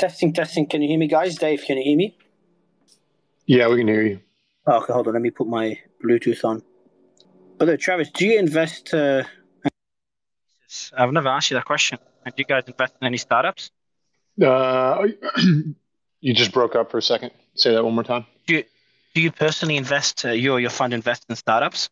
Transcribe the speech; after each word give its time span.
Testing, 0.00 0.32
testing. 0.32 0.66
Can 0.66 0.80
you 0.80 0.88
hear 0.88 0.98
me, 0.98 1.08
guys? 1.08 1.36
Dave, 1.36 1.62
can 1.66 1.76
you 1.76 1.82
hear 1.82 1.96
me? 1.98 2.16
Yeah, 3.44 3.68
we 3.68 3.76
can 3.76 3.86
hear 3.86 4.00
you. 4.00 4.20
Oh, 4.66 4.78
okay, 4.78 4.94
hold 4.94 5.08
on. 5.08 5.12
Let 5.12 5.20
me 5.20 5.28
put 5.28 5.46
my 5.46 5.78
Bluetooth 6.02 6.42
on. 6.42 6.62
But 7.58 7.68
Although, 7.68 7.76
Travis, 7.76 8.08
do 8.08 8.26
you 8.26 8.38
invest? 8.38 8.94
Uh... 8.94 9.24
I've 10.96 11.12
never 11.12 11.28
asked 11.28 11.50
you 11.50 11.58
that 11.58 11.66
question. 11.66 11.98
Do 12.24 12.32
you 12.34 12.46
guys 12.46 12.64
invest 12.66 12.94
in 12.98 13.08
any 13.08 13.18
startups? 13.18 13.72
Uh, 14.42 15.08
you 16.22 16.32
just 16.32 16.52
broke 16.52 16.74
up 16.74 16.90
for 16.90 16.96
a 16.96 17.02
second. 17.02 17.32
Say 17.54 17.74
that 17.74 17.84
one 17.84 17.92
more 17.92 18.02
time. 18.02 18.24
Do 18.46 18.54
you, 18.54 18.64
do 19.14 19.20
you 19.20 19.30
personally 19.30 19.76
invest? 19.76 20.24
Uh, 20.24 20.30
you 20.30 20.54
or 20.54 20.60
your 20.60 20.70
fund 20.70 20.94
invest 20.94 21.26
in 21.28 21.36
startups? 21.36 21.90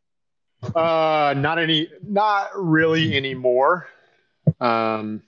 Uh, 0.63 1.35
not 1.37 1.59
any, 1.59 1.91
not 2.03 2.53
really 2.55 3.15
anymore. 3.15 3.87
Um, 4.63 5.25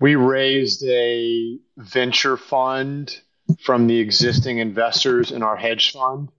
we 0.00 0.14
raised 0.14 0.82
a 0.84 1.58
venture 1.76 2.36
fund 2.36 3.14
from 3.62 3.86
the 3.86 3.98
existing 3.98 4.58
investors 4.58 5.30
in 5.30 5.42
our 5.42 5.56
hedge 5.56 5.92
fund 5.92 6.30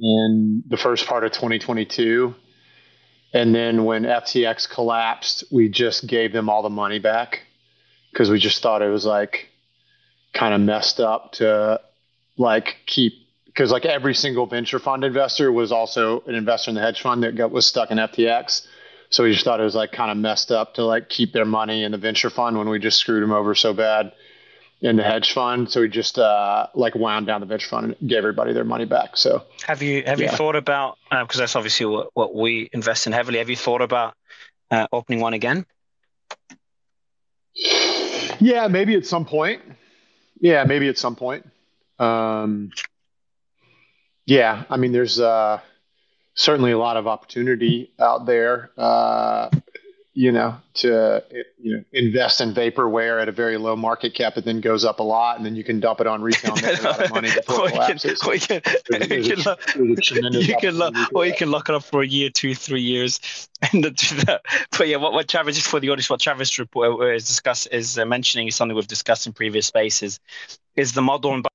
in 0.00 0.62
the 0.66 0.76
first 0.76 1.06
part 1.06 1.24
of 1.24 1.32
2022. 1.32 2.34
And 3.32 3.54
then 3.54 3.84
when 3.84 4.04
FTX 4.04 4.68
collapsed, 4.68 5.44
we 5.52 5.68
just 5.68 6.06
gave 6.06 6.32
them 6.32 6.48
all 6.48 6.62
the 6.62 6.70
money 6.70 6.98
back 6.98 7.42
because 8.10 8.30
we 8.30 8.38
just 8.40 8.62
thought 8.62 8.82
it 8.82 8.88
was 8.88 9.04
like 9.04 9.48
kind 10.32 10.54
of 10.54 10.60
messed 10.60 11.00
up 11.00 11.32
to 11.32 11.80
like 12.38 12.76
keep 12.86 13.12
because 13.46 13.72
like 13.72 13.84
every 13.84 14.14
single 14.14 14.46
venture 14.46 14.78
fund 14.78 15.04
investor 15.04 15.52
was 15.52 15.70
also 15.70 16.22
an 16.26 16.34
investor 16.34 16.70
in 16.70 16.76
the 16.76 16.80
hedge 16.80 17.02
fund 17.02 17.22
that 17.24 17.34
got, 17.34 17.50
was 17.50 17.66
stuck 17.66 17.90
in 17.90 17.98
FTX. 17.98 18.66
So 19.10 19.24
we 19.24 19.32
just 19.32 19.44
thought 19.44 19.60
it 19.60 19.64
was 19.64 19.74
like 19.74 19.92
kind 19.92 20.10
of 20.10 20.16
messed 20.16 20.52
up 20.52 20.74
to 20.74 20.84
like 20.84 21.08
keep 21.08 21.32
their 21.32 21.44
money 21.44 21.82
in 21.82 21.92
the 21.92 21.98
venture 21.98 22.30
fund 22.30 22.56
when 22.56 22.68
we 22.68 22.78
just 22.78 22.98
screwed 22.98 23.22
them 23.22 23.32
over 23.32 23.54
so 23.54 23.74
bad 23.74 24.12
in 24.80 24.96
the 24.96 25.02
hedge 25.02 25.32
fund. 25.32 25.70
So 25.70 25.80
we 25.80 25.88
just 25.88 26.18
uh, 26.18 26.68
like 26.74 26.94
wound 26.94 27.26
down 27.26 27.40
the 27.40 27.46
venture 27.46 27.68
fund 27.68 27.96
and 27.98 28.08
gave 28.08 28.18
everybody 28.18 28.52
their 28.52 28.64
money 28.64 28.84
back. 28.84 29.16
So 29.16 29.42
have 29.64 29.82
you 29.82 30.04
have 30.04 30.20
yeah. 30.20 30.30
you 30.30 30.36
thought 30.36 30.56
about 30.56 30.96
because 31.10 31.36
uh, 31.36 31.42
that's 31.42 31.56
obviously 31.56 31.86
what, 31.86 32.10
what, 32.14 32.34
we 32.34 32.70
invest 32.72 33.06
in 33.06 33.12
heavily. 33.12 33.38
Have 33.38 33.50
you 33.50 33.56
thought 33.56 33.82
about 33.82 34.14
uh, 34.70 34.86
opening 34.92 35.20
one 35.20 35.34
again? 35.34 35.66
Yeah, 38.38 38.68
maybe 38.68 38.94
at 38.94 39.06
some 39.06 39.26
point. 39.26 39.60
Yeah, 40.40 40.64
maybe 40.64 40.88
at 40.88 40.96
some 40.96 41.16
point. 41.16 41.46
Um, 41.98 42.70
yeah, 44.24 44.64
I 44.70 44.76
mean, 44.76 44.92
there's 44.92 45.20
uh, 45.20 45.60
certainly 46.34 46.72
a 46.72 46.78
lot 46.78 46.96
of 46.96 47.06
opportunity 47.06 47.92
out 47.98 48.26
there. 48.26 48.70
Uh, 48.76 49.50
you 50.12 50.32
know, 50.32 50.56
to 50.74 51.22
you 51.58 51.76
know 51.76 51.84
invest 51.92 52.40
in 52.40 52.52
vaporware 52.52 53.22
at 53.22 53.28
a 53.28 53.32
very 53.32 53.56
low 53.56 53.76
market 53.76 54.12
cap, 54.12 54.36
it 54.36 54.44
then 54.44 54.60
goes 54.60 54.84
up 54.84 54.98
a 54.98 55.02
lot, 55.02 55.36
and 55.36 55.46
then 55.46 55.54
you 55.54 55.62
can 55.62 55.78
dump 55.78 56.00
it 56.00 56.06
on 56.06 56.20
retail 56.20 56.52
and 56.54 56.62
make 56.62 56.80
a 56.80 56.82
lot 56.82 57.04
of 57.04 57.10
money 57.10 57.30
before 57.34 57.68
it 57.68 57.72
collapses. 57.72 58.20
Or 58.26 58.34
you 58.34 58.40
can, 58.40 58.60
or 61.14 61.26
you 61.26 61.34
can 61.34 61.50
lock 61.50 61.68
it 61.68 61.74
up 61.74 61.84
for 61.84 62.02
a 62.02 62.06
year, 62.06 62.28
two, 62.28 62.56
three 62.56 62.82
years, 62.82 63.48
and 63.72 63.82
do 63.82 64.16
that. 64.26 64.42
But 64.76 64.88
yeah, 64.88 64.96
what, 64.96 65.12
what 65.12 65.28
Travis 65.28 65.54
just 65.54 65.68
for 65.68 65.78
the 65.78 65.90
audience, 65.90 66.10
what 66.10 66.20
Travis 66.20 66.58
report 66.58 67.00
uh, 67.00 67.14
is 67.14 67.26
discuss 67.26 67.66
is 67.66 67.96
uh, 67.96 68.04
mentioning 68.04 68.48
is 68.48 68.56
something 68.56 68.74
we've 68.74 68.86
discussed 68.88 69.28
in 69.28 69.32
previous 69.32 69.66
spaces, 69.66 70.18
is 70.74 70.92
the 70.92 71.02
model. 71.02 71.32
And 71.34 71.46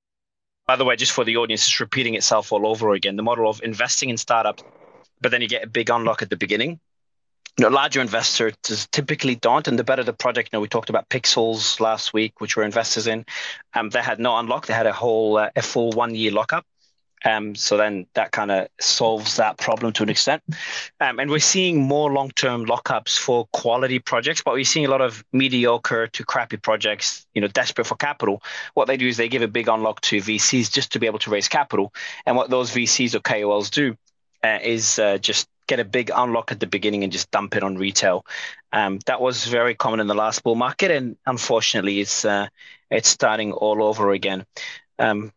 by, 0.76 0.80
the 0.80 0.86
way, 0.86 0.96
just 0.98 1.14
for 1.14 1.24
the 1.24 1.38
audience, 1.38 1.68
it's 1.68 1.80
repeating 1.80 2.16
itself 2.16 2.52
all 2.52 2.68
over 2.68 2.94
again. 2.94 3.16
The 3.16 3.24
model 3.24 3.50
of 3.50 3.62
investing 3.64 4.10
in 4.10 4.18
startups, 4.18 4.62
but 5.22 5.32
then 5.32 5.42
you 5.42 5.48
get 5.48 5.64
a 5.64 5.68
big 5.68 5.90
unlock 5.90 6.22
at 6.22 6.30
the 6.30 6.36
beginning 6.36 6.80
you 7.58 7.64
know, 7.64 7.70
larger 7.70 8.02
investors 8.02 8.54
typically 8.92 9.36
don't. 9.36 9.68
And 9.68 9.80
the 9.80 9.84
better 9.84 10.04
the 10.04 10.12
project, 10.12 10.50
you 10.52 10.58
know, 10.58 10.62
we 10.62 10.68
talked 10.68 10.90
about 10.90 11.08
Pixels 11.08 11.80
last 11.80 12.14
week, 12.14 12.42
which 12.42 12.58
we're 12.58 12.64
investors 12.64 13.08
in. 13.08 13.26
Um, 13.74 13.90
they 13.90 14.02
had 14.02 14.20
no 14.20 14.38
unlock. 14.38 14.66
They 14.66 14.74
had 14.74 14.88
a 14.88 14.92
whole, 14.92 15.38
uh, 15.38 15.50
a 15.56 15.62
full 15.62 15.92
one 15.92 16.16
year 16.16 16.32
lockup. 16.32 16.66
Um, 17.24 17.56
so 17.56 17.78
then 17.78 18.06
that 18.14 18.32
kind 18.32 18.52
of 18.52 18.68
solves 18.80 19.38
that 19.38 19.58
problem 19.58 19.94
to 19.94 20.04
an 20.04 20.10
extent. 20.10 20.44
Um, 21.00 21.20
and 21.20 21.32
we're 21.32 21.40
seeing 21.40 21.82
more 21.82 22.12
long 22.12 22.30
term 22.32 22.66
lockups 22.66 23.18
for 23.18 23.48
quality 23.54 24.00
projects, 24.00 24.42
but 24.44 24.54
we're 24.54 24.64
seeing 24.64 24.86
a 24.86 24.90
lot 24.90 25.02
of 25.02 25.24
mediocre 25.32 26.08
to 26.08 26.24
crappy 26.24 26.58
projects, 26.58 27.26
you 27.34 27.42
know, 27.42 27.48
desperate 27.48 27.88
for 27.88 27.96
capital. 27.96 28.44
What 28.74 28.88
they 28.88 28.98
do 28.98 29.08
is 29.08 29.18
they 29.18 29.30
give 29.30 29.42
a 29.42 29.48
big 29.48 29.68
unlock 29.68 30.02
to 30.02 30.18
VCs 30.18 30.72
just 30.72 30.92
to 30.92 31.00
be 31.00 31.08
able 31.08 31.20
to 31.20 31.30
raise 31.30 31.48
capital. 31.48 31.94
And 32.26 32.36
what 32.36 32.50
those 32.50 32.72
VCs 32.72 33.16
or 33.16 33.20
KOLs 33.20 33.72
do 33.72 33.98
uh, 34.44 34.60
is 34.62 35.00
uh, 35.00 35.18
just 35.18 35.48
get 35.68 35.80
a 35.80 35.86
big 35.86 36.12
unlock 36.16 36.52
at 36.52 36.60
the 36.60 36.68
beginning 36.68 37.04
and 37.04 37.12
just 37.12 37.32
dump 37.32 37.56
it 37.56 37.64
on 37.64 37.78
retail. 37.78 38.26
Um, 38.72 39.00
that 39.06 39.22
was 39.22 39.46
very 39.46 39.76
common 39.76 40.00
in 40.00 40.08
the 40.08 40.14
last 40.14 40.44
bull 40.44 40.56
market, 40.56 40.92
and 40.92 41.18
unfortunately, 41.26 42.00
it's 42.00 42.26
uh, 42.26 42.48
it's 42.92 43.10
starting 43.10 43.52
all 43.54 43.82
over 43.84 44.12
again. 44.12 44.46
Um, 45.00 45.32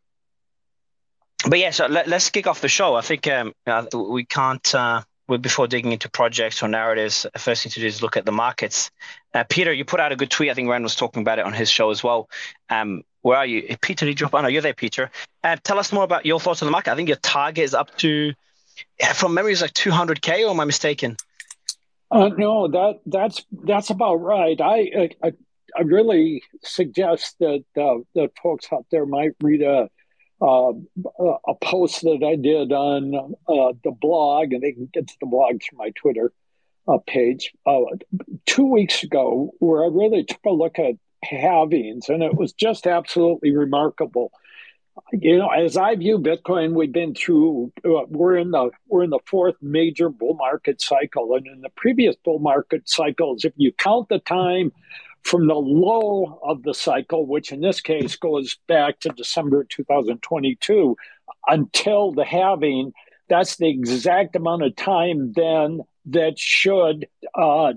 but 1.46 1.58
yeah, 1.58 1.70
so 1.70 1.86
let, 1.86 2.12
us 2.12 2.30
kick 2.30 2.46
off 2.46 2.60
the 2.60 2.68
show. 2.68 2.94
I 2.94 3.00
think 3.00 3.26
um, 3.26 3.52
uh, 3.66 3.86
we 3.94 4.24
can't. 4.24 4.74
Uh, 4.74 5.02
before 5.42 5.68
digging 5.68 5.92
into 5.92 6.08
projects 6.08 6.62
or 6.62 6.68
narratives, 6.68 7.26
first 7.36 7.62
thing 7.62 7.70
to 7.70 7.80
do 7.80 7.86
is 7.86 8.00
look 8.00 8.16
at 8.16 8.24
the 8.24 8.32
markets. 8.32 8.90
Uh, 9.34 9.44
Peter, 9.46 9.70
you 9.74 9.84
put 9.84 10.00
out 10.00 10.10
a 10.10 10.16
good 10.16 10.30
tweet. 10.30 10.50
I 10.50 10.54
think 10.54 10.70
Ran 10.70 10.82
was 10.82 10.94
talking 10.94 11.20
about 11.20 11.38
it 11.38 11.44
on 11.44 11.52
his 11.52 11.70
show 11.70 11.90
as 11.90 12.02
well. 12.02 12.30
Um, 12.70 13.02
where 13.20 13.36
are 13.36 13.44
you, 13.44 13.76
Peter? 13.82 14.06
Did 14.06 14.12
you 14.12 14.14
drop? 14.14 14.34
Oh 14.34 14.40
no, 14.40 14.48
you're 14.48 14.62
there, 14.62 14.72
Peter. 14.72 15.10
Uh, 15.44 15.56
tell 15.62 15.78
us 15.78 15.92
more 15.92 16.02
about 16.02 16.24
your 16.24 16.40
thoughts 16.40 16.62
on 16.62 16.66
the 16.66 16.72
market. 16.72 16.92
I 16.92 16.96
think 16.96 17.08
your 17.08 17.18
target 17.18 17.64
is 17.64 17.74
up 17.74 17.94
to 17.98 18.32
from 19.14 19.34
memory, 19.34 19.52
it's 19.52 19.62
like 19.62 19.74
200k. 19.74 20.46
Or 20.46 20.50
am 20.50 20.60
I 20.60 20.64
mistaken? 20.64 21.16
Uh, 22.10 22.28
no, 22.28 22.68
that 22.68 23.00
that's 23.04 23.44
that's 23.52 23.90
about 23.90 24.16
right. 24.16 24.58
I 24.60 25.10
I, 25.22 25.32
I 25.76 25.82
really 25.82 26.42
suggest 26.62 27.36
that 27.40 27.64
uh, 27.76 27.98
that 28.14 28.30
folks 28.42 28.66
out 28.72 28.86
there 28.90 29.04
might 29.04 29.32
read 29.42 29.62
a 29.62 29.90
uh, 30.40 30.72
a 31.48 31.54
post 31.62 32.02
that 32.02 32.22
I 32.24 32.36
did 32.36 32.72
on 32.72 33.34
uh, 33.48 33.72
the 33.82 33.90
blog, 33.90 34.52
and 34.52 34.62
they 34.62 34.72
can 34.72 34.88
get 34.92 35.08
to 35.08 35.14
the 35.20 35.26
blog 35.26 35.60
through 35.62 35.78
my 35.78 35.90
Twitter 35.90 36.32
uh, 36.86 36.98
page 37.06 37.52
uh, 37.66 37.80
two 38.46 38.66
weeks 38.66 39.02
ago, 39.02 39.52
where 39.58 39.84
I 39.84 39.88
really 39.88 40.24
took 40.24 40.44
a 40.46 40.50
look 40.50 40.78
at 40.78 40.94
halvings, 41.24 42.08
and 42.08 42.22
it 42.22 42.34
was 42.34 42.52
just 42.52 42.86
absolutely 42.86 43.56
remarkable 43.56 44.32
you 45.12 45.38
know, 45.38 45.48
as 45.48 45.76
I 45.76 45.94
view 45.96 46.18
Bitcoin, 46.18 46.74
we've 46.74 46.92
been 46.92 47.14
through. 47.14 47.72
Uh, 47.84 48.04
we're 48.08 48.36
in 48.36 48.50
the 48.50 48.70
we're 48.88 49.04
in 49.04 49.10
the 49.10 49.20
fourth 49.26 49.56
major 49.62 50.08
bull 50.08 50.34
market 50.34 50.80
cycle, 50.80 51.34
and 51.34 51.46
in 51.46 51.60
the 51.60 51.70
previous 51.70 52.16
bull 52.24 52.38
market 52.38 52.88
cycles, 52.88 53.44
if 53.44 53.52
you 53.56 53.72
count 53.72 54.08
the 54.08 54.18
time 54.18 54.72
from 55.22 55.46
the 55.46 55.54
low 55.54 56.40
of 56.42 56.62
the 56.62 56.74
cycle, 56.74 57.26
which 57.26 57.52
in 57.52 57.60
this 57.60 57.80
case 57.80 58.16
goes 58.16 58.56
back 58.66 59.00
to 59.00 59.10
December 59.10 59.64
2022, 59.64 60.96
until 61.48 62.12
the 62.12 62.24
halving, 62.24 62.92
that's 63.28 63.56
the 63.56 63.68
exact 63.68 64.36
amount 64.36 64.62
of 64.62 64.74
time 64.76 65.32
then 65.32 65.80
that 66.10 66.38
should 66.38 67.06
uh, 67.36 67.66
uh, 67.66 67.72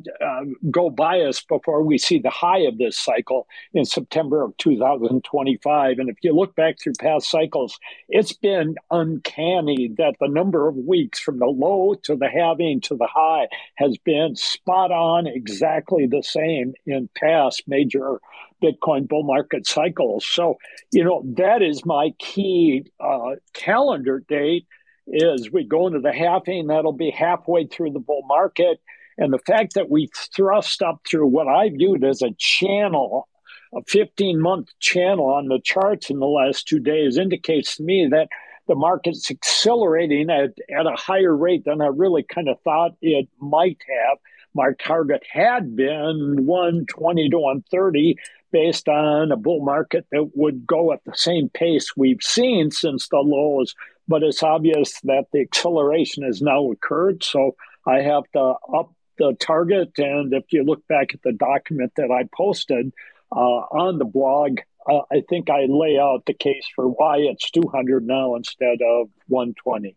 go 0.70 0.90
by 0.90 1.22
us 1.22 1.42
before 1.42 1.84
we 1.84 1.98
see 1.98 2.20
the 2.20 2.30
high 2.30 2.60
of 2.60 2.78
this 2.78 2.98
cycle 2.98 3.48
in 3.74 3.84
September 3.84 4.42
of 4.42 4.56
2025. 4.58 6.00
And 6.00 6.10
if 6.10 6.16
you 6.22 6.34
look 6.34 6.56
back 6.56 6.80
through 6.80 6.94
past 7.00 7.30
cycles, 7.30 7.78
it's 8.08 8.34
been 8.34 8.76
uncanny 8.90 9.92
that 9.98 10.16
the 10.20 10.30
number 10.30 10.68
of 10.68 10.76
weeks 10.76 11.20
from 11.20 11.40
the 11.40 11.46
low 11.46 11.96
to 12.04 12.16
the 12.16 12.30
halving 12.30 12.80
to 12.82 12.96
the 12.96 13.08
high 13.08 13.48
has 13.76 13.98
been 13.98 14.36
spot 14.36 14.92
on 14.92 15.28
exactly 15.28 16.08
the 16.08 16.24
same 16.24 16.74
in 16.86 17.10
past 17.16 17.64
major 17.68 18.20
Bitcoin 18.64 19.08
bull 19.08 19.24
market 19.24 19.68
cycles. 19.68 20.26
So, 20.26 20.58
you 20.92 21.04
know, 21.04 21.24
that 21.38 21.62
is 21.62 21.86
my 21.86 22.12
key 22.20 22.86
uh, 23.00 23.32
calendar 23.54 24.24
date 24.28 24.68
is 25.08 25.52
we 25.52 25.64
go 25.64 25.88
into 25.88 26.00
the 26.00 26.14
halving, 26.14 26.68
that'll 26.68 26.94
be 26.94 27.12
halfway 27.12 27.66
through 27.66 27.92
the 27.92 28.00
bull 28.00 28.24
market. 28.28 28.80
And 29.18 29.34
the 29.34 29.40
fact 29.40 29.74
that 29.76 29.90
we 29.90 30.10
thrust 30.36 30.82
up 30.82 31.02
through 31.10 31.28
what 31.28 31.48
I 31.48 31.70
viewed 31.70 32.04
as 32.04 32.22
a 32.22 32.34
channel, 32.38 33.28
a 33.76 33.82
15 33.88 34.40
month 34.40 34.70
channel 34.80 35.26
on 35.26 35.48
the 35.48 35.60
charts 35.64 36.10
in 36.10 36.20
the 36.20 36.28
last 36.28 36.68
two 36.68 36.80
days, 36.80 37.18
indicates 37.18 37.78
to 37.78 37.84
me 37.84 38.08
that 38.12 38.30
the 38.68 38.76
market's 38.76 39.30
accelerating 39.30 40.30
at, 40.30 40.52
at 40.76 40.86
a 40.86 40.96
higher 40.96 41.36
rate 41.36 41.66
than 41.66 41.82
I 41.82 41.88
really 41.88 42.24
kind 42.24 42.48
of 42.48 42.60
thought 42.62 42.96
it 43.02 43.28
might 43.40 43.80
have. 43.88 44.18
My 44.54 44.72
target 44.80 45.24
had 45.30 45.76
been 45.76 46.46
120 46.46 47.30
to 47.30 47.38
130 47.38 48.16
based 48.52 48.88
on 48.90 49.32
a 49.32 49.38
bull 49.38 49.64
market 49.64 50.06
that 50.12 50.32
would 50.36 50.68
go 50.68 50.92
at 50.92 51.04
the 51.06 51.16
same 51.16 51.50
pace 51.50 51.96
we've 51.96 52.22
seen 52.22 52.70
since 52.72 53.08
the 53.08 53.18
lows 53.18 53.76
but 54.12 54.24
it's 54.24 54.44
obvious 54.44 55.00
that 55.06 55.28
the 55.32 55.40
acceleration 55.40 56.24
has 56.24 56.42
now 56.42 56.70
occurred. 56.70 57.24
So 57.24 57.56
I 57.88 58.02
have 58.02 58.24
to 58.34 58.56
up 58.76 58.94
the 59.18 59.38
target. 59.40 59.98
And 59.98 60.34
if 60.34 60.44
you 60.52 60.64
look 60.64 60.86
back 60.88 61.14
at 61.14 61.22
the 61.24 61.32
document 61.32 61.94
that 61.96 62.12
I 62.12 62.28
posted 62.36 62.92
uh, 63.32 63.40
on 63.40 64.00
the 64.00 64.06
blog, 64.06 64.60
uh, 64.88 65.00
I 65.10 65.24
think 65.30 65.50
I 65.50 65.66
lay 65.70 65.98
out 65.98 66.26
the 66.26 66.34
case 66.34 66.66
for 66.76 66.90
why 66.90 67.20
it's 67.20 67.50
200 67.52 68.06
now 68.06 68.36
instead 68.36 68.80
of 68.86 69.08
120. 69.28 69.96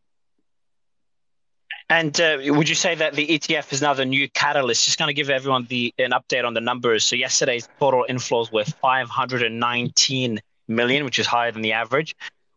And 1.90 2.19
uh, 2.20 2.38
would 2.46 2.69
you 2.69 2.76
say 2.76 2.94
that 2.94 3.14
the 3.14 3.26
ETF 3.26 3.72
is 3.72 3.82
now 3.82 3.94
the 3.94 4.06
new 4.06 4.28
catalyst? 4.31 4.84
Just 4.84 4.96
going 4.96 5.08
to 5.08 5.14
give 5.14 5.28
everyone 5.28 5.67
the 5.69 5.93
an 5.99 6.12
update 6.12 6.44
on 6.44 6.55
the 6.55 6.60
numbers. 6.60 7.05
So 7.05 7.17
yesterday's 7.17 7.69
total 7.81 8.06
inflows 8.08 8.52
were 8.52 8.64
519 8.64 10.40
million, 10.69 11.05
which 11.05 11.19
is 11.19 11.26
higher 11.26 11.50
than 11.50 11.62
the 11.62 11.72
average. 11.72 12.14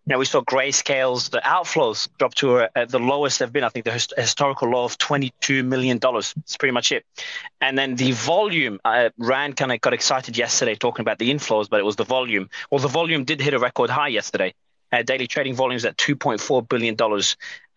Now 0.08 0.18
we 0.18 0.26
saw 0.26 0.42
grayscales, 0.42 1.32
the 1.32 1.42
outflows 1.44 2.08
drop 2.18 2.34
to 2.36 2.60
uh, 2.60 2.86
the 2.86 2.98
lowest 2.98 3.40
they've 3.40 3.52
been. 3.52 3.66
I 3.66 3.70
think 3.70 3.84
the 3.84 3.92
hist- 3.92 4.14
historical 4.18 4.70
low 4.70 4.86
of 4.86 4.98
$22 4.98 5.66
million. 5.66 6.00
That's 6.00 6.56
pretty 6.58 6.72
much 6.72 6.94
it. 6.94 7.06
And 7.60 7.78
then 7.78 7.96
the 7.96 8.14
volume, 8.14 8.80
uh, 8.86 9.10
Ran 9.18 9.52
kind 9.52 9.74
of 9.74 9.82
got 9.82 9.94
excited 9.94 10.38
yesterday 10.38 10.76
talking 10.76 11.02
about 11.02 11.20
the 11.20 11.30
inflows, 11.30 11.70
but 11.70 11.82
it 11.82 11.84
was 11.84 11.98
the 11.98 12.06
volume. 12.06 12.50
Well, 12.72 12.80
the 12.80 12.88
volume 12.88 13.26
did 13.26 13.42
hit 13.42 13.54
a 13.54 13.60
record 13.60 13.90
high 13.90 14.08
yesterday. 14.08 14.54
Uh, 14.94 15.04
daily 15.04 15.28
trading 15.28 15.56
volumes 15.56 15.84
at 15.84 15.98
$2.4 15.98 16.70
billion. 16.70 16.96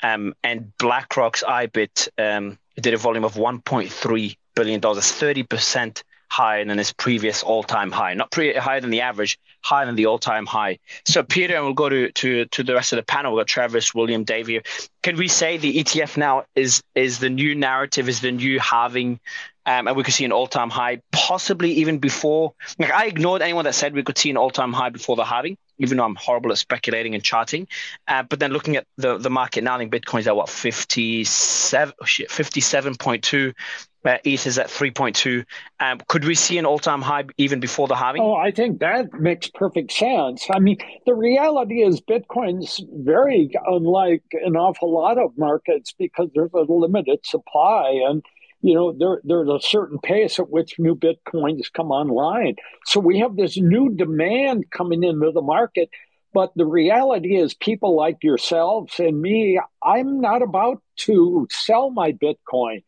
Um, 0.04 0.34
and 0.44 0.72
BlackRock's 0.78 1.42
IBIT 1.42 2.08
um, 2.16 2.56
did 2.76 2.94
a 2.94 2.96
volume 2.96 3.24
of 3.24 3.34
$1.3 3.34 4.36
billion. 4.54 4.80
That's 4.80 5.12
30% 5.20 6.02
higher 6.30 6.64
than 6.64 6.78
its 6.78 6.92
previous 6.92 7.42
all-time 7.42 7.90
high. 7.90 8.14
Not 8.14 8.30
pre- 8.30 8.54
higher 8.54 8.80
than 8.80 8.90
the 8.90 9.02
average, 9.02 9.38
higher 9.62 9.84
than 9.84 9.96
the 9.96 10.06
all-time 10.06 10.46
high. 10.46 10.78
So, 11.04 11.22
Peter, 11.22 11.56
and 11.56 11.64
we'll 11.64 11.74
go 11.74 11.88
to, 11.88 12.10
to, 12.10 12.44
to 12.46 12.62
the 12.62 12.74
rest 12.74 12.92
of 12.92 12.98
the 12.98 13.02
panel. 13.02 13.32
We've 13.32 13.40
got 13.40 13.48
Travis, 13.48 13.94
William, 13.94 14.24
Dave 14.24 14.46
here. 14.46 14.62
Can 15.02 15.16
we 15.16 15.28
say 15.28 15.56
the 15.56 15.82
ETF 15.82 16.16
now 16.16 16.44
is 16.54 16.82
is 16.94 17.18
the 17.18 17.30
new 17.30 17.54
narrative, 17.54 18.08
is 18.08 18.20
the 18.20 18.32
new 18.32 18.60
halving, 18.60 19.18
um, 19.66 19.88
and 19.88 19.96
we 19.96 20.04
could 20.04 20.14
see 20.14 20.24
an 20.24 20.32
all-time 20.32 20.70
high, 20.70 21.02
possibly 21.10 21.72
even 21.72 21.98
before. 21.98 22.54
Like 22.78 22.92
I 22.92 23.06
ignored 23.06 23.42
anyone 23.42 23.64
that 23.64 23.74
said 23.74 23.94
we 23.94 24.02
could 24.02 24.18
see 24.18 24.30
an 24.30 24.36
all-time 24.36 24.72
high 24.72 24.90
before 24.90 25.16
the 25.16 25.24
halving, 25.24 25.56
even 25.80 25.98
though 25.98 26.04
I'm 26.04 26.14
horrible 26.14 26.52
at 26.52 26.58
speculating 26.58 27.14
and 27.14 27.24
charting. 27.24 27.66
Uh, 28.06 28.22
but 28.22 28.38
then 28.38 28.52
looking 28.52 28.76
at 28.76 28.86
the, 28.96 29.18
the 29.18 29.30
market 29.30 29.64
now, 29.64 29.74
I 29.74 29.78
think 29.78 29.92
Bitcoin's 29.92 30.28
at 30.28 30.36
what 30.36 30.48
57, 30.48 31.94
oh 32.00 32.04
shit, 32.04 32.28
57.2. 32.28 33.54
Uh, 34.02 34.16
ETH 34.24 34.46
is 34.46 34.58
at 34.58 34.68
3.2. 34.68 35.44
Um, 35.78 36.00
could 36.08 36.24
we 36.24 36.34
see 36.34 36.56
an 36.56 36.64
all-time 36.64 37.02
high 37.02 37.24
even 37.36 37.60
before 37.60 37.86
the 37.86 37.94
halving? 37.94 38.22
Oh, 38.22 38.34
I 38.34 38.50
think 38.50 38.80
that 38.80 39.12
makes 39.12 39.50
perfect 39.50 39.92
sense. 39.92 40.46
I 40.50 40.58
mean, 40.58 40.78
the 41.04 41.14
reality 41.14 41.82
is 41.82 42.00
Bitcoin's 42.00 42.82
very 42.90 43.50
unlike 43.66 44.22
an 44.32 44.56
awful 44.56 44.90
lot 44.92 45.18
of 45.18 45.36
markets 45.36 45.94
because 45.98 46.30
there's 46.34 46.52
a 46.54 46.60
limited 46.60 47.26
supply 47.26 48.00
and 48.08 48.24
you 48.62 48.74
know 48.74 48.92
there 48.92 49.20
there's 49.24 49.48
a 49.48 49.60
certain 49.60 49.98
pace 49.98 50.38
at 50.38 50.50
which 50.50 50.78
new 50.78 50.94
bitcoins 50.94 51.72
come 51.72 51.90
online. 51.90 52.56
So 52.86 53.00
we 53.00 53.18
have 53.20 53.36
this 53.36 53.56
new 53.56 53.90
demand 53.94 54.70
coming 54.70 55.02
into 55.02 55.30
the 55.32 55.42
market 55.42 55.90
but 56.32 56.52
the 56.54 56.66
reality 56.66 57.36
is 57.36 57.54
people 57.54 57.96
like 57.96 58.18
yourselves 58.22 58.98
and 59.00 59.20
me 59.20 59.60
i'm 59.82 60.20
not 60.20 60.42
about 60.42 60.82
to 60.96 61.48
sell 61.50 61.90
my 61.90 62.12
bitcoin. 62.12 62.82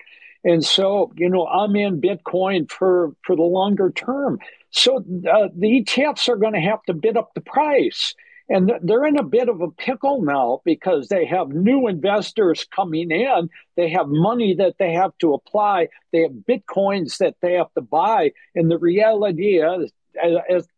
And 0.44 0.64
so 0.64 1.12
you 1.16 1.28
know 1.28 1.46
i'm 1.46 1.76
in 1.76 2.00
bitcoin 2.00 2.70
for 2.70 3.12
for 3.24 3.36
the 3.36 3.42
longer 3.42 3.90
term. 3.90 4.38
So 4.70 4.98
uh, 4.98 5.48
the 5.56 5.84
etfs 5.84 6.28
are 6.28 6.36
going 6.36 6.54
to 6.54 6.60
have 6.60 6.82
to 6.84 6.94
bid 6.94 7.16
up 7.16 7.32
the 7.34 7.40
price 7.40 8.14
and 8.52 8.70
they're 8.82 9.06
in 9.06 9.18
a 9.18 9.24
bit 9.24 9.48
of 9.48 9.62
a 9.62 9.70
pickle 9.70 10.20
now 10.20 10.60
because 10.62 11.08
they 11.08 11.24
have 11.24 11.48
new 11.48 11.88
investors 11.88 12.66
coming 12.76 13.10
in. 13.10 13.48
They 13.76 13.88
have 13.90 14.08
money 14.08 14.54
that 14.56 14.74
they 14.78 14.92
have 14.92 15.16
to 15.20 15.32
apply. 15.32 15.88
They 16.12 16.20
have 16.20 16.32
bitcoins 16.32 17.16
that 17.16 17.36
they 17.40 17.54
have 17.54 17.72
to 17.74 17.80
buy. 17.80 18.32
And 18.54 18.70
the 18.70 18.78
reality 18.78 19.62
is, 19.62 19.90
as, 20.22 20.68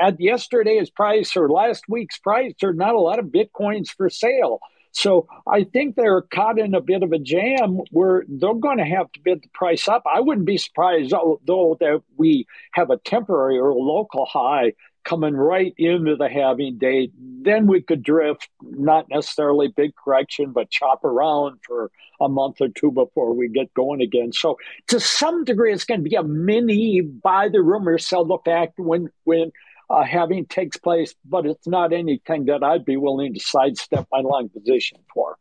at 0.00 0.20
yesterday's 0.20 0.90
price 0.90 1.36
or 1.36 1.50
last 1.50 1.84
week's 1.88 2.18
price, 2.18 2.52
there 2.60 2.70
are 2.70 2.74
not 2.74 2.94
a 2.94 3.00
lot 3.00 3.18
of 3.18 3.26
bitcoins 3.26 3.88
for 3.88 4.08
sale. 4.08 4.60
So 4.94 5.26
I 5.46 5.64
think 5.64 5.96
they're 5.96 6.22
caught 6.22 6.58
in 6.58 6.74
a 6.74 6.80
bit 6.80 7.02
of 7.02 7.12
a 7.12 7.18
jam 7.18 7.80
where 7.90 8.24
they're 8.28 8.54
going 8.54 8.78
to 8.78 8.84
have 8.84 9.10
to 9.12 9.20
bid 9.20 9.42
the 9.42 9.48
price 9.48 9.88
up. 9.88 10.04
I 10.10 10.20
wouldn't 10.20 10.46
be 10.46 10.56
surprised, 10.56 11.10
though, 11.10 11.76
that 11.80 12.02
we 12.16 12.46
have 12.72 12.90
a 12.90 12.96
temporary 12.98 13.58
or 13.58 13.74
local 13.74 14.24
high 14.24 14.72
coming 15.04 15.34
right 15.34 15.74
into 15.76 16.16
the 16.16 16.28
halving 16.28 16.78
date, 16.78 17.12
then 17.18 17.66
we 17.66 17.82
could 17.82 18.02
drift, 18.02 18.48
not 18.62 19.06
necessarily 19.10 19.68
big 19.68 19.94
correction, 19.94 20.52
but 20.52 20.70
chop 20.70 21.04
around 21.04 21.58
for 21.66 21.90
a 22.20 22.28
month 22.28 22.60
or 22.60 22.68
two 22.68 22.90
before 22.90 23.34
we 23.34 23.48
get 23.48 23.72
going 23.74 24.00
again. 24.00 24.32
So 24.32 24.56
to 24.88 24.98
some 24.98 25.44
degree, 25.44 25.72
it's 25.72 25.84
going 25.84 26.02
to 26.02 26.08
be 26.08 26.16
a 26.16 26.22
mini 26.22 27.02
buy 27.02 27.48
the 27.50 27.60
rumor, 27.60 27.98
sell 27.98 28.24
the 28.24 28.38
fact 28.44 28.78
when 28.78 29.10
when 29.24 29.52
uh, 29.94 30.04
halving 30.04 30.46
takes 30.46 30.76
place, 30.76 31.14
but 31.24 31.46
it's 31.46 31.66
not 31.66 31.92
anything 31.92 32.46
that 32.46 32.62
I'd 32.62 32.84
be 32.84 32.96
willing 32.96 33.34
to 33.34 33.40
sidestep 33.40 34.06
my 34.10 34.20
long 34.20 34.48
position 34.48 34.98
for. 35.12 35.36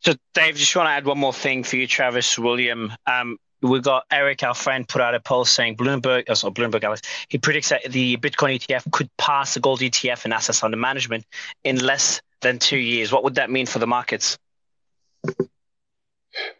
So, 0.00 0.14
Dave, 0.34 0.56
just 0.56 0.76
want 0.76 0.86
to 0.86 0.90
add 0.90 1.06
one 1.06 1.18
more 1.18 1.32
thing 1.32 1.64
for 1.64 1.76
you, 1.76 1.86
Travis 1.86 2.38
William. 2.38 2.92
Um, 3.06 3.38
we 3.62 3.80
got 3.80 4.04
Eric, 4.10 4.42
our 4.42 4.54
friend, 4.54 4.86
put 4.86 5.00
out 5.00 5.14
a 5.14 5.20
poll 5.20 5.46
saying 5.46 5.76
Bloomberg, 5.76 6.24
oh, 6.28 6.34
sorry, 6.34 6.52
Bloomberg, 6.52 6.84
Alex, 6.84 7.00
he 7.28 7.38
predicts 7.38 7.70
that 7.70 7.90
the 7.90 8.18
Bitcoin 8.18 8.60
ETF 8.60 8.90
could 8.92 9.08
pass 9.16 9.54
the 9.54 9.60
gold 9.60 9.80
ETF 9.80 10.26
in 10.26 10.32
assets 10.34 10.62
under 10.62 10.76
management 10.76 11.24
in 11.64 11.78
less 11.78 12.20
than 12.42 12.58
two 12.58 12.76
years. 12.76 13.10
What 13.10 13.24
would 13.24 13.36
that 13.36 13.50
mean 13.50 13.64
for 13.64 13.78
the 13.78 13.86
markets? 13.86 14.38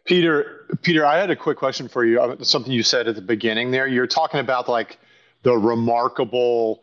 Peter, 0.06 0.66
Peter, 0.80 1.04
I 1.04 1.18
had 1.18 1.30
a 1.30 1.36
quick 1.36 1.58
question 1.58 1.88
for 1.88 2.06
you. 2.06 2.22
Uh, 2.22 2.42
something 2.42 2.72
you 2.72 2.82
said 2.82 3.08
at 3.08 3.16
the 3.16 3.20
beginning 3.20 3.70
there. 3.70 3.86
You're 3.86 4.06
talking 4.06 4.40
about 4.40 4.68
like 4.68 4.98
the 5.44 5.56
remarkable 5.56 6.82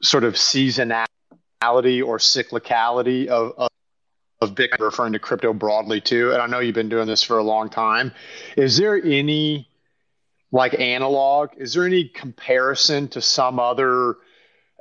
sort 0.00 0.24
of 0.24 0.34
seasonality 0.34 1.06
or 1.60 2.18
cyclicality 2.18 3.26
of, 3.26 3.52
of 3.58 3.68
of 4.42 4.54
Bitcoin, 4.54 4.80
referring 4.80 5.14
to 5.14 5.18
crypto 5.18 5.54
broadly 5.54 6.00
too. 6.00 6.32
And 6.32 6.42
I 6.42 6.46
know 6.46 6.58
you've 6.58 6.74
been 6.74 6.90
doing 6.90 7.06
this 7.06 7.22
for 7.22 7.38
a 7.38 7.42
long 7.42 7.70
time. 7.70 8.12
Is 8.54 8.76
there 8.76 9.02
any 9.02 9.68
like 10.52 10.78
analog? 10.78 11.50
Is 11.56 11.72
there 11.72 11.86
any 11.86 12.08
comparison 12.08 13.08
to 13.08 13.22
some 13.22 13.58
other 13.58 14.16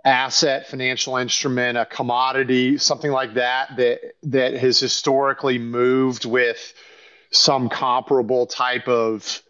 asset, 0.03 0.67
financial 0.67 1.15
instrument, 1.17 1.77
a 1.77 1.85
commodity, 1.85 2.77
something 2.77 3.11
like 3.11 3.35
that 3.35 3.77
that 3.77 3.99
that 4.23 4.53
has 4.55 4.79
historically 4.79 5.57
moved 5.57 6.25
with 6.25 6.73
some 7.31 7.69
comparable 7.69 8.45
type 8.45 8.87
of 8.87 9.41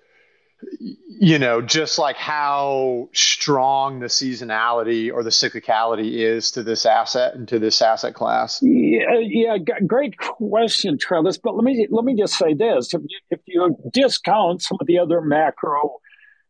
you 0.79 1.39
know, 1.39 1.61
just 1.61 1.97
like 1.97 2.17
how 2.17 3.09
strong 3.13 3.99
the 3.99 4.07
seasonality 4.07 5.11
or 5.11 5.23
the 5.23 5.29
cyclicality 5.29 6.19
is 6.19 6.51
to 6.51 6.63
this 6.63 6.85
asset 6.85 7.35
and 7.35 7.47
to 7.47 7.59
this 7.59 7.81
asset 7.81 8.13
class? 8.13 8.59
Yeah, 8.61 9.19
yeah, 9.19 9.57
great 9.87 10.17
question, 10.17 10.97
Travis. 10.97 11.37
But 11.37 11.55
let 11.55 11.63
me 11.63 11.87
let 11.89 12.05
me 12.05 12.15
just 12.15 12.37
say 12.37 12.53
this: 12.53 12.93
if 12.93 13.01
you, 13.01 13.19
if 13.29 13.39
you 13.45 13.75
discount 13.93 14.61
some 14.61 14.77
of 14.79 14.87
the 14.87 14.99
other 14.99 15.21
macro 15.21 15.99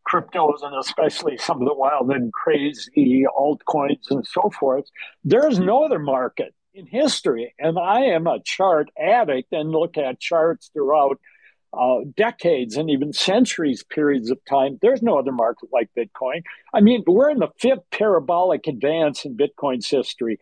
cryptos 0.08 0.64
and 0.64 0.76
especially 0.80 1.38
some 1.38 1.62
of 1.62 1.68
the 1.68 1.74
wild 1.74 2.10
and 2.12 2.32
crazy 2.32 3.26
altcoins 3.38 4.10
and 4.10 4.26
so 4.26 4.50
forth, 4.60 4.86
there's 5.24 5.60
no 5.60 5.84
other 5.84 6.00
market 6.00 6.54
in 6.74 6.86
history. 6.86 7.54
And 7.57 7.80
I 7.80 8.02
am 8.06 8.28
a 8.28 8.40
chart 8.44 8.90
addict 9.00 9.52
and 9.52 9.69
look 9.72 9.98
at 9.98 10.19
charts 10.19 10.69
throughout 10.74 11.19
uh, 11.74 12.00
decades 12.16 12.78
and 12.78 12.90
even 12.90 13.14
centuries 13.14 13.84
periods 13.84 14.30
of 14.31 14.40
time. 14.45 14.80
There's 14.81 15.02
no 15.02 15.19
other 15.19 15.31
market 15.31 15.69
like 15.74 15.90
Bitcoin. 15.98 16.44
I 16.74 16.81
mean, 16.81 17.04
we're 17.06 17.30
in 17.30 17.40
the 17.40 17.50
fifth 17.60 17.90
parabolic 17.92 18.68
advance 18.68 19.26
in 19.26 19.38
Bitcoin's 19.38 19.90
history 19.90 20.40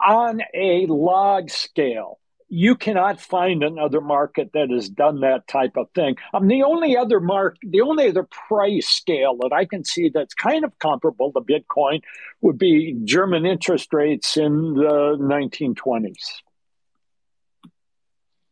on 0.00 0.40
a 0.54 0.86
log 0.86 1.50
scale. 1.50 2.18
You 2.52 2.74
cannot 2.74 3.20
find 3.20 3.62
another 3.62 4.00
market 4.00 4.50
that 4.54 4.70
has 4.70 4.88
done 4.88 5.20
that 5.20 5.46
type 5.46 5.76
of 5.76 5.88
thing. 5.94 6.16
Um, 6.34 6.48
the 6.48 6.64
only 6.64 6.96
other 6.96 7.20
mark, 7.20 7.56
the 7.62 7.82
only 7.82 8.08
other 8.08 8.26
price 8.48 8.88
scale 8.88 9.36
that 9.42 9.52
I 9.52 9.66
can 9.66 9.84
see 9.84 10.10
that's 10.12 10.34
kind 10.34 10.64
of 10.64 10.76
comparable 10.80 11.32
to 11.32 11.40
Bitcoin 11.40 12.02
would 12.40 12.58
be 12.58 12.96
German 13.04 13.46
interest 13.46 13.92
rates 13.92 14.36
in 14.36 14.74
the 14.74 15.16
1920s. 15.20 16.42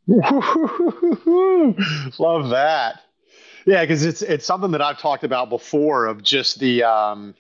Love 2.19 2.49
that. 2.51 3.01
Yeah, 3.67 3.83
because 3.83 4.07
it's 4.07 4.23
it's 4.23 4.47
something 4.47 4.71
that 4.71 4.81
I've 4.81 4.99
talked 4.99 5.23
about 5.23 5.51
before 5.51 6.07
of 6.07 6.23
just 6.23 6.59
the 6.59 6.85
um, 6.85 7.35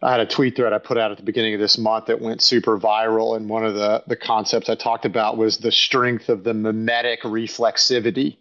I 0.00 0.10
had 0.12 0.20
a 0.20 0.26
tweet 0.26 0.56
thread 0.56 0.72
I 0.72 0.78
put 0.78 0.96
out 0.96 1.10
at 1.10 1.18
the 1.18 1.24
beginning 1.24 1.52
of 1.52 1.60
this 1.60 1.76
month 1.76 2.06
that 2.06 2.22
went 2.22 2.40
super 2.40 2.78
viral, 2.78 3.36
and 3.36 3.50
one 3.50 3.66
of 3.66 3.74
the 3.74 4.02
the 4.06 4.16
concepts 4.16 4.70
I 4.70 4.76
talked 4.76 5.04
about 5.04 5.36
was 5.36 5.58
the 5.58 5.70
strength 5.70 6.30
of 6.30 6.42
the 6.42 6.54
mimetic 6.54 7.20
reflexivity 7.22 8.38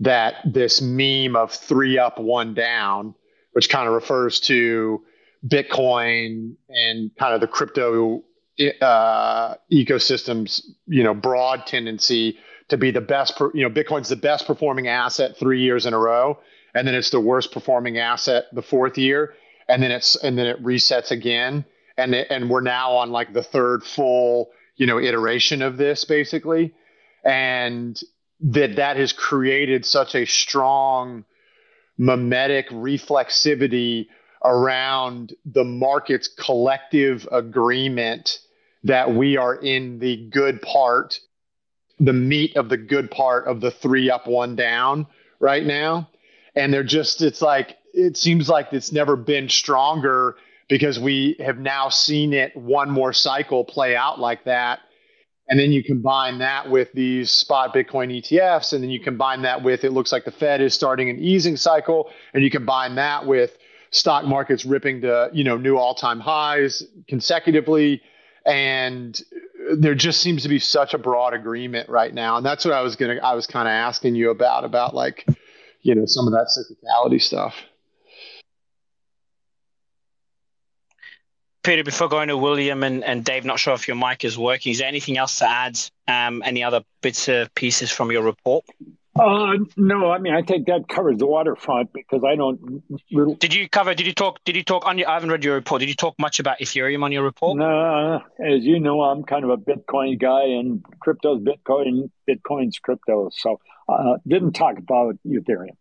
that 0.00 0.36
this 0.46 0.80
meme 0.80 1.36
of 1.36 1.52
three 1.52 1.98
up, 1.98 2.18
one 2.18 2.54
down, 2.54 3.14
which 3.52 3.68
kind 3.68 3.86
of 3.86 3.92
refers 3.92 4.40
to 4.40 5.04
Bitcoin 5.46 6.54
and 6.70 7.10
kind 7.18 7.34
of 7.34 7.42
the 7.42 7.46
crypto 7.46 8.24
uh, 8.80 9.54
ecosystems, 9.70 10.62
you 10.86 11.02
know, 11.02 11.12
broad 11.12 11.66
tendency 11.66 12.38
to 12.68 12.76
be 12.76 12.90
the 12.90 13.00
best, 13.00 13.38
you 13.54 13.62
know, 13.62 13.70
Bitcoin's 13.70 14.08
the 14.08 14.16
best 14.16 14.46
performing 14.46 14.88
asset 14.88 15.36
three 15.38 15.62
years 15.62 15.86
in 15.86 15.94
a 15.94 15.98
row, 15.98 16.38
and 16.74 16.86
then 16.86 16.94
it's 16.94 17.10
the 17.10 17.20
worst 17.20 17.52
performing 17.52 17.98
asset 17.98 18.44
the 18.52 18.62
fourth 18.62 18.98
year, 18.98 19.34
and 19.68 19.82
then 19.82 19.90
it's 19.90 20.16
and 20.16 20.36
then 20.36 20.46
it 20.46 20.62
resets 20.62 21.10
again, 21.10 21.64
and 21.96 22.14
it, 22.14 22.26
and 22.30 22.50
we're 22.50 22.60
now 22.60 22.92
on 22.92 23.10
like 23.10 23.32
the 23.32 23.42
third 23.42 23.84
full, 23.84 24.50
you 24.76 24.86
know, 24.86 24.98
iteration 24.98 25.62
of 25.62 25.76
this 25.76 26.04
basically, 26.04 26.74
and 27.24 28.00
that 28.40 28.76
that 28.76 28.96
has 28.96 29.12
created 29.12 29.86
such 29.86 30.14
a 30.14 30.26
strong 30.26 31.24
mimetic 31.98 32.68
reflexivity 32.70 34.06
around 34.44 35.34
the 35.44 35.64
market's 35.64 36.28
collective 36.28 37.26
agreement 37.32 38.38
that 38.84 39.14
we 39.14 39.36
are 39.36 39.54
in 39.54 39.98
the 39.98 40.28
good 40.30 40.60
part, 40.62 41.18
the 41.98 42.12
meat 42.12 42.56
of 42.56 42.68
the 42.68 42.76
good 42.76 43.10
part 43.10 43.46
of 43.46 43.60
the 43.60 43.70
three 43.70 44.10
up, 44.10 44.26
one 44.26 44.56
down 44.56 45.06
right 45.40 45.64
now. 45.64 46.08
And 46.54 46.72
they're 46.72 46.84
just, 46.84 47.22
it's 47.22 47.42
like, 47.42 47.76
it 47.92 48.16
seems 48.16 48.48
like 48.48 48.72
it's 48.72 48.92
never 48.92 49.16
been 49.16 49.48
stronger 49.48 50.36
because 50.68 50.98
we 50.98 51.36
have 51.38 51.58
now 51.58 51.88
seen 51.88 52.32
it 52.32 52.54
one 52.56 52.90
more 52.90 53.12
cycle 53.12 53.64
play 53.64 53.96
out 53.96 54.18
like 54.18 54.44
that. 54.44 54.80
And 55.48 55.60
then 55.60 55.70
you 55.70 55.82
combine 55.84 56.38
that 56.38 56.70
with 56.70 56.92
these 56.92 57.30
spot 57.30 57.72
Bitcoin 57.72 58.20
ETFs, 58.20 58.72
and 58.72 58.82
then 58.82 58.90
you 58.90 58.98
combine 58.98 59.42
that 59.42 59.62
with 59.62 59.84
it 59.84 59.92
looks 59.92 60.10
like 60.10 60.24
the 60.24 60.32
Fed 60.32 60.60
is 60.60 60.74
starting 60.74 61.08
an 61.08 61.20
easing 61.20 61.56
cycle, 61.56 62.10
and 62.34 62.42
you 62.42 62.50
combine 62.50 62.96
that 62.96 63.26
with 63.26 63.56
stock 63.90 64.24
markets 64.24 64.64
ripping 64.64 65.02
to 65.02 65.30
you 65.32 65.44
know 65.44 65.56
new 65.56 65.76
all-time 65.76 66.18
highs 66.18 66.82
consecutively 67.06 68.02
and 68.44 69.22
there 69.74 69.94
just 69.94 70.20
seems 70.20 70.42
to 70.42 70.48
be 70.48 70.58
such 70.58 70.94
a 70.94 70.98
broad 70.98 71.34
agreement 71.34 71.88
right 71.88 72.14
now 72.14 72.36
and 72.36 72.46
that's 72.46 72.64
what 72.64 72.74
i 72.74 72.80
was 72.80 72.96
gonna 72.96 73.16
i 73.22 73.34
was 73.34 73.46
kind 73.46 73.66
of 73.68 73.72
asking 73.72 74.14
you 74.14 74.30
about 74.30 74.64
about 74.64 74.94
like 74.94 75.26
you 75.82 75.94
know 75.94 76.04
some 76.06 76.26
of 76.26 76.32
that 76.32 76.48
cyclicality 76.48 77.20
stuff 77.20 77.54
Peter, 81.66 81.82
before 81.82 82.08
going 82.08 82.28
to 82.28 82.36
William 82.36 82.84
and, 82.84 83.02
and 83.02 83.24
Dave, 83.24 83.44
not 83.44 83.58
sure 83.58 83.74
if 83.74 83.88
your 83.88 83.96
mic 83.96 84.24
is 84.24 84.38
working. 84.38 84.70
Is 84.70 84.78
there 84.78 84.86
anything 84.86 85.18
else 85.18 85.40
to 85.40 85.50
add? 85.50 85.76
Um, 86.06 86.40
any 86.44 86.62
other 86.62 86.84
bits 87.00 87.26
of 87.26 87.52
pieces 87.56 87.90
from 87.90 88.12
your 88.12 88.22
report? 88.22 88.64
Uh, 89.18 89.58
no, 89.76 90.10
I 90.10 90.18
mean 90.18 90.34
I 90.34 90.42
think 90.42 90.66
that 90.66 90.88
covers 90.88 91.18
the 91.18 91.26
waterfront 91.26 91.92
because 91.92 92.22
I 92.24 92.36
don't. 92.36 92.82
Really... 93.12 93.34
Did 93.36 93.54
you 93.54 93.68
cover? 93.68 93.94
Did 93.94 94.06
you 94.06 94.12
talk? 94.12 94.42
Did 94.44 94.56
you 94.56 94.62
talk 94.62 94.86
on 94.86 94.98
your? 94.98 95.08
I 95.08 95.14
haven't 95.14 95.30
read 95.30 95.44
your 95.44 95.54
report. 95.54 95.80
Did 95.80 95.88
you 95.88 95.94
talk 95.94 96.14
much 96.18 96.40
about 96.40 96.58
Ethereum 96.60 97.02
on 97.02 97.12
your 97.12 97.22
report? 97.22 97.58
No, 97.58 98.20
as 98.38 98.64
you 98.64 98.80
know, 98.80 99.02
I'm 99.02 99.22
kind 99.24 99.44
of 99.44 99.50
a 99.50 99.56
Bitcoin 99.56 100.20
guy, 100.20 100.44
and 100.44 100.84
crypto's 101.00 101.40
Bitcoin, 101.40 102.10
Bitcoin's 102.28 102.78
crypto. 102.78 103.30
So, 103.32 103.60
uh, 103.88 104.16
didn't 104.26 104.52
talk 104.52 104.78
about 104.78 105.16
Ethereum. 105.26 105.76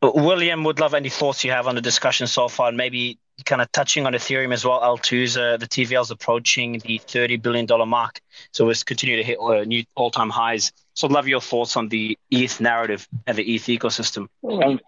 But 0.00 0.14
William, 0.14 0.64
would 0.64 0.80
love 0.80 0.94
any 0.94 1.10
thoughts 1.10 1.44
you 1.44 1.50
have 1.50 1.66
on 1.66 1.74
the 1.74 1.82
discussion 1.82 2.26
so 2.26 2.48
far, 2.48 2.68
and 2.68 2.76
maybe 2.76 3.18
kind 3.44 3.60
of 3.60 3.70
touching 3.72 4.06
on 4.06 4.14
Ethereum 4.14 4.52
as 4.52 4.64
well. 4.64 4.80
L2's 4.80 5.36
uh, 5.36 5.56
the 5.58 5.66
TVL 5.66 6.02
is 6.02 6.10
approaching 6.10 6.78
the 6.78 6.98
thirty 6.98 7.36
billion 7.36 7.66
dollar 7.66 7.86
mark, 7.86 8.20
so 8.52 8.68
it's 8.70 8.82
continue 8.82 9.16
to 9.16 9.22
hit 9.22 9.38
uh, 9.38 9.64
new 9.64 9.84
all 9.94 10.10
time 10.10 10.30
highs. 10.30 10.72
So, 11.00 11.08
I'd 11.08 11.12
love 11.12 11.28
your 11.28 11.40
thoughts 11.40 11.78
on 11.78 11.88
the 11.88 12.18
ETH 12.30 12.60
narrative 12.60 13.08
and 13.26 13.34
the 13.34 13.54
ETH 13.54 13.64
ecosystem, 13.64 14.28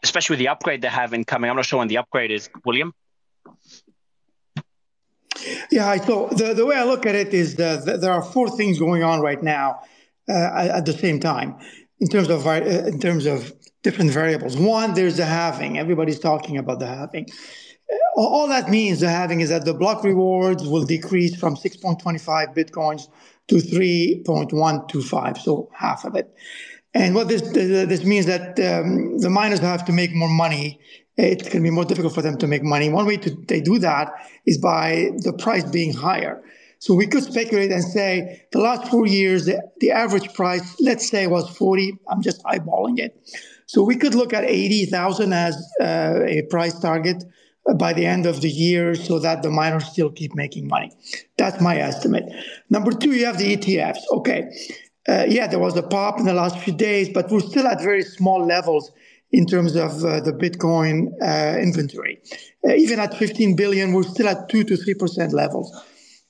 especially 0.03 0.35
with 0.35 0.41
the 0.41 0.49
upgrade 0.49 0.83
they 0.83 0.89
have 0.89 1.01
having 1.13 1.25
coming. 1.25 1.49
I'm 1.49 1.57
not 1.57 1.65
sure 1.65 1.79
when 1.79 1.89
the 1.89 1.97
upgrade 1.97 2.31
is. 2.31 2.51
William. 2.67 2.93
Yeah, 5.71 5.97
so 5.97 6.29
the, 6.31 6.53
the 6.53 6.67
way 6.67 6.77
I 6.77 6.85
look 6.85 7.07
at 7.07 7.15
it 7.15 7.33
is 7.33 7.55
that 7.57 8.01
there 8.03 8.13
are 8.13 8.23
four 8.23 8.51
things 8.51 8.79
going 8.79 9.03
on 9.03 9.23
right 9.23 9.43
now 9.43 9.85
uh, 10.29 10.79
at 10.79 10.85
the 10.85 10.93
same 10.93 11.19
time 11.19 11.57
in 11.99 12.09
terms 12.09 12.29
of 12.29 12.47
uh, 12.47 12.61
in 12.93 13.01
terms 13.01 13.25
of 13.25 13.51
different 13.83 14.11
variables. 14.11 14.55
One, 14.59 14.93
there's 14.93 15.17
the 15.17 15.25
halving. 15.25 15.79
Everybody's 15.79 16.21
talking 16.21 16.59
about 16.59 16.79
the 16.79 16.89
halving. 16.89 17.27
All 18.17 18.49
that 18.49 18.69
means, 18.69 19.01
the 19.01 19.09
halving, 19.09 19.41
is 19.41 19.49
that 19.49 19.65
the 19.65 19.73
block 19.73 20.05
rewards 20.05 20.63
will 20.69 20.85
decrease 20.85 21.35
from 21.35 21.57
6.25 21.57 22.55
bitcoins 22.55 23.09
to 23.53 23.59
3.125, 23.59 25.39
so 25.39 25.69
half 25.75 26.05
of 26.05 26.17
it. 26.17 26.35
And 26.95 27.15
what 27.15 27.29
this 27.29 27.43
this 27.43 28.05
means 28.05 28.27
that 28.27 28.59
um, 28.61 29.19
the 29.19 29.31
miners 29.31 29.61
have 29.61 29.85
to 29.87 29.93
make 29.93 30.15
more 30.15 30.29
money. 30.29 30.81
Going 31.19 31.39
to 31.39 31.61
be 31.61 31.71
more 31.71 31.85
difficult 31.85 32.15
for 32.15 32.23
them 32.23 32.39
to 32.39 32.47
make 32.47 32.63
money. 32.63 32.89
One 32.89 33.07
way 33.07 33.19
to 33.19 33.31
they 33.49 33.61
do 33.61 33.79
that 33.79 34.13
is 34.47 34.59
by 34.59 35.11
the 35.19 35.33
price 35.35 35.65
being 35.65 35.93
higher. 35.93 36.43
So 36.79 36.95
we 36.95 37.07
could 37.07 37.23
speculate 37.23 37.71
and 37.71 37.85
say 37.85 38.43
the 38.51 38.59
last 38.59 38.91
four 38.91 39.07
years, 39.07 39.45
the, 39.45 39.63
the 39.79 39.93
average 39.93 40.35
price, 40.35 40.75
let's 40.81 41.09
say, 41.09 41.27
was 41.27 41.49
40. 41.57 41.99
I'm 42.09 42.23
just 42.23 42.43
eyeballing 42.45 42.99
it. 42.99 43.15
So 43.67 43.85
we 43.85 43.97
could 43.97 44.15
look 44.15 44.33
at 44.33 44.45
80,000 44.45 45.33
as 45.33 45.55
uh, 45.81 46.21
a 46.27 46.43
price 46.51 46.79
target 46.81 47.25
by 47.77 47.93
the 47.93 48.05
end 48.05 48.27
of 48.27 48.41
the 48.41 48.49
year 48.49 48.95
so 48.95 49.19
that 49.19 49.43
the 49.43 49.51
miners 49.51 49.87
still 49.87 50.11
keep 50.11 50.35
making 50.35 50.67
money. 50.67 50.91
That's 51.39 51.61
my 51.61 51.77
estimate. 51.77 52.25
Number 52.71 52.93
two, 52.93 53.13
you 53.13 53.25
have 53.27 53.39
the 53.39 53.57
ETFs. 53.57 54.01
Okay. 54.11 54.51
Uh, 55.09 55.25
yeah, 55.29 55.47
there 55.47 55.59
was 55.59 55.77
a 55.77 55.83
pop 55.83 56.19
in 56.19 56.27
the 56.27 56.33
last 56.33 56.59
few 56.59 56.73
days, 56.73 57.09
but 57.09 57.31
we're 57.31 57.41
still 57.41 57.67
at 57.67 57.81
very 57.81 58.03
small 58.03 58.45
levels 58.45 58.93
in 59.33 59.47
terms 59.47 59.75
of 59.75 60.05
uh, 60.05 60.21
the 60.21 60.33
Bitcoin 60.33 61.09
uh, 61.23 61.59
inventory. 61.59 62.21
Uh, 62.67 62.75
even 62.75 63.01
at 63.01 63.15
15 63.15 63.57
billion, 63.57 63.93
we're 63.93 64.03
still 64.03 64.29
at 64.29 64.49
2 64.49 64.65
to 64.65 64.75
3% 64.75 65.33
levels. 65.33 65.75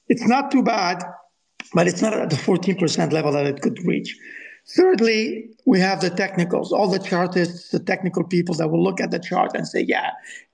It's 0.09 0.27
not 0.27 0.51
too 0.51 0.63
bad, 0.63 1.03
but 1.75 1.89
it's 1.89 2.01
not 2.01 2.15
at 2.15 2.31
the 2.31 2.37
14% 2.37 3.13
level 3.13 3.33
that 3.33 3.47
it 3.47 3.61
could 3.61 3.79
reach. 3.85 4.17
Thirdly, 4.69 5.51
we 5.67 5.81
have 5.81 6.01
the 6.01 6.11
technicals, 6.11 6.73
all 6.73 6.89
the 6.89 6.99
chartists, 6.99 7.71
the 7.71 7.81
technical 7.81 8.25
people 8.25 8.55
that 8.57 8.69
will 8.69 8.83
look 8.83 9.01
at 9.01 9.11
the 9.11 9.19
chart 9.19 9.53
and 9.55 9.67
say, 9.67 9.81
yeah, 9.81 10.11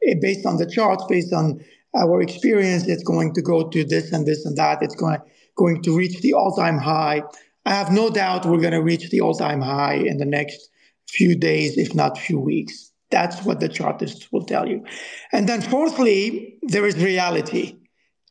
eh, 0.06 0.14
based 0.20 0.46
on 0.46 0.56
the 0.56 0.66
charts, 0.66 1.04
based 1.08 1.32
on 1.32 1.60
our 1.96 2.20
experience, 2.20 2.86
it's 2.86 3.02
going 3.02 3.34
to 3.34 3.42
go 3.42 3.68
to 3.68 3.84
this 3.84 4.12
and 4.12 4.26
this 4.26 4.44
and 4.44 4.56
that. 4.56 4.82
It's 4.82 4.94
going 4.94 5.18
to, 5.18 5.24
going 5.56 5.82
to 5.82 5.96
reach 5.96 6.20
the 6.20 6.32
all-time 6.32 6.78
high. 6.78 7.22
I 7.66 7.74
have 7.74 7.92
no 7.92 8.10
doubt 8.10 8.46
we're 8.46 8.60
going 8.60 8.72
to 8.72 8.82
reach 8.82 9.10
the 9.10 9.20
all-time 9.20 9.60
high 9.60 9.94
in 9.94 10.18
the 10.18 10.24
next 10.24 10.68
few 11.06 11.36
days, 11.36 11.76
if 11.76 11.94
not 11.94 12.18
few 12.18 12.38
weeks. 12.38 12.90
That's 13.10 13.42
what 13.44 13.60
the 13.60 13.68
chartists 13.68 14.30
will 14.32 14.44
tell 14.44 14.68
you. 14.68 14.84
And 15.32 15.48
then 15.48 15.62
fourthly, 15.62 16.58
there 16.62 16.86
is 16.86 16.96
reality. 16.96 17.76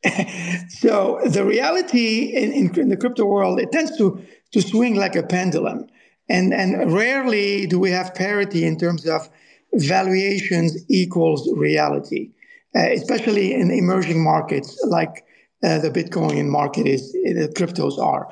so 0.69 1.19
the 1.25 1.43
reality 1.43 2.25
in, 2.36 2.51
in, 2.51 2.79
in 2.79 2.89
the 2.89 2.98
crypto 2.98 3.25
world, 3.25 3.60
it 3.60 3.72
tends 3.72 3.98
to 3.98 4.24
to 4.57 4.67
swing 4.67 4.95
like 4.95 5.15
a 5.15 5.23
pendulum. 5.23 5.87
And, 6.29 6.53
and 6.53 6.91
rarely 6.91 7.67
do 7.67 7.79
we 7.79 7.91
have 7.91 8.15
parity 8.15 8.65
in 8.65 8.77
terms 8.77 9.05
of 9.07 9.29
valuations 9.73 10.77
equals 10.89 11.47
reality, 11.55 12.31
uh, 12.75 12.89
especially 12.99 13.53
in 13.53 13.69
emerging 13.71 14.23
markets 14.23 14.69
like 14.87 15.25
uh, 15.63 15.79
the 15.79 15.91
Bitcoin 15.91 16.47
market 16.47 16.87
is, 16.87 17.11
the 17.13 17.51
cryptos 17.55 17.97
are. 17.99 18.29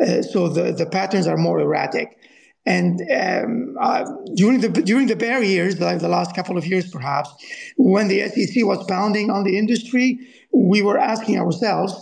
Uh, 0.00 0.22
so 0.22 0.48
the, 0.48 0.72
the 0.72 0.86
patterns 0.86 1.26
are 1.26 1.36
more 1.36 1.60
erratic. 1.60 2.18
And 2.66 3.00
um, 3.12 3.76
uh, 3.78 4.04
during 4.34 4.60
the 4.60 4.70
during 4.70 5.06
the 5.06 5.16
bear 5.16 5.42
years, 5.42 5.78
like 5.78 5.98
the 5.98 6.08
last 6.08 6.34
couple 6.34 6.56
of 6.56 6.66
years 6.66 6.90
perhaps, 6.90 7.28
when 7.76 8.08
the 8.08 8.26
SEC 8.28 8.64
was 8.64 8.82
pounding 8.86 9.30
on 9.30 9.44
the 9.44 9.58
industry, 9.58 10.18
we 10.50 10.80
were 10.80 10.96
asking 10.96 11.38
ourselves, 11.38 11.92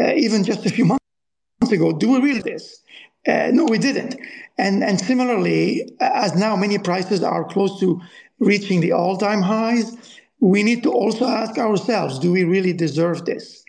uh, 0.00 0.14
even 0.14 0.42
just 0.42 0.64
a 0.64 0.70
few 0.70 0.86
months 0.86 1.02
ago, 1.70 1.92
do 1.92 2.12
we 2.12 2.20
really 2.20 2.40
this? 2.40 2.82
Uh, 3.26 3.50
no, 3.52 3.64
we 3.64 3.78
didn't. 3.78 4.16
And 4.58 4.82
and 4.82 5.00
similarly, 5.00 5.90
as 6.00 6.34
now 6.34 6.56
many 6.56 6.78
prices 6.78 7.22
are 7.22 7.44
close 7.44 7.78
to 7.80 8.00
reaching 8.38 8.80
the 8.80 8.92
all-time 8.92 9.42
highs, 9.42 9.96
we 10.40 10.62
need 10.62 10.82
to 10.84 10.92
also 10.92 11.26
ask 11.26 11.58
ourselves: 11.58 12.18
Do 12.18 12.32
we 12.32 12.44
really 12.44 12.72
deserve 12.72 13.24
this? 13.24 13.64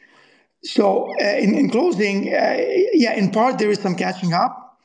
So, 0.63 1.13
uh, 1.21 1.23
in, 1.23 1.55
in 1.55 1.69
closing, 1.69 2.33
uh, 2.33 2.57
yeah, 2.93 3.13
in 3.13 3.31
part 3.31 3.57
there 3.57 3.69
is 3.69 3.79
some 3.79 3.95
catching 3.95 4.33
up. 4.33 4.79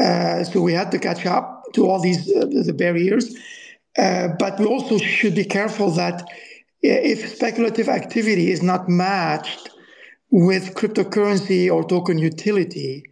Uh, 0.00 0.44
so 0.44 0.60
we 0.60 0.72
had 0.72 0.90
to 0.92 0.98
catch 0.98 1.26
up 1.26 1.64
to 1.74 1.88
all 1.88 2.00
these 2.00 2.30
uh, 2.34 2.46
the 2.64 2.72
barriers, 2.72 3.36
uh, 3.98 4.28
but 4.38 4.58
we 4.58 4.66
also 4.66 4.96
should 4.98 5.34
be 5.34 5.44
careful 5.44 5.90
that 5.90 6.24
if 6.82 7.28
speculative 7.28 7.88
activity 7.88 8.52
is 8.52 8.62
not 8.62 8.88
matched 8.88 9.70
with 10.30 10.74
cryptocurrency 10.74 11.68
or 11.72 11.82
token 11.82 12.18
utility, 12.18 13.02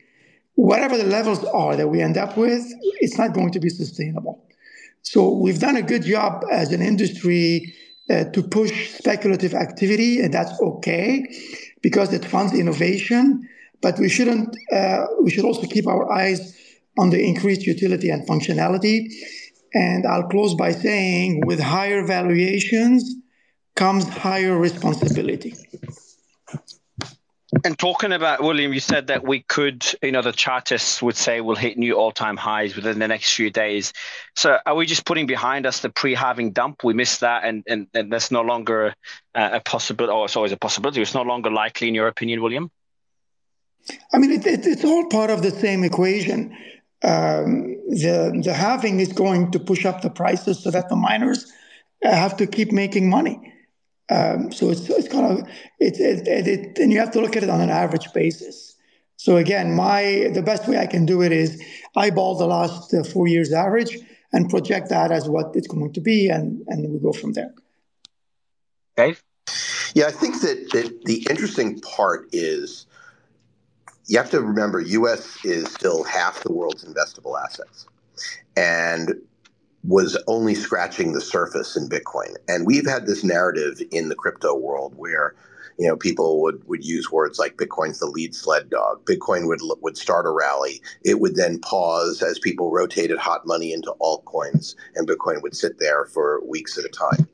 whatever 0.56 0.96
the 0.96 1.04
levels 1.04 1.44
are 1.44 1.76
that 1.76 1.88
we 1.88 2.02
end 2.02 2.16
up 2.16 2.36
with, 2.36 2.64
it's 3.00 3.16
not 3.16 3.32
going 3.32 3.52
to 3.52 3.60
be 3.60 3.68
sustainable. 3.68 4.44
So 5.02 5.30
we've 5.30 5.60
done 5.60 5.76
a 5.76 5.82
good 5.82 6.02
job 6.02 6.44
as 6.50 6.72
an 6.72 6.82
industry 6.82 7.72
uh, 8.10 8.24
to 8.24 8.42
push 8.42 8.90
speculative 8.90 9.54
activity, 9.54 10.20
and 10.20 10.34
that's 10.34 10.60
okay 10.60 11.26
because 11.82 12.12
it 12.12 12.24
funds 12.24 12.52
innovation. 12.54 13.48
But 13.82 13.98
we 13.98 14.08
shouldn't. 14.08 14.56
Uh, 14.72 15.06
we 15.22 15.30
should 15.30 15.44
also 15.44 15.66
keep 15.66 15.86
our 15.86 16.10
eyes 16.10 16.56
on 16.98 17.10
the 17.10 17.22
increased 17.22 17.66
utility 17.66 18.10
and 18.10 18.26
functionality. 18.26 19.12
And 19.74 20.06
I'll 20.06 20.28
close 20.28 20.54
by 20.54 20.72
saying, 20.72 21.42
with 21.46 21.60
higher 21.60 22.04
valuations 22.04 23.14
comes 23.74 24.08
higher 24.08 24.56
responsibility. 24.56 25.54
And 27.66 27.76
talking 27.76 28.12
about 28.12 28.44
William, 28.44 28.72
you 28.72 28.78
said 28.78 29.08
that 29.08 29.24
we 29.24 29.40
could, 29.40 29.84
you 30.00 30.12
know, 30.12 30.22
the 30.22 30.30
chartists 30.30 31.02
would 31.02 31.16
say 31.16 31.40
we'll 31.40 31.56
hit 31.56 31.76
new 31.76 31.94
all-time 31.94 32.36
highs 32.36 32.76
within 32.76 33.00
the 33.00 33.08
next 33.08 33.34
few 33.34 33.50
days. 33.50 33.92
So, 34.36 34.58
are 34.64 34.76
we 34.76 34.86
just 34.86 35.04
putting 35.04 35.26
behind 35.26 35.66
us 35.66 35.80
the 35.80 35.90
pre-halving 35.90 36.52
dump? 36.52 36.84
We 36.84 36.94
missed 36.94 37.22
that, 37.22 37.42
and 37.42 37.64
and, 37.66 37.88
and 37.92 38.12
that's 38.12 38.30
no 38.30 38.42
longer 38.42 38.94
a, 39.34 39.58
possibility. 39.58 40.12
Or 40.12 40.26
it's 40.26 40.36
always 40.36 40.52
a 40.52 40.56
possibility. 40.56 41.02
It's 41.02 41.12
no 41.12 41.22
longer 41.22 41.50
likely, 41.50 41.88
in 41.88 41.96
your 41.96 42.06
opinion, 42.06 42.40
William. 42.40 42.70
I 44.14 44.18
mean, 44.18 44.30
it, 44.30 44.46
it, 44.46 44.64
it's 44.64 44.84
all 44.84 45.06
part 45.08 45.30
of 45.30 45.42
the 45.42 45.50
same 45.50 45.82
equation. 45.82 46.56
um, 47.02 47.74
the 47.88 48.40
the 48.44 48.54
halving 48.54 49.00
is 49.00 49.12
going 49.12 49.50
to 49.50 49.58
push 49.58 49.84
up 49.84 50.02
the 50.02 50.10
prices 50.10 50.62
so 50.62 50.70
that 50.70 50.88
the 50.88 50.96
miners 50.96 51.52
have 52.04 52.36
to 52.36 52.46
keep 52.46 52.70
making 52.70 53.10
money. 53.10 53.54
Um, 54.08 54.52
so 54.52 54.70
it's 54.70 54.88
it's 54.88 55.08
kind 55.08 55.26
of 55.26 55.48
it, 55.80 55.98
it, 55.98 56.28
it, 56.28 56.46
it 56.46 56.78
and 56.78 56.92
you 56.92 56.98
have 56.98 57.10
to 57.12 57.20
look 57.20 57.36
at 57.36 57.42
it 57.42 57.50
on 57.50 57.60
an 57.60 57.70
average 57.70 58.12
basis. 58.12 58.76
So 59.16 59.36
again, 59.36 59.74
my 59.74 60.30
the 60.32 60.42
best 60.42 60.68
way 60.68 60.78
I 60.78 60.86
can 60.86 61.06
do 61.06 61.22
it 61.22 61.32
is 61.32 61.62
eyeball 61.96 62.36
the 62.36 62.46
last 62.46 62.94
uh, 62.94 63.02
four 63.02 63.26
years 63.26 63.52
average 63.52 63.98
and 64.32 64.48
project 64.48 64.90
that 64.90 65.10
as 65.10 65.28
what 65.28 65.56
it's 65.56 65.66
going 65.66 65.92
to 65.92 66.00
be, 66.00 66.28
and 66.28 66.62
and 66.68 66.92
we 66.92 66.98
go 67.00 67.12
from 67.12 67.32
there. 67.32 67.52
Dave. 68.96 69.22
Yeah, 69.94 70.06
I 70.06 70.10
think 70.10 70.40
that, 70.42 70.70
that 70.72 71.04
the 71.06 71.26
interesting 71.30 71.80
part 71.80 72.28
is 72.32 72.86
you 74.06 74.18
have 74.18 74.30
to 74.30 74.42
remember 74.42 74.80
U.S. 74.80 75.44
is 75.44 75.72
still 75.72 76.04
half 76.04 76.42
the 76.42 76.52
world's 76.52 76.84
investable 76.84 77.42
assets, 77.42 77.86
and 78.56 79.14
was 79.86 80.16
only 80.26 80.54
scratching 80.54 81.12
the 81.12 81.20
surface 81.20 81.76
in 81.76 81.88
Bitcoin. 81.88 82.34
And 82.48 82.66
we've 82.66 82.86
had 82.86 83.06
this 83.06 83.22
narrative 83.22 83.80
in 83.92 84.08
the 84.08 84.14
crypto 84.14 84.54
world 84.54 84.94
where 84.96 85.34
you 85.78 85.86
know, 85.86 85.96
people 85.96 86.40
would, 86.42 86.66
would 86.68 86.84
use 86.84 87.10
words 87.10 87.38
like 87.38 87.56
Bitcoin's 87.56 87.98
the 87.98 88.06
lead 88.06 88.34
sled 88.34 88.70
dog. 88.70 89.04
Bitcoin 89.04 89.46
would 89.46 89.60
would 89.82 89.96
start 89.96 90.26
a 90.26 90.30
rally. 90.30 90.80
It 91.04 91.20
would 91.20 91.36
then 91.36 91.58
pause 91.60 92.22
as 92.22 92.38
people 92.38 92.70
rotated 92.70 93.18
hot 93.18 93.46
money 93.46 93.72
into 93.72 93.94
altcoins, 94.00 94.74
and 94.94 95.06
Bitcoin 95.06 95.42
would 95.42 95.56
sit 95.56 95.78
there 95.78 96.06
for 96.06 96.42
weeks 96.46 96.78
at 96.78 96.84
a 96.84 96.88
time. 96.88 97.28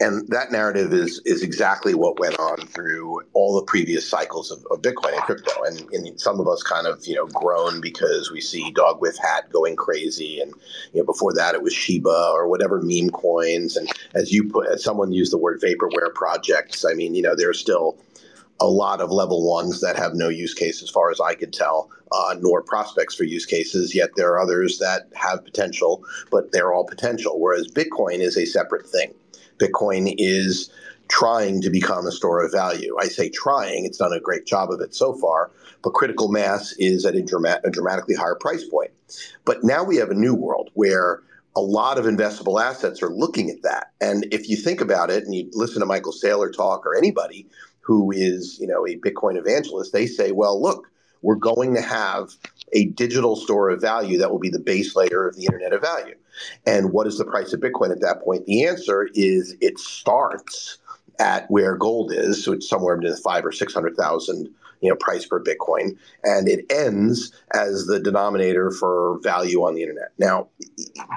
And 0.00 0.28
that 0.28 0.52
narrative 0.52 0.92
is 0.92 1.20
is 1.24 1.42
exactly 1.42 1.94
what 1.94 2.18
went 2.18 2.38
on 2.38 2.58
through 2.66 3.22
all 3.32 3.56
the 3.56 3.64
previous 3.64 4.08
cycles 4.08 4.50
of, 4.50 4.64
of 4.70 4.82
Bitcoin 4.82 5.14
and 5.14 5.22
crypto. 5.22 5.62
And, 5.64 5.80
and, 5.92 6.20
some 6.20 6.40
of 6.40 6.48
us 6.48 6.62
kind 6.62 6.86
of 6.86 7.06
you 7.06 7.14
know 7.14 7.26
groan 7.26 7.80
because 7.80 8.30
we 8.30 8.40
see 8.40 8.70
dog 8.72 9.00
with 9.00 9.18
hat 9.18 9.50
going 9.50 9.76
crazy, 9.76 10.40
and 10.40 10.52
you 10.92 11.00
know 11.00 11.06
before 11.06 11.32
that 11.34 11.54
it 11.54 11.62
was 11.62 11.72
Shiba 11.72 12.30
or 12.32 12.48
whatever 12.48 12.80
meme 12.82 13.10
coins. 13.10 13.76
And 13.76 13.90
as 14.14 14.32
you 14.32 14.48
put, 14.48 14.68
as 14.68 14.82
someone 14.82 15.12
used 15.12 15.32
the 15.32 15.38
word 15.38 15.60
vaporware 15.60 16.12
projects, 16.14 16.84
I 16.84 16.94
mean 16.94 17.14
you 17.14 17.22
know 17.22 17.34
there's 17.34 17.58
still 17.58 17.98
a 18.60 18.66
lot 18.66 19.00
of 19.00 19.10
level 19.10 19.48
ones 19.48 19.80
that 19.80 19.96
have 19.96 20.14
no 20.14 20.28
use 20.28 20.54
case 20.54 20.82
as 20.82 20.90
far 20.90 21.10
as 21.10 21.20
I 21.20 21.34
could 21.34 21.52
tell, 21.52 21.90
uh, 22.10 22.34
nor 22.40 22.62
prospects 22.62 23.14
for 23.14 23.24
use 23.24 23.46
cases. 23.46 23.94
Yet 23.94 24.10
there 24.16 24.32
are 24.32 24.40
others 24.40 24.78
that 24.78 25.08
have 25.14 25.44
potential, 25.44 26.04
but 26.30 26.50
they're 26.52 26.72
all 26.72 26.84
potential. 26.84 27.38
Whereas 27.38 27.68
Bitcoin 27.68 28.18
is 28.18 28.36
a 28.36 28.44
separate 28.44 28.86
thing. 28.86 29.14
Bitcoin 29.58 30.14
is 30.18 30.70
trying 31.08 31.60
to 31.62 31.70
become 31.70 32.06
a 32.06 32.12
store 32.12 32.44
of 32.44 32.52
value. 32.52 32.96
I 33.00 33.06
say 33.06 33.30
trying, 33.30 33.84
it's 33.84 33.98
done 33.98 34.12
a 34.12 34.20
great 34.20 34.46
job 34.46 34.70
of 34.70 34.80
it 34.80 34.94
so 34.94 35.14
far, 35.14 35.50
but 35.82 35.94
critical 35.94 36.28
mass 36.28 36.72
is 36.78 37.04
at 37.06 37.14
a, 37.14 37.60
a 37.64 37.70
dramatically 37.70 38.14
higher 38.14 38.34
price 38.34 38.64
point. 38.64 38.90
But 39.44 39.64
now 39.64 39.82
we 39.84 39.96
have 39.96 40.10
a 40.10 40.14
new 40.14 40.34
world 40.34 40.70
where 40.74 41.22
a 41.56 41.60
lot 41.60 41.98
of 41.98 42.04
investable 42.04 42.62
assets 42.62 43.02
are 43.02 43.10
looking 43.10 43.50
at 43.50 43.62
that. 43.62 43.92
And 44.00 44.26
if 44.30 44.48
you 44.48 44.56
think 44.56 44.80
about 44.80 45.10
it 45.10 45.24
and 45.24 45.34
you 45.34 45.48
listen 45.52 45.80
to 45.80 45.86
Michael 45.86 46.12
Saylor 46.12 46.54
talk 46.54 46.86
or 46.86 46.96
anybody 46.96 47.46
who 47.80 48.12
is, 48.12 48.58
you 48.60 48.66
know, 48.66 48.86
a 48.86 48.96
Bitcoin 48.96 49.38
evangelist, 49.38 49.92
they 49.92 50.06
say, 50.06 50.30
well, 50.30 50.60
look, 50.60 50.88
we're 51.22 51.36
going 51.36 51.74
to 51.74 51.80
have 51.80 52.34
a 52.72 52.84
digital 52.86 53.34
store 53.34 53.70
of 53.70 53.80
value 53.80 54.18
that 54.18 54.30
will 54.30 54.38
be 54.38 54.50
the 54.50 54.60
base 54.60 54.94
layer 54.94 55.26
of 55.26 55.36
the 55.36 55.46
internet 55.46 55.72
of 55.72 55.80
value. 55.80 56.14
And 56.66 56.92
what 56.92 57.06
is 57.06 57.18
the 57.18 57.24
price 57.24 57.52
of 57.52 57.60
Bitcoin 57.60 57.90
at 57.90 58.00
that 58.00 58.22
point? 58.22 58.46
The 58.46 58.64
answer 58.64 59.08
is 59.14 59.56
it 59.60 59.78
starts 59.78 60.78
at 61.18 61.50
where 61.50 61.76
gold 61.76 62.12
is, 62.12 62.44
so 62.44 62.52
it's 62.52 62.68
somewhere 62.68 62.96
between 62.96 63.16
five 63.16 63.44
or 63.44 63.52
six 63.52 63.74
hundred 63.74 63.96
thousand, 63.96 64.48
you 64.80 64.88
know, 64.88 64.96
price 64.96 65.26
per 65.26 65.42
Bitcoin, 65.42 65.96
and 66.22 66.48
it 66.48 66.64
ends 66.70 67.32
as 67.52 67.86
the 67.86 67.98
denominator 67.98 68.70
for 68.70 69.18
value 69.22 69.64
on 69.64 69.74
the 69.74 69.82
internet. 69.82 70.12
Now, 70.18 70.48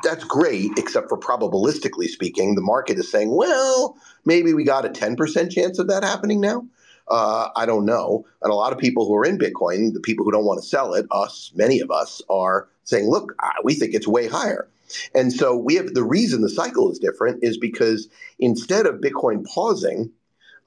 that's 0.04 0.24
great, 0.24 0.72
except 0.78 1.08
for 1.08 1.20
probabilistically 1.20 2.08
speaking, 2.08 2.56
the 2.56 2.62
market 2.62 2.98
is 2.98 3.12
saying, 3.12 3.36
well, 3.36 3.96
maybe 4.26 4.56
we 4.56 4.64
got 4.64 4.86
a 4.86 4.90
ten 4.90 5.16
percent 5.16 5.52
chance 5.52 5.78
of 5.78 5.88
that 5.90 6.04
happening 6.04 6.42
now. 6.42 6.66
Uh, 7.08 7.50
I 7.56 7.66
don't 7.66 7.86
know. 7.86 8.26
And 8.42 8.52
a 8.52 8.56
lot 8.56 8.72
of 8.72 8.80
people 8.80 9.06
who 9.06 9.16
are 9.18 9.26
in 9.26 9.38
Bitcoin, 9.38 9.94
the 9.94 10.00
people 10.00 10.24
who 10.26 10.32
don't 10.32 10.46
want 10.46 10.62
to 10.62 10.68
sell 10.68 10.94
it, 10.94 11.06
us, 11.12 11.52
many 11.54 11.80
of 11.80 11.92
us, 11.92 12.22
are 12.30 12.70
saying, 12.86 13.08
look, 13.10 13.36
we 13.64 13.76
think 13.76 13.94
it's 13.94 14.08
way 14.08 14.28
higher. 14.28 14.68
And 15.14 15.32
so 15.32 15.56
we 15.56 15.76
have 15.76 15.94
the 15.94 16.04
reason 16.04 16.42
the 16.42 16.50
cycle 16.50 16.92
is 16.92 17.00
different 17.00 17.44
is 17.44 17.58
because 17.58 18.10
instead 18.40 18.86
of 18.86 19.02
Bitcoin 19.02 19.46
pausing 19.46 20.12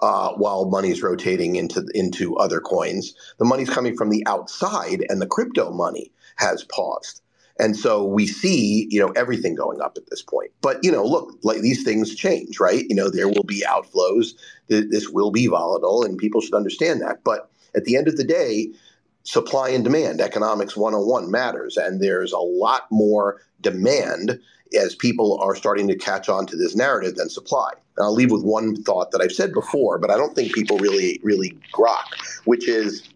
uh, 0.01 0.33
while 0.35 0.67
money's 0.67 1.03
rotating 1.03 1.57
into 1.57 1.87
into 1.95 2.37
other 2.37 2.61
coins, 2.61 3.15
the 3.39 3.45
money's 3.45 3.71
coming 3.71 3.97
from 3.97 4.11
the 4.11 4.25
outside, 4.27 5.05
and 5.09 5.21
the 5.21 5.27
crypto 5.27 5.71
money 5.71 6.13
has 6.37 6.65
paused. 6.65 7.23
And 7.59 7.77
so 7.77 8.05
we 8.05 8.27
see, 8.27 8.89
you 8.91 8.99
know, 8.99 9.11
everything 9.11 9.55
going 9.55 9.81
up 9.81 9.97
at 9.97 10.11
this 10.11 10.23
point. 10.23 10.51
But 10.61 10.83
you 10.83 10.91
know, 10.91 11.05
look, 11.05 11.39
like 11.43 11.61
these 11.61 11.85
things 11.85 12.15
change, 12.15 12.59
right? 12.59 12.85
You 12.89 12.97
know, 12.97 13.09
there 13.09 13.29
will 13.29 13.45
be 13.45 13.65
outflows. 13.67 14.35
This 14.69 15.09
will 15.09 15.31
be 15.31 15.47
volatile, 15.47 16.03
and 16.03 16.19
people 16.19 16.41
should 16.41 16.55
understand 16.55 17.01
that. 17.03 17.23
But 17.25 17.51
at 17.77 17.85
the 17.85 17.97
end 17.97 18.09
of 18.09 18.17
the 18.17 18.25
day, 18.25 18.73
supply 19.25 19.71
and 19.71 19.83
demand, 19.83 20.21
economics 20.21 20.77
101 20.77 21.31
matters. 21.31 21.77
And 21.77 22.01
there's 22.01 22.33
a 22.33 22.39
lot 22.39 22.87
more 22.91 23.41
demand 23.61 24.39
as 24.79 24.95
people 24.95 25.41
are 25.41 25.57
starting 25.57 25.89
to 25.89 25.97
catch 25.97 26.29
on 26.29 26.47
to 26.47 26.57
this 26.57 26.77
narrative 26.77 27.17
than 27.17 27.29
supply. 27.29 27.71
And 27.97 28.05
I'll 28.05 28.15
leave 28.15 28.31
with 28.31 28.45
one 28.45 28.77
thought 28.83 29.11
that 29.11 29.21
I've 29.21 29.33
said 29.33 29.53
before, 29.53 29.99
but 29.99 30.11
I 30.11 30.17
don't 30.17 30.35
think 30.35 30.53
people 30.53 30.79
really, 30.79 31.21
really 31.23 31.57
grok, 31.73 32.05
which 32.45 32.69
is 32.69 33.09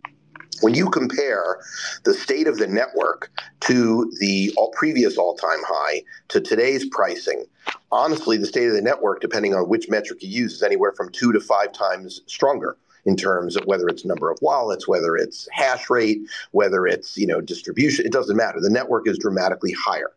when 0.60 0.74
you 0.74 0.88
compare 0.90 1.60
the 2.04 2.14
state 2.14 2.46
of 2.46 2.58
the 2.58 2.66
network 2.66 3.30
to 3.60 4.10
the 4.18 4.52
all, 4.56 4.70
previous 4.72 5.16
all-time 5.18 5.60
high 5.66 6.02
to 6.28 6.40
today's 6.40 6.86
pricing, 6.86 7.44
honestly, 7.92 8.36
the 8.36 8.46
state 8.46 8.68
of 8.68 8.74
the 8.74 8.82
network, 8.82 9.20
depending 9.20 9.54
on 9.54 9.68
which 9.68 9.88
metric 9.88 10.22
you 10.22 10.28
use, 10.28 10.54
is 10.54 10.62
anywhere 10.62 10.92
from 10.92 11.10
two 11.10 11.32
to 11.32 11.40
five 11.40 11.72
times 11.72 12.22
stronger 12.26 12.76
in 13.08 13.16
terms 13.16 13.56
of 13.56 13.64
whether 13.64 13.88
it's 13.88 14.04
number 14.04 14.30
of 14.30 14.38
wallets, 14.42 14.86
whether 14.86 15.16
it's 15.16 15.48
hash 15.50 15.88
rate, 15.88 16.20
whether 16.50 16.86
it's 16.86 17.16
you 17.16 17.26
know 17.26 17.40
distribution. 17.40 18.04
It 18.04 18.12
doesn't 18.12 18.36
matter. 18.36 18.60
The 18.60 18.68
network 18.68 19.08
is 19.08 19.18
dramatically 19.18 19.72
higher. 19.72 20.12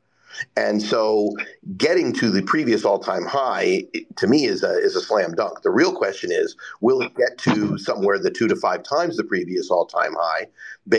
And 0.57 0.81
so 0.81 1.33
getting 1.77 2.13
to 2.13 2.29
the 2.29 2.41
previous 2.41 2.83
all-time 2.85 3.25
high 3.25 3.83
to 4.17 4.27
me 4.27 4.45
is 4.45 4.61
a 4.61 4.77
is 4.77 4.97
a 4.97 5.01
slam 5.01 5.33
dunk. 5.33 5.61
The 5.61 5.71
real 5.71 5.93
question 5.93 6.31
is, 6.33 6.57
will 6.81 7.01
it 7.01 7.15
get 7.15 7.37
to 7.39 7.77
somewhere 7.77 8.19
the 8.19 8.31
two 8.31 8.49
to 8.49 8.57
five 8.57 8.83
times 8.83 9.15
the 9.15 9.23
previous 9.23 9.71
all-time 9.71 10.13
high, 10.19 10.47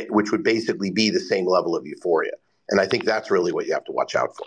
which 0.09 0.33
would 0.33 0.43
basically 0.43 0.91
be 0.91 1.11
the 1.11 1.21
same 1.21 1.47
level 1.47 1.77
of 1.77 1.87
euphoria? 1.87 2.33
And 2.71 2.81
I 2.81 2.87
think 2.87 3.05
that's 3.05 3.31
really 3.31 3.53
what 3.53 3.67
you 3.67 3.75
have 3.75 3.85
to 3.85 3.93
watch 3.93 4.17
out 4.17 4.35
for. 4.35 4.47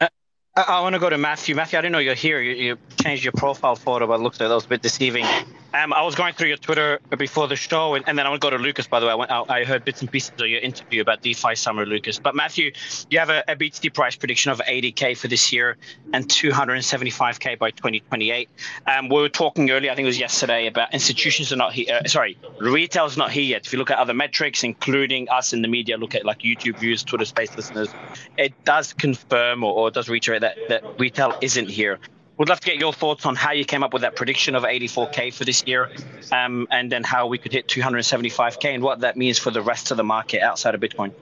Uh, 0.00 0.08
I, 0.56 0.62
I 0.62 0.80
want 0.80 0.94
to 0.94 1.00
go 1.00 1.10
to 1.10 1.18
Matthew. 1.18 1.54
Matthew, 1.54 1.78
I 1.78 1.82
didn't 1.82 1.92
know 1.92 1.98
you're 1.98 2.14
here. 2.14 2.40
You, 2.40 2.54
you 2.54 2.78
changed 3.02 3.24
your 3.24 3.32
profile 3.32 3.76
photo, 3.76 4.06
but 4.06 4.20
looked 4.20 4.40
at 4.40 4.48
that 4.48 4.54
was 4.54 4.64
a 4.64 4.68
bit 4.68 4.80
deceiving. 4.80 5.26
Um, 5.74 5.92
I 5.92 6.02
was 6.02 6.14
going 6.14 6.34
through 6.34 6.48
your 6.48 6.56
Twitter 6.56 7.00
before 7.18 7.48
the 7.48 7.56
show, 7.56 7.94
and, 7.94 8.08
and 8.08 8.16
then 8.16 8.26
I 8.26 8.28
want 8.28 8.40
to 8.40 8.46
go 8.46 8.56
to 8.56 8.62
Lucas. 8.62 8.86
By 8.86 9.00
the 9.00 9.06
way, 9.06 9.12
I, 9.12 9.14
went, 9.16 9.30
I, 9.32 9.64
heard 9.64 9.84
bits 9.84 10.02
and 10.02 10.10
pieces 10.10 10.30
of 10.38 10.46
your 10.46 10.60
interview 10.60 11.00
about 11.02 11.20
DeFi 11.22 11.56
Summer, 11.56 11.84
Lucas. 11.84 12.20
But 12.20 12.36
Matthew, 12.36 12.70
you 13.10 13.18
have 13.18 13.28
a, 13.28 13.42
a 13.48 13.56
BTC 13.56 13.92
price 13.92 14.14
prediction 14.14 14.52
of 14.52 14.60
80k 14.60 15.18
for 15.18 15.26
this 15.26 15.52
year 15.52 15.76
and 16.12 16.28
275k 16.28 17.58
by 17.58 17.72
2028. 17.72 18.48
Um, 18.86 19.08
we 19.08 19.16
were 19.16 19.28
talking 19.28 19.68
earlier, 19.72 19.90
I 19.90 19.96
think 19.96 20.04
it 20.04 20.10
was 20.10 20.20
yesterday, 20.20 20.68
about 20.68 20.94
institutions 20.94 21.52
are 21.52 21.56
not 21.56 21.72
here. 21.72 21.98
Uh, 22.04 22.06
sorry, 22.06 22.38
retail's 22.60 23.16
not 23.16 23.32
here 23.32 23.42
yet. 23.42 23.66
If 23.66 23.72
you 23.72 23.80
look 23.80 23.90
at 23.90 23.98
other 23.98 24.14
metrics, 24.14 24.62
including 24.62 25.28
us 25.28 25.52
in 25.52 25.62
the 25.62 25.68
media, 25.68 25.96
look 25.96 26.14
at 26.14 26.24
like 26.24 26.38
YouTube 26.38 26.78
views, 26.78 27.02
Twitter 27.02 27.24
Space 27.24 27.56
listeners, 27.56 27.88
it 28.38 28.52
does 28.64 28.92
confirm 28.92 29.64
or, 29.64 29.72
or 29.72 29.90
does 29.90 30.08
reiterate 30.08 30.42
that, 30.42 30.56
that 30.68 31.00
retail 31.00 31.36
isn't 31.40 31.68
here. 31.68 31.98
Would 32.36 32.48
love 32.48 32.58
to 32.60 32.66
get 32.66 32.76
your 32.76 32.92
thoughts 32.92 33.26
on 33.26 33.36
how 33.36 33.52
you 33.52 33.64
came 33.64 33.84
up 33.84 33.92
with 33.92 34.02
that 34.02 34.16
prediction 34.16 34.56
of 34.56 34.64
84k 34.64 35.32
for 35.32 35.44
this 35.44 35.62
year, 35.66 35.90
um, 36.32 36.66
and 36.70 36.90
then 36.90 37.04
how 37.04 37.28
we 37.28 37.38
could 37.38 37.52
hit 37.52 37.68
275k 37.68 38.74
and 38.74 38.82
what 38.82 39.00
that 39.00 39.16
means 39.16 39.38
for 39.38 39.52
the 39.52 39.62
rest 39.62 39.92
of 39.92 39.96
the 39.96 40.02
market 40.02 40.42
outside 40.42 40.74
of 40.74 40.80
Bitcoin. 40.80 41.12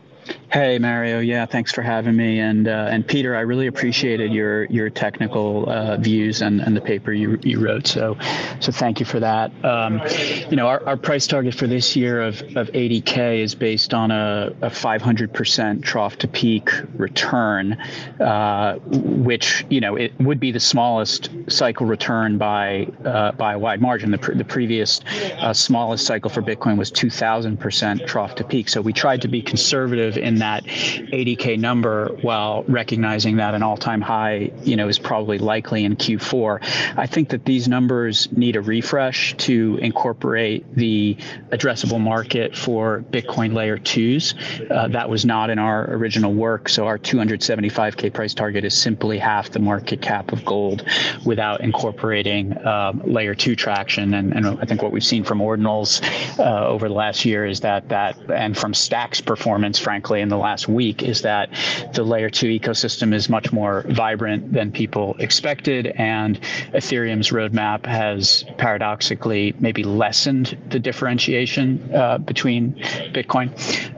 Hey 0.52 0.78
Mario, 0.78 1.20
yeah, 1.20 1.46
thanks 1.46 1.72
for 1.72 1.80
having 1.80 2.14
me, 2.14 2.38
and 2.38 2.68
uh, 2.68 2.88
and 2.90 3.06
Peter, 3.06 3.34
I 3.34 3.40
really 3.40 3.68
appreciated 3.68 4.34
your 4.34 4.64
your 4.64 4.90
technical 4.90 5.66
uh, 5.66 5.96
views 5.96 6.42
and, 6.42 6.60
and 6.60 6.76
the 6.76 6.80
paper 6.82 7.10
you, 7.10 7.38
you 7.42 7.58
wrote. 7.58 7.86
So 7.86 8.18
so 8.60 8.70
thank 8.70 9.00
you 9.00 9.06
for 9.06 9.18
that. 9.18 9.50
Um, 9.64 10.02
you 10.50 10.56
know, 10.56 10.66
our, 10.66 10.84
our 10.86 10.98
price 10.98 11.26
target 11.26 11.54
for 11.54 11.66
this 11.66 11.96
year 11.96 12.20
of, 12.20 12.42
of 12.54 12.70
80k 12.72 13.38
is 13.38 13.54
based 13.54 13.94
on 13.94 14.10
a, 14.10 14.52
a 14.60 14.68
500% 14.68 15.82
trough 15.82 16.18
to 16.18 16.28
peak 16.28 16.68
return, 16.96 17.72
uh, 18.20 18.74
which 18.74 19.64
you 19.70 19.80
know 19.80 19.96
it 19.96 20.12
would 20.20 20.38
be 20.38 20.52
the 20.52 20.60
smallest 20.60 21.30
cycle 21.48 21.86
return 21.86 22.36
by 22.36 22.86
uh, 23.06 23.32
by 23.32 23.54
a 23.54 23.58
wide 23.58 23.80
margin. 23.80 24.10
The, 24.10 24.18
the 24.18 24.44
previous 24.44 25.00
uh, 25.38 25.54
smallest 25.54 26.04
cycle 26.04 26.28
for 26.28 26.42
Bitcoin 26.42 26.76
was 26.76 26.92
2,000% 26.92 28.06
trough 28.06 28.34
to 28.34 28.44
peak. 28.44 28.68
So 28.68 28.82
we 28.82 28.92
tried 28.92 29.22
to 29.22 29.28
be 29.28 29.40
conservative 29.40 30.18
in 30.18 30.41
that 30.42 30.64
80k 30.64 31.58
number 31.58 32.08
while 32.22 32.64
recognizing 32.64 33.36
that 33.36 33.54
an 33.54 33.62
all-time 33.62 34.00
high, 34.00 34.50
you 34.62 34.76
know, 34.76 34.88
is 34.88 34.98
probably 34.98 35.38
likely 35.38 35.84
in 35.84 35.96
Q4. 35.96 36.96
I 36.96 37.06
think 37.06 37.30
that 37.30 37.44
these 37.44 37.68
numbers 37.68 38.30
need 38.32 38.56
a 38.56 38.60
refresh 38.60 39.34
to 39.38 39.78
incorporate 39.80 40.64
the 40.74 41.16
addressable 41.50 42.00
market 42.00 42.56
for 42.56 43.04
Bitcoin 43.10 43.54
layer 43.54 43.78
twos. 43.78 44.34
Uh, 44.70 44.88
that 44.88 45.08
was 45.08 45.24
not 45.24 45.50
in 45.50 45.58
our 45.58 45.90
original 45.92 46.32
work. 46.32 46.68
So 46.68 46.86
our 46.86 46.98
275k 46.98 48.12
price 48.12 48.34
target 48.34 48.64
is 48.64 48.76
simply 48.76 49.18
half 49.18 49.50
the 49.50 49.60
market 49.60 50.02
cap 50.02 50.32
of 50.32 50.44
gold 50.44 50.84
without 51.24 51.60
incorporating 51.60 52.64
um, 52.66 53.02
layer 53.04 53.34
two 53.34 53.56
traction. 53.56 54.14
And, 54.14 54.32
and, 54.32 54.42
I 54.46 54.64
think 54.64 54.82
what 54.82 54.92
we've 54.92 55.04
seen 55.04 55.24
from 55.24 55.38
ordinals 55.38 56.02
uh, 56.38 56.66
over 56.66 56.88
the 56.88 56.94
last 56.94 57.24
year 57.24 57.46
is 57.46 57.60
that 57.60 57.88
that 57.88 58.18
and 58.30 58.58
from 58.58 58.74
Stacks 58.74 59.20
performance, 59.20 59.78
frankly, 59.78 60.20
in 60.20 60.28
the 60.32 60.38
last 60.38 60.68
week 60.68 61.02
is 61.02 61.22
that 61.22 61.50
the 61.94 62.02
layer 62.02 62.30
two 62.30 62.46
ecosystem 62.46 63.14
is 63.14 63.28
much 63.28 63.52
more 63.52 63.84
vibrant 63.88 64.52
than 64.52 64.72
people 64.72 65.14
expected, 65.18 65.86
and 65.86 66.40
Ethereum's 66.72 67.30
roadmap 67.30 67.86
has 67.86 68.44
paradoxically 68.58 69.54
maybe 69.60 69.84
lessened 69.84 70.58
the 70.70 70.78
differentiation 70.78 71.94
uh, 71.94 72.18
between 72.18 72.72
Bitcoin. 73.12 73.52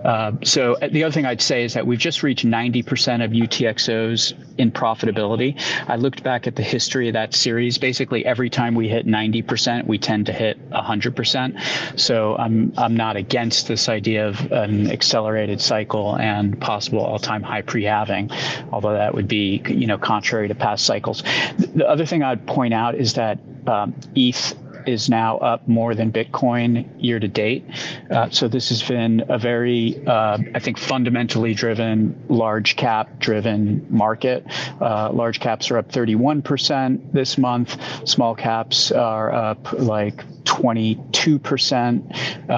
Uh, 0.05 0.33
so 0.45 0.75
uh, 0.75 0.89
the 0.89 1.05
other 1.05 1.13
thing 1.13 1.27
I'd 1.27 1.41
say 1.41 1.65
is 1.65 1.75
that 1.75 1.87
we've 1.87 1.99
just 1.99 2.23
reached 2.23 2.45
90% 2.45 3.25
of 3.25 3.31
UTXOs 3.31 4.35
in 4.59 4.71
profitability. 4.71 5.61
I 5.89 5.97
looked 5.97 6.23
back 6.23 6.47
at 6.47 6.57
the 6.57 6.63
history 6.63 7.09
of 7.09 7.15
that 7.15 7.35
series. 7.35 7.79
Basically, 7.79 8.25
every 8.25 8.51
time 8.51 8.75
we 8.75 8.89
hit 8.89 9.07
90%, 9.07 9.87
we 9.87 9.99
tend 9.99 10.27
to 10.27 10.33
hit 10.33 10.59
100%. 10.71 11.99
So 11.99 12.37
I'm 12.37 12.73
I'm 12.77 12.97
not 12.97 13.17
against 13.17 13.69
this 13.69 13.89
idea 13.89 14.29
of 14.29 14.53
an 14.53 14.91
accelerated 14.91 15.61
cycle 15.61 16.14
and 16.17 16.61
possible 16.61 17.01
all-time 17.01 17.43
high 17.43 17.63
pre-halving, 17.63 18.31
although 18.73 18.95
that 18.95 19.15
would 19.15 19.29
be 19.29 19.63
you 19.69 19.87
know 19.87 19.99
contrary 19.99 20.49
to 20.49 20.55
past 20.55 20.85
cycles. 20.85 21.23
The 21.59 21.89
other 21.89 22.07
thing 22.07 22.23
I'd 22.23 22.47
point 22.47 22.75
out 22.75 22.95
is 22.95 23.15
that 23.15 23.39
um, 23.67 23.95
ETH 24.15 24.55
is 24.87 25.09
now 25.09 25.39
up 25.39 25.67
more 25.67 25.95
than 25.95 26.13
Bitcoin 26.13 26.87
year 26.99 27.19
to 27.19 27.29
date. 27.29 27.65
Uh, 28.11 28.29
so 28.31 28.49
this 28.49 28.69
has 28.69 28.83
been 28.83 29.25
a 29.29 29.39
very, 29.39 30.07
uh, 30.07 30.39
I 30.55 30.59
think, 30.59 30.79
fundamentally 30.79 31.55
driven, 31.55 32.23
large 32.29 32.77
cap 32.77 33.19
driven 33.19 33.87
market. 33.91 34.45
Uh, 34.81 35.11
large 35.13 35.41
caps 35.41 35.71
are 35.71 35.79
up 35.79 35.91
31% 35.91 37.13
this 37.13 37.39
month. 37.39 38.09
Small 38.09 38.35
caps 38.35 38.93
are 38.93 39.33
up 39.33 39.73
like 39.73 40.25
22%. 40.45 42.51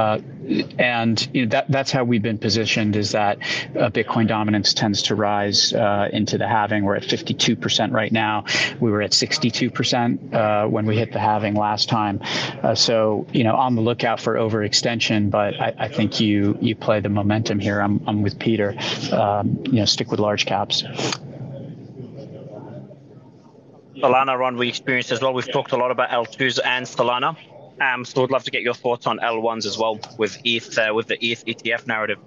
And 0.79 1.29
you 1.33 1.47
know, 1.47 1.51
that 1.51 1.71
that's 1.71 1.91
how 1.91 2.05
we've 2.05 2.23
been 2.23 2.39
positioned 2.39 2.97
is 2.97 3.13
that 3.13 3.39
uh, 3.39 3.91
Bitcoin 3.91 4.29
dominance 4.29 4.73
tends 4.73 5.03
to 5.03 5.15
rise 5.15 5.73
uh, 5.73 6.09
into 6.13 6.39
the 6.39 6.47
halving. 6.47 6.85
We're 6.85 6.97
at 6.97 7.03
52% 7.03 7.93
right 7.93 8.13
now. 8.13 8.45
We 8.81 8.91
were 8.91 9.03
at 9.03 9.11
62% 9.11 10.35
uh, 10.35 10.69
when 10.69 10.87
we 10.87 10.97
hit 10.97 11.13
the 11.13 11.19
halving 11.19 11.55
last 11.55 11.89
time. 11.89 12.21
Uh, 12.63 12.75
so 12.75 13.27
you 13.33 13.45
know, 13.45 13.57
on 13.57 13.75
the 13.75 13.83
lookout 13.83 14.21
for 14.21 14.35
overextension, 14.35 15.31
but 15.31 15.61
I, 15.61 15.75
I, 15.79 15.89
think 15.89 16.21
you 16.21 16.57
you 16.61 16.77
play 16.77 17.01
the 17.01 17.09
momentum 17.09 17.59
here. 17.59 17.81
I'm 17.81 18.01
I'm 18.07 18.23
with 18.23 18.39
Peter. 18.39 18.77
Um, 19.13 19.63
you 19.65 19.81
know, 19.81 19.85
stick 19.85 20.11
with 20.11 20.21
large 20.21 20.47
caps. 20.47 20.83
Solana 23.97 24.39
run 24.39 24.57
we 24.57 24.69
experienced 24.69 25.11
as 25.11 25.21
well. 25.23 25.33
We've 25.33 25.51
talked 25.51 25.73
a 25.73 25.77
lot 25.77 25.91
about 25.91 26.11
L2s 26.11 26.61
and 26.63 26.87
Solana. 26.87 27.37
Um, 27.81 28.05
so 28.05 28.25
I'd 28.25 28.31
love 28.31 28.45
to 28.45 28.51
get 28.51 28.63
your 28.63 28.75
thoughts 28.75 29.07
on 29.07 29.19
L1s 29.19 29.67
as 29.67 29.77
well 29.77 30.01
with 30.19 30.39
ETH, 30.45 30.79
uh, 30.79 30.93
with 30.95 31.09
the 31.09 31.25
ETH 31.25 31.45
ETF 31.45 31.87
narrative. 31.87 32.19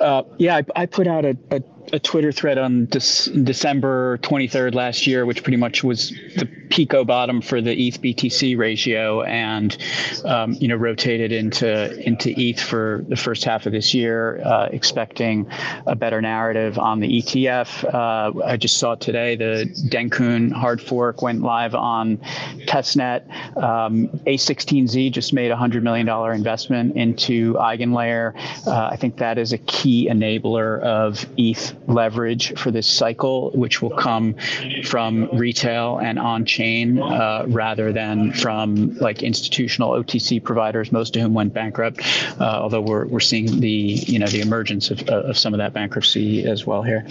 Uh, 0.00 0.22
yeah, 0.36 0.56
I, 0.56 0.64
I, 0.76 0.86
put 0.86 1.06
out 1.06 1.24
a, 1.24 1.36
a 1.50 1.62
a 1.92 1.98
Twitter 1.98 2.32
thread 2.32 2.58
on 2.58 2.86
December 2.86 4.18
23rd 4.18 4.74
last 4.74 5.06
year, 5.06 5.24
which 5.26 5.42
pretty 5.42 5.56
much 5.56 5.82
was 5.82 6.10
the 6.36 6.48
pico 6.70 7.04
bottom 7.04 7.40
for 7.40 7.60
the 7.60 7.72
ETH 7.72 8.00
BTC 8.00 8.56
ratio, 8.58 9.22
and 9.22 9.76
um, 10.24 10.52
you 10.54 10.68
know 10.68 10.76
rotated 10.76 11.32
into 11.32 11.98
into 12.06 12.32
ETH 12.38 12.60
for 12.60 13.04
the 13.08 13.16
first 13.16 13.44
half 13.44 13.66
of 13.66 13.72
this 13.72 13.94
year, 13.94 14.40
uh, 14.44 14.68
expecting 14.70 15.50
a 15.86 15.96
better 15.96 16.20
narrative 16.20 16.78
on 16.78 17.00
the 17.00 17.22
ETF. 17.22 17.84
Uh, 17.84 18.44
I 18.44 18.56
just 18.56 18.76
saw 18.76 18.94
today 18.94 19.36
the 19.36 19.64
Dencun 19.88 20.52
hard 20.52 20.80
fork 20.80 21.22
went 21.22 21.42
live 21.42 21.74
on 21.74 22.18
testnet. 22.66 23.26
Um, 23.56 24.08
A16Z 24.26 25.12
just 25.12 25.32
made 25.32 25.50
a 25.50 25.56
hundred 25.56 25.82
million 25.82 26.06
dollar 26.06 26.32
investment 26.32 26.96
into 26.96 27.54
EigenLayer. 27.54 28.34
Uh, 28.66 28.88
I 28.92 28.96
think 28.96 29.16
that 29.18 29.38
is 29.38 29.52
a 29.52 29.58
key 29.58 30.08
enabler 30.10 30.80
of 30.80 31.26
ETH 31.36 31.74
leverage 31.88 32.56
for 32.58 32.70
this 32.70 32.86
cycle, 32.86 33.50
which 33.50 33.82
will 33.82 33.90
come 33.90 34.36
from 34.84 35.28
retail 35.32 35.98
and 35.98 36.18
on 36.18 36.44
chain 36.44 37.00
uh, 37.00 37.44
rather 37.48 37.92
than 37.92 38.32
from 38.32 38.96
like 38.98 39.22
institutional 39.22 39.90
OTC 39.90 40.42
providers, 40.42 40.92
most 40.92 41.16
of 41.16 41.22
whom 41.22 41.34
went 41.34 41.52
bankrupt. 41.52 42.00
Uh, 42.40 42.44
although 42.44 42.80
we're, 42.80 43.06
we're 43.06 43.20
seeing 43.20 43.60
the 43.60 43.68
you 43.68 44.18
know 44.18 44.26
the 44.26 44.40
emergence 44.40 44.90
of, 44.90 45.02
of 45.08 45.36
some 45.36 45.54
of 45.54 45.58
that 45.58 45.72
bankruptcy 45.72 46.44
as 46.44 46.66
well 46.66 46.82
here. 46.82 47.04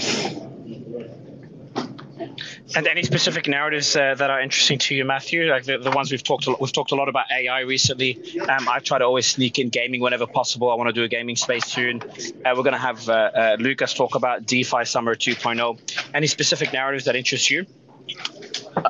And 2.76 2.86
any 2.86 3.04
specific 3.04 3.48
narratives 3.48 3.96
uh, 3.96 4.16
that 4.16 4.30
are 4.30 4.42
interesting 4.42 4.78
to 4.80 4.96
you, 4.96 5.06
Matthew? 5.06 5.50
Like 5.50 5.64
the, 5.64 5.78
the 5.78 5.92
ones 5.92 6.12
we've 6.12 6.24
talked 6.24 6.48
a 6.48 6.52
lot, 6.52 6.62
we've 6.62 6.72
talked 6.72 6.92
a 6.92 6.96
lot 6.96 7.08
about 7.08 7.26
AI 7.32 7.62
recently. 7.62 8.40
Um, 8.42 8.68
I 8.68 8.80
try 8.80 8.98
to 8.98 9.06
always 9.06 9.26
sneak 9.26 9.58
in 9.58 9.70
gaming 9.70 10.02
whenever 10.02 10.28
possible. 10.28 10.70
I 10.70 10.76
want 10.76 10.90
to 10.90 10.94
do 10.94 11.04
a 11.04 11.08
gaming 11.08 11.38
space 11.38 11.66
soon. 11.66 12.02
Uh, 12.02 12.54
we're 12.56 12.64
going 12.64 12.74
to 12.74 12.78
have 12.78 13.08
uh, 13.08 13.14
uh, 13.14 13.58
Lucas 13.60 13.94
talk 13.94 14.16
about 14.16 14.46
DeFi 14.46 14.84
Summer 14.86 15.16
2.0. 15.16 15.80
Any 16.14 16.28
specific 16.28 16.74
narratives 16.74 17.06
that 17.06 17.16
interest 17.16 17.50
you? 17.50 17.66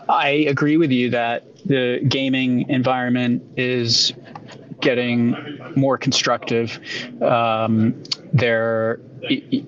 I 0.09 0.29
agree 0.29 0.77
with 0.77 0.91
you 0.91 1.11
that 1.11 1.65
the 1.65 1.99
gaming 2.07 2.69
environment 2.69 3.43
is 3.57 4.13
getting 4.81 5.59
more 5.75 5.97
constructive. 5.97 6.79
Um, 7.21 8.03
there 8.33 8.99
it, 9.21 9.65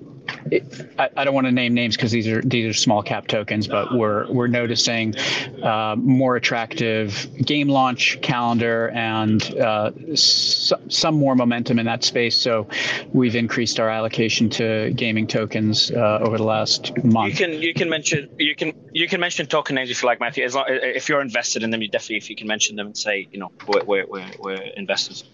I, 0.98 1.08
I, 1.16 1.24
don't 1.24 1.34
want 1.34 1.46
to 1.46 1.52
name 1.52 1.74
names 1.74 1.96
because 1.96 2.10
these 2.10 2.26
are 2.26 2.42
these 2.42 2.68
are 2.68 2.78
small 2.78 3.02
cap 3.02 3.26
tokens, 3.28 3.68
but 3.68 3.94
we're 3.94 4.30
we're 4.32 4.48
noticing 4.48 5.14
uh, 5.62 5.96
more 5.98 6.36
attractive 6.36 7.28
game 7.44 7.68
launch 7.68 8.20
calendar 8.20 8.88
and 8.90 9.42
uh, 9.56 9.92
s- 10.10 10.72
some 10.88 11.14
more 11.14 11.34
momentum 11.34 11.78
in 11.78 11.86
that 11.86 12.02
space. 12.02 12.36
So 12.36 12.68
we've 13.12 13.36
increased 13.36 13.78
our 13.78 13.88
allocation 13.88 14.50
to 14.50 14.92
gaming 14.94 15.26
tokens 15.26 15.90
uh, 15.90 16.18
over 16.20 16.36
the 16.36 16.44
last 16.44 16.92
month. 17.04 17.38
You 17.38 17.46
can 17.46 17.62
you 17.62 17.74
can 17.74 17.88
mention 17.88 18.28
you 18.38 18.56
can 18.56 18.72
you 18.92 19.08
can 19.08 19.20
mention 19.20 19.46
token 19.46 19.76
names 19.76 19.90
if 19.90 20.02
you 20.02 20.06
like, 20.06 20.20
Matthew. 20.20 20.44
As 20.44 20.54
long, 20.54 20.64
if 20.68 21.08
you're 21.08 21.20
invested 21.20 21.62
in 21.62 21.70
them, 21.70 21.82
you 21.82 21.88
definitely 21.88 22.16
if 22.16 22.28
you 22.28 22.36
can 22.36 22.46
mention 22.46 22.76
them 22.76 22.86
and 22.86 22.96
say 22.96 23.28
you 23.30 23.38
know 23.38 23.52
we're 23.68 23.84
we're, 23.84 24.06
we're, 24.06 24.30
we're 24.40 24.62
investors, 24.76 25.24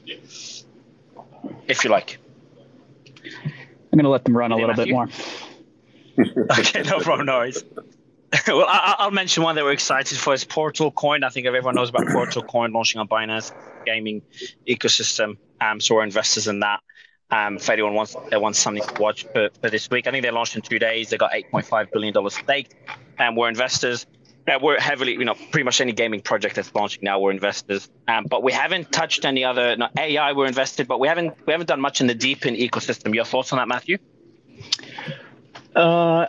if 1.66 1.84
you 1.84 1.90
like. 1.90 2.18
I'm 3.96 4.02
going 4.02 4.04
to 4.04 4.10
let 4.10 4.24
them 4.24 4.36
run 4.36 4.52
a 4.52 4.56
little 4.56 4.74
bit 4.74 4.90
more. 4.90 5.08
okay, 6.58 6.82
no 6.82 7.00
problem, 7.00 7.24
no 7.24 7.38
worries. 7.38 7.64
well, 8.46 8.66
I, 8.68 9.06
will 9.06 9.10
mention 9.10 9.42
one 9.42 9.54
that 9.54 9.64
we're 9.64 9.72
excited 9.72 10.18
for 10.18 10.34
is 10.34 10.44
Portal 10.44 10.90
Coin. 10.90 11.24
I 11.24 11.30
think 11.30 11.46
everyone 11.46 11.74
knows 11.74 11.88
about 11.88 12.06
Portal 12.08 12.42
Coin 12.42 12.72
launching 12.72 13.00
on 13.00 13.08
Binance 13.08 13.52
gaming 13.86 14.20
ecosystem. 14.68 15.38
Um, 15.62 15.80
so 15.80 15.94
we're 15.94 16.02
investors 16.02 16.46
in 16.46 16.60
that. 16.60 16.80
Um, 17.30 17.56
if 17.56 17.70
anyone 17.70 17.94
wants 17.94 18.14
uh, 18.14 18.38
wants 18.38 18.58
something 18.58 18.82
to 18.86 19.02
watch 19.02 19.24
for, 19.32 19.48
for 19.62 19.70
this 19.70 19.88
week, 19.88 20.06
I 20.06 20.10
think 20.10 20.22
they 20.22 20.30
launched 20.30 20.56
in 20.56 20.60
two 20.60 20.78
days. 20.78 21.08
They 21.08 21.16
got 21.16 21.32
8.5 21.32 21.90
billion 21.90 22.12
dollars 22.12 22.34
staked, 22.34 22.74
and 23.18 23.34
we're 23.34 23.48
investors. 23.48 24.06
Yeah, 24.46 24.58
we're 24.62 24.78
heavily, 24.78 25.12
you 25.12 25.24
know, 25.24 25.34
pretty 25.34 25.64
much 25.64 25.80
any 25.80 25.92
gaming 25.92 26.20
project 26.20 26.54
that's 26.54 26.72
launching 26.72 27.00
now, 27.02 27.18
we're 27.18 27.32
investors. 27.32 27.88
Um, 28.06 28.26
but 28.30 28.44
we 28.44 28.52
haven't 28.52 28.92
touched 28.92 29.24
any 29.24 29.44
other 29.44 29.76
AI. 29.98 30.32
We're 30.32 30.46
invested, 30.46 30.86
but 30.86 31.00
we 31.00 31.08
haven't 31.08 31.34
we 31.46 31.52
haven't 31.52 31.66
done 31.66 31.80
much 31.80 32.00
in 32.00 32.06
the 32.06 32.14
DePIN 32.14 32.56
ecosystem. 32.56 33.12
Your 33.14 33.24
thoughts 33.24 33.52
on 33.52 33.58
that, 33.58 33.66
Matthew? 33.66 33.98
Uh, 35.74 36.26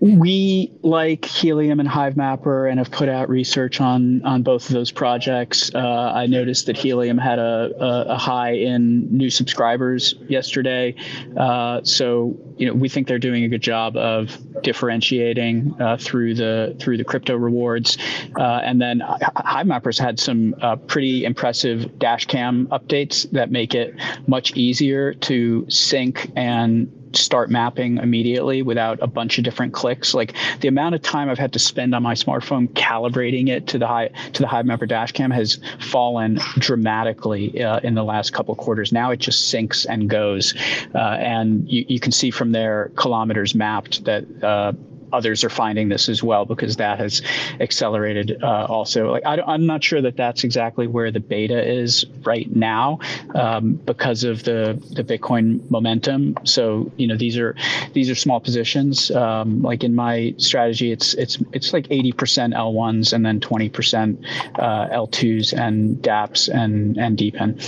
we 0.00 0.72
like 0.82 1.26
Helium 1.26 1.78
and 1.78 1.88
Hivemapper 1.88 2.70
and 2.70 2.78
have 2.78 2.90
put 2.90 3.08
out 3.10 3.28
research 3.28 3.80
on 3.80 4.24
on 4.24 4.42
both 4.42 4.66
of 4.66 4.72
those 4.72 4.90
projects. 4.90 5.70
Uh, 5.74 6.12
I 6.14 6.26
noticed 6.26 6.66
that 6.66 6.76
Helium 6.76 7.18
had 7.18 7.38
a, 7.38 7.70
a, 7.78 8.02
a, 8.14 8.16
high 8.16 8.52
in 8.52 9.14
new 9.14 9.28
subscribers 9.28 10.14
yesterday, 10.26 10.94
uh, 11.36 11.82
so 11.82 12.38
you 12.60 12.66
know 12.66 12.74
we 12.74 12.88
think 12.88 13.08
they're 13.08 13.18
doing 13.18 13.42
a 13.44 13.48
good 13.48 13.62
job 13.62 13.96
of 13.96 14.36
differentiating 14.62 15.74
uh, 15.80 15.96
through 15.96 16.34
the 16.34 16.76
through 16.78 16.98
the 16.98 17.04
crypto 17.04 17.34
rewards. 17.34 17.96
Uh, 18.38 18.60
and 18.62 18.80
then 18.80 19.00
Hivemapper's 19.00 19.98
had 19.98 20.20
some 20.20 20.54
uh, 20.60 20.76
pretty 20.76 21.24
impressive 21.24 21.98
dash 21.98 22.26
cam 22.26 22.66
updates 22.66 23.28
that 23.30 23.50
make 23.50 23.74
it 23.74 23.94
much 24.26 24.54
easier 24.56 25.14
to 25.14 25.64
sync 25.70 26.30
and 26.36 26.92
start 27.12 27.50
mapping 27.50 27.98
immediately 27.98 28.62
without 28.62 28.98
a 29.02 29.06
bunch 29.06 29.38
of 29.38 29.44
different 29.44 29.72
clicks. 29.72 30.14
Like 30.14 30.34
the 30.60 30.68
amount 30.68 30.94
of 30.94 31.02
time 31.02 31.28
I've 31.28 31.38
had 31.38 31.52
to 31.54 31.58
spend 31.58 31.94
on 31.94 32.02
my 32.02 32.14
smartphone 32.14 32.68
calibrating 32.68 33.48
it 33.48 33.66
to 33.68 33.78
the 33.78 33.86
high 33.86 34.08
to 34.08 34.42
the 34.42 34.48
Hivemapper 34.48 34.88
dashcam 34.88 35.32
has 35.32 35.58
fallen 35.80 36.38
dramatically 36.58 37.62
uh, 37.62 37.80
in 37.80 37.94
the 37.94 38.04
last 38.04 38.32
couple 38.32 38.54
quarters. 38.54 38.92
Now 38.92 39.10
it 39.10 39.18
just 39.18 39.52
syncs 39.52 39.86
and 39.88 40.08
goes, 40.08 40.54
uh, 40.94 40.98
and 40.98 41.68
you, 41.68 41.84
you 41.88 42.00
can 42.00 42.12
see 42.12 42.30
from 42.30 42.49
their 42.52 42.90
kilometers 42.96 43.54
mapped 43.54 44.04
that 44.04 44.24
uh, 44.42 44.72
others 45.12 45.44
are 45.44 45.50
finding 45.50 45.88
this 45.88 46.08
as 46.08 46.22
well 46.22 46.44
because 46.44 46.76
that 46.76 46.98
has 46.98 47.22
accelerated 47.60 48.42
uh, 48.42 48.66
also. 48.68 49.10
Like 49.10 49.24
I, 49.26 49.54
am 49.54 49.66
not 49.66 49.82
sure 49.82 50.00
that 50.02 50.16
that's 50.16 50.44
exactly 50.44 50.86
where 50.86 51.10
the 51.10 51.20
beta 51.20 51.68
is 51.68 52.06
right 52.22 52.54
now 52.54 53.00
um, 53.34 53.74
because 53.74 54.24
of 54.24 54.42
the 54.44 54.82
the 54.90 55.04
Bitcoin 55.04 55.68
momentum. 55.70 56.36
So 56.44 56.90
you 56.96 57.06
know 57.06 57.16
these 57.16 57.38
are 57.38 57.54
these 57.92 58.10
are 58.10 58.14
small 58.14 58.40
positions. 58.40 59.10
Um, 59.10 59.62
like 59.62 59.84
in 59.84 59.94
my 59.94 60.34
strategy, 60.38 60.92
it's 60.92 61.14
it's 61.14 61.38
it's 61.52 61.72
like 61.72 61.88
80% 61.88 62.54
L1s 62.54 63.12
and 63.12 63.24
then 63.24 63.40
20% 63.40 64.24
uh, 64.58 64.88
L2s 64.88 65.58
and 65.58 65.96
DApps 65.96 66.48
and 66.48 66.96
and 66.96 67.16
DePIN 67.18 67.60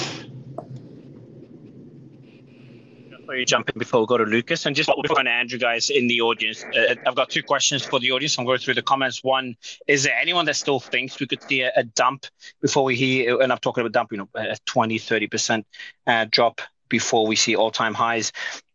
before 3.32 3.40
you 3.40 3.46
jump 3.46 3.70
in, 3.70 3.78
before 3.78 4.00
we 4.00 4.06
go 4.06 4.18
to 4.18 4.24
Lucas, 4.24 4.66
and 4.66 4.76
just 4.76 4.90
before 5.00 5.18
and 5.18 5.26
Andrew, 5.28 5.58
guys 5.58 5.88
in 5.88 6.06
the 6.06 6.20
audience, 6.20 6.64
uh, 6.64 6.94
I've 7.06 7.14
got 7.14 7.30
two 7.30 7.42
questions 7.42 7.82
for 7.82 7.98
the 7.98 8.12
audience. 8.12 8.38
I'm 8.38 8.44
going 8.44 8.58
through 8.58 8.74
the 8.74 8.82
comments. 8.82 9.24
One, 9.24 9.56
is 9.86 10.02
there 10.02 10.14
anyone 10.14 10.44
that 10.44 10.56
still 10.56 10.80
thinks 10.80 11.18
we 11.18 11.26
could 11.26 11.42
see 11.42 11.62
a, 11.62 11.72
a 11.74 11.82
dump 11.82 12.26
before 12.60 12.84
we 12.84 12.94
hear, 12.94 13.40
and 13.40 13.50
I'm 13.50 13.58
talking 13.58 13.80
about 13.80 13.92
dump, 13.92 14.12
you 14.12 14.18
know, 14.18 14.28
a 14.34 14.58
20, 14.66 14.98
30% 14.98 15.64
uh, 16.06 16.26
drop 16.30 16.60
before 16.90 17.26
we 17.26 17.34
see 17.34 17.56
all 17.56 17.70
time 17.70 17.94
highs? 17.94 18.32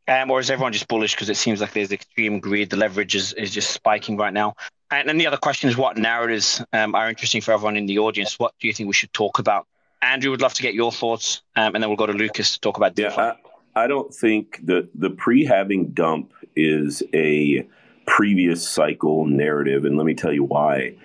Um, 0.07 0.31
or 0.31 0.39
is 0.39 0.49
everyone 0.49 0.73
just 0.73 0.87
bullish 0.87 1.13
because 1.13 1.29
it 1.29 1.37
seems 1.37 1.61
like 1.61 1.73
there's 1.73 1.91
extreme 1.91 2.39
greed? 2.39 2.71
The 2.71 2.77
leverage 2.77 3.13
is, 3.13 3.33
is 3.33 3.51
just 3.51 3.69
spiking 3.69 4.17
right 4.17 4.33
now. 4.33 4.55
And 4.89 5.07
then 5.07 5.19
the 5.19 5.27
other 5.27 5.37
question 5.37 5.69
is 5.69 5.77
what 5.77 5.97
narratives 5.97 6.63
um, 6.73 6.95
are 6.95 7.09
interesting 7.09 7.41
for 7.41 7.51
everyone 7.51 7.77
in 7.77 7.85
the 7.85 7.99
audience? 7.99 8.39
What 8.39 8.55
do 8.59 8.67
you 8.67 8.73
think 8.73 8.87
we 8.87 8.93
should 8.93 9.13
talk 9.13 9.37
about? 9.37 9.67
Andrew 10.01 10.31
would 10.31 10.41
love 10.41 10.53
to 10.55 10.61
get 10.61 10.73
your 10.73 10.91
thoughts, 10.91 11.43
um, 11.55 11.75
and 11.75 11.83
then 11.83 11.89
we'll 11.89 11.97
go 11.97 12.05
to 12.05 12.13
Lucas 12.13 12.53
to 12.53 12.59
talk 12.59 12.77
about. 12.77 12.97
Yeah, 12.97 13.35
I 13.77 13.85
don't 13.85 14.11
think 14.11 14.65
that 14.65 14.89
the 14.95 15.11
pre 15.11 15.45
halving 15.45 15.91
dump 15.91 16.33
is 16.55 17.03
a 17.13 17.67
previous 18.07 18.67
cycle 18.67 19.27
narrative, 19.27 19.85
and 19.85 19.97
let 19.97 20.05
me 20.07 20.15
tell 20.15 20.33
you 20.33 20.43
why. 20.43 20.95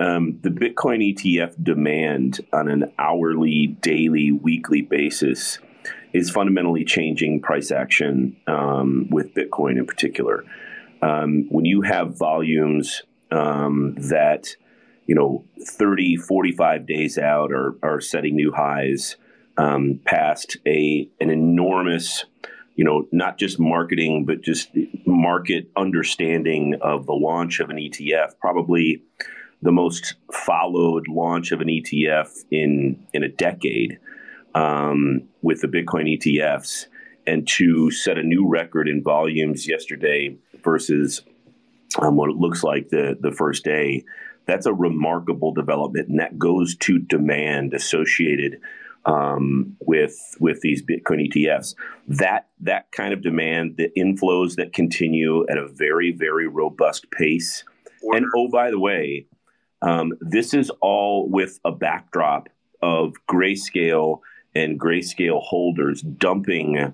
Um, 0.00 0.40
the 0.42 0.50
Bitcoin 0.50 1.14
ETF 1.14 1.62
demand 1.62 2.40
on 2.52 2.68
an 2.68 2.92
hourly, 2.98 3.68
daily, 3.80 4.32
weekly 4.32 4.82
basis 4.82 5.60
is 6.12 6.28
fundamentally 6.28 6.84
changing 6.84 7.42
price 7.42 7.70
action 7.70 8.36
um, 8.48 9.06
with 9.08 9.32
Bitcoin 9.32 9.78
in 9.78 9.86
particular. 9.86 10.44
Um, 11.02 11.46
when 11.48 11.64
you 11.64 11.82
have 11.82 12.18
volumes 12.18 13.02
um, 13.30 13.94
that, 13.98 14.48
you 15.06 15.14
know, 15.14 15.44
30, 15.64 16.16
45 16.16 16.86
days 16.86 17.18
out 17.18 17.52
are, 17.52 17.76
are 17.84 18.00
setting 18.00 18.34
new 18.34 18.52
highs, 18.52 19.16
um, 19.58 20.00
past 20.04 20.56
a 20.66 21.08
an 21.20 21.30
enormous, 21.30 22.24
you 22.74 22.84
know, 22.84 23.06
not 23.12 23.38
just 23.38 23.58
marketing 23.58 24.24
but 24.24 24.42
just 24.42 24.70
market 25.06 25.70
understanding 25.76 26.76
of 26.80 27.06
the 27.06 27.14
launch 27.14 27.60
of 27.60 27.70
an 27.70 27.76
ETF. 27.76 28.38
Probably 28.40 29.02
the 29.62 29.72
most 29.72 30.14
followed 30.32 31.08
launch 31.08 31.52
of 31.52 31.60
an 31.60 31.68
ETF 31.68 32.44
in 32.50 33.04
in 33.12 33.22
a 33.22 33.28
decade 33.28 33.98
um, 34.54 35.22
with 35.42 35.60
the 35.60 35.68
Bitcoin 35.68 36.18
ETFs, 36.18 36.86
and 37.26 37.46
to 37.48 37.90
set 37.90 38.18
a 38.18 38.22
new 38.22 38.48
record 38.48 38.88
in 38.88 39.02
volumes 39.02 39.68
yesterday 39.68 40.36
versus 40.62 41.22
um, 42.00 42.16
what 42.16 42.30
it 42.30 42.36
looks 42.36 42.62
like 42.62 42.88
the 42.88 43.16
the 43.20 43.32
first 43.32 43.64
day. 43.64 44.04
That's 44.46 44.66
a 44.66 44.72
remarkable 44.72 45.52
development, 45.52 46.08
and 46.08 46.20
that 46.20 46.38
goes 46.38 46.76
to 46.76 47.00
demand 47.00 47.74
associated 47.74 48.60
um, 49.06 49.76
with 49.80 50.36
with 50.40 50.60
these 50.60 50.82
Bitcoin 50.82 51.28
ETFs. 51.28 51.74
That 52.08 52.48
that 52.60 52.92
kind 52.92 53.14
of 53.14 53.22
demand, 53.22 53.76
the 53.76 53.90
inflows 53.96 54.56
that 54.56 54.72
continue 54.72 55.46
at 55.48 55.56
a 55.56 55.66
very 55.66 56.12
very 56.12 56.46
robust 56.46 57.10
pace. 57.10 57.64
Order. 58.02 58.18
And 58.18 58.26
oh, 58.36 58.48
by 58.50 58.70
the 58.70 58.78
way, 58.78 59.26
um, 59.82 60.12
this 60.20 60.52
is 60.52 60.70
all 60.80 61.28
with 61.28 61.60
a 61.64 61.72
backdrop 61.72 62.48
of 62.82 63.14
grayscale 63.28 64.20
and 64.54 64.78
grayscale 64.80 65.42
holders 65.42 66.02
dumping 66.02 66.92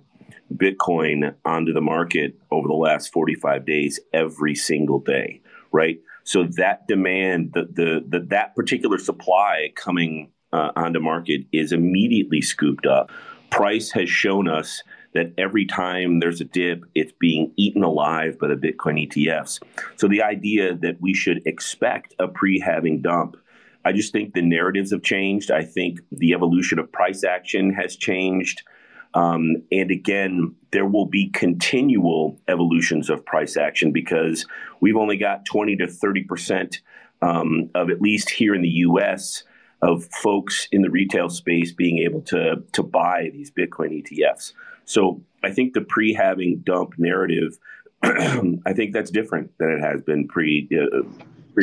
Bitcoin 0.54 1.34
onto 1.44 1.72
the 1.72 1.80
market 1.80 2.36
over 2.50 2.68
the 2.68 2.74
last 2.74 3.12
45 3.12 3.64
days 3.64 4.00
every 4.12 4.54
single 4.54 4.98
day, 4.98 5.40
right? 5.70 6.00
So 6.24 6.44
that 6.56 6.86
demand, 6.86 7.52
the, 7.54 7.64
the, 7.64 8.04
the 8.06 8.24
that 8.26 8.54
particular 8.54 8.98
supply 8.98 9.72
coming 9.74 10.30
uh, 10.52 10.90
market 11.00 11.42
is 11.52 11.72
immediately 11.72 12.40
scooped 12.40 12.86
up. 12.86 13.10
Price 13.50 13.90
has 13.92 14.08
shown 14.08 14.48
us 14.48 14.82
that 15.14 15.32
every 15.36 15.66
time 15.66 16.20
there's 16.20 16.40
a 16.40 16.44
dip, 16.44 16.84
it's 16.94 17.12
being 17.18 17.52
eaten 17.56 17.82
alive 17.82 18.38
by 18.38 18.48
the 18.48 18.54
Bitcoin 18.54 19.06
ETFs. 19.06 19.60
So 19.96 20.08
the 20.08 20.22
idea 20.22 20.74
that 20.74 21.00
we 21.00 21.12
should 21.12 21.46
expect 21.46 22.14
a 22.18 22.28
pre-halving 22.28 23.02
dump, 23.02 23.36
I 23.84 23.92
just 23.92 24.12
think 24.12 24.32
the 24.32 24.42
narratives 24.42 24.90
have 24.90 25.02
changed. 25.02 25.50
I 25.50 25.64
think 25.64 26.00
the 26.10 26.32
evolution 26.32 26.78
of 26.78 26.90
price 26.90 27.24
action 27.24 27.74
has 27.74 27.96
changed. 27.96 28.62
Um, 29.14 29.56
and 29.70 29.90
again, 29.90 30.54
there 30.70 30.86
will 30.86 31.04
be 31.04 31.28
continual 31.28 32.40
evolutions 32.48 33.10
of 33.10 33.26
price 33.26 33.58
action 33.58 33.92
because 33.92 34.46
we've 34.80 34.96
only 34.96 35.18
got 35.18 35.44
20 35.44 35.76
to 35.76 35.86
30 35.86 36.24
percent 36.24 36.80
um, 37.20 37.68
of 37.74 37.90
at 37.90 38.00
least 38.00 38.30
here 38.30 38.54
in 38.54 38.62
the 38.62 38.68
U.S 38.68 39.44
of 39.82 40.04
folks 40.04 40.68
in 40.70 40.82
the 40.82 40.90
retail 40.90 41.28
space 41.28 41.72
being 41.72 41.98
able 41.98 42.22
to 42.22 42.62
to 42.72 42.82
buy 42.82 43.30
these 43.32 43.50
Bitcoin 43.50 44.02
ETFs. 44.02 44.52
So 44.84 45.22
I 45.42 45.50
think 45.50 45.74
the 45.74 45.80
pre-halving 45.80 46.62
dump 46.64 46.94
narrative, 46.98 47.58
I 48.02 48.72
think 48.74 48.92
that's 48.92 49.10
different 49.10 49.56
than 49.58 49.70
it 49.70 49.80
has 49.80 50.02
been 50.02 50.28
pre. 50.28 50.68
Uh, 50.72 51.02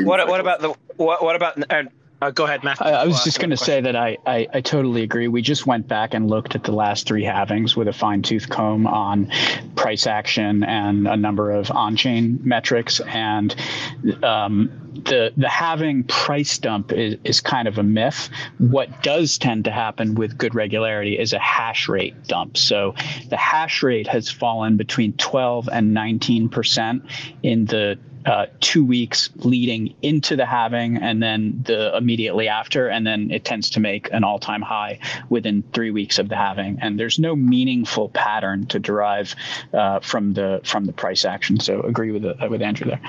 what, 0.04 0.28
what 0.28 0.40
about 0.40 0.62
the 0.62 0.74
what, 0.98 1.24
what 1.24 1.36
about 1.36 1.72
uh, 1.72 1.84
uh, 2.22 2.32
go 2.32 2.46
ahead, 2.46 2.64
Matt. 2.64 2.82
I, 2.82 2.92
I 2.92 3.06
was 3.06 3.24
just 3.24 3.40
going 3.40 3.52
to 3.52 3.58
say 3.58 3.80
that 3.80 3.96
I, 3.96 4.18
I, 4.26 4.48
I 4.54 4.62
totally 4.62 5.04
agree. 5.04 5.28
We 5.28 5.42
just 5.42 5.66
went 5.66 5.88
back 5.88 6.14
and 6.14 6.30
looked 6.30 6.56
at 6.56 6.64
the 6.64 6.72
last 6.72 7.08
three 7.08 7.24
halvings 7.24 7.76
with 7.76 7.88
a 7.88 7.94
fine 7.94 8.22
tooth 8.22 8.50
comb 8.50 8.86
on 8.88 9.32
price 9.76 10.06
action 10.06 10.64
and 10.64 11.08
a 11.08 11.16
number 11.16 11.52
of 11.52 11.72
on 11.72 11.96
chain 11.96 12.40
metrics. 12.44 13.00
And 13.02 13.56
um, 14.22 14.70
the 15.06 15.32
the 15.38 15.48
halving 15.48 16.04
price 16.04 16.58
dump 16.58 16.92
is, 16.92 17.16
is 17.24 17.40
kind 17.40 17.68
of 17.68 17.78
a 17.78 17.84
myth. 17.84 18.30
What 18.58 19.02
does 19.02 19.38
tend 19.38 19.66
to 19.66 19.72
happen 19.72 20.16
with 20.16 20.38
good 20.38 20.56
regularity 20.56 21.18
is 21.18 21.32
a 21.34 21.40
hash 21.40 21.88
rate 21.88 22.28
dump. 22.28 22.58
So 22.58 22.96
the 23.30 23.38
hash 23.38 23.82
rate 23.82 24.08
has 24.08 24.30
fallen 24.30 24.78
between 24.78 25.14
12 25.14 25.70
and 25.72 25.94
19 25.94 26.50
percent 26.50 27.04
in 27.44 27.66
the 27.66 27.98
uh, 28.26 28.48
two 28.60 28.86
weeks 28.86 29.30
leading 29.38 29.96
into 30.02 30.36
the 30.36 30.46
halving 30.46 30.98
and 30.98 31.22
then 31.22 31.62
the 31.66 31.96
immediately 31.96 32.48
after. 32.48 32.88
And 32.88 33.06
then 33.06 33.32
it 33.32 33.46
tends 33.46 33.70
to 33.72 33.80
make 33.80 34.12
an 34.12 34.24
all-time 34.24 34.62
high 34.62 35.00
within 35.30 35.64
three 35.74 35.92
weeks 35.92 36.20
of 36.20 36.30
the 36.30 36.36
halving. 36.36 36.80
And 36.82 37.00
there's 37.00 37.20
no 37.20 37.36
meaningful 37.36 38.10
pattern 38.10 38.66
to 38.68 38.80
derive 38.80 39.36
uh, 39.74 40.00
from 40.00 40.34
the 40.34 40.62
from 40.64 40.86
the 40.86 40.94
price 40.94 41.26
action. 41.26 41.60
So 41.60 41.82
agree 41.82 42.12
with 42.12 42.24
the, 42.24 42.36
with 42.50 42.62
andrew 42.62 42.88
there. 42.88 43.02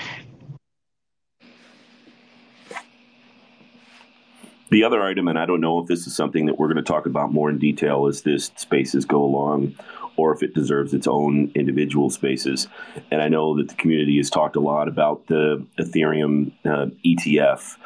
The 4.71 4.85
other 4.85 5.03
item, 5.03 5.27
and 5.27 5.37
I 5.37 5.47
don't 5.47 5.61
know 5.61 5.81
if 5.81 5.89
this 5.89 6.07
is 6.07 6.15
something 6.15 6.47
that 6.47 6.57
we're 6.57 6.69
going 6.69 6.77
to 6.77 6.83
talk 6.83 7.07
about 7.07 7.33
more 7.33 7.51
in 7.51 7.59
detail 7.59 8.07
as 8.07 8.23
this 8.23 8.53
spaces 8.57 9.05
go 9.05 9.21
along, 9.25 9.75
or 10.21 10.35
if 10.35 10.43
it 10.43 10.55
deserves 10.55 10.93
its 10.93 11.07
own 11.07 11.51
individual 11.55 12.11
spaces. 12.11 12.69
And 13.11 13.23
I 13.23 13.29
know 13.29 13.57
that 13.57 13.69
the 13.69 13.75
community 13.75 14.19
has 14.19 14.29
talked 14.29 14.55
a 14.55 14.61
lot 14.61 14.87
about 14.87 15.27
the 15.29 15.67
Ethereum 15.79 16.53
uh, 16.67 16.87
ETF. 17.07 17.77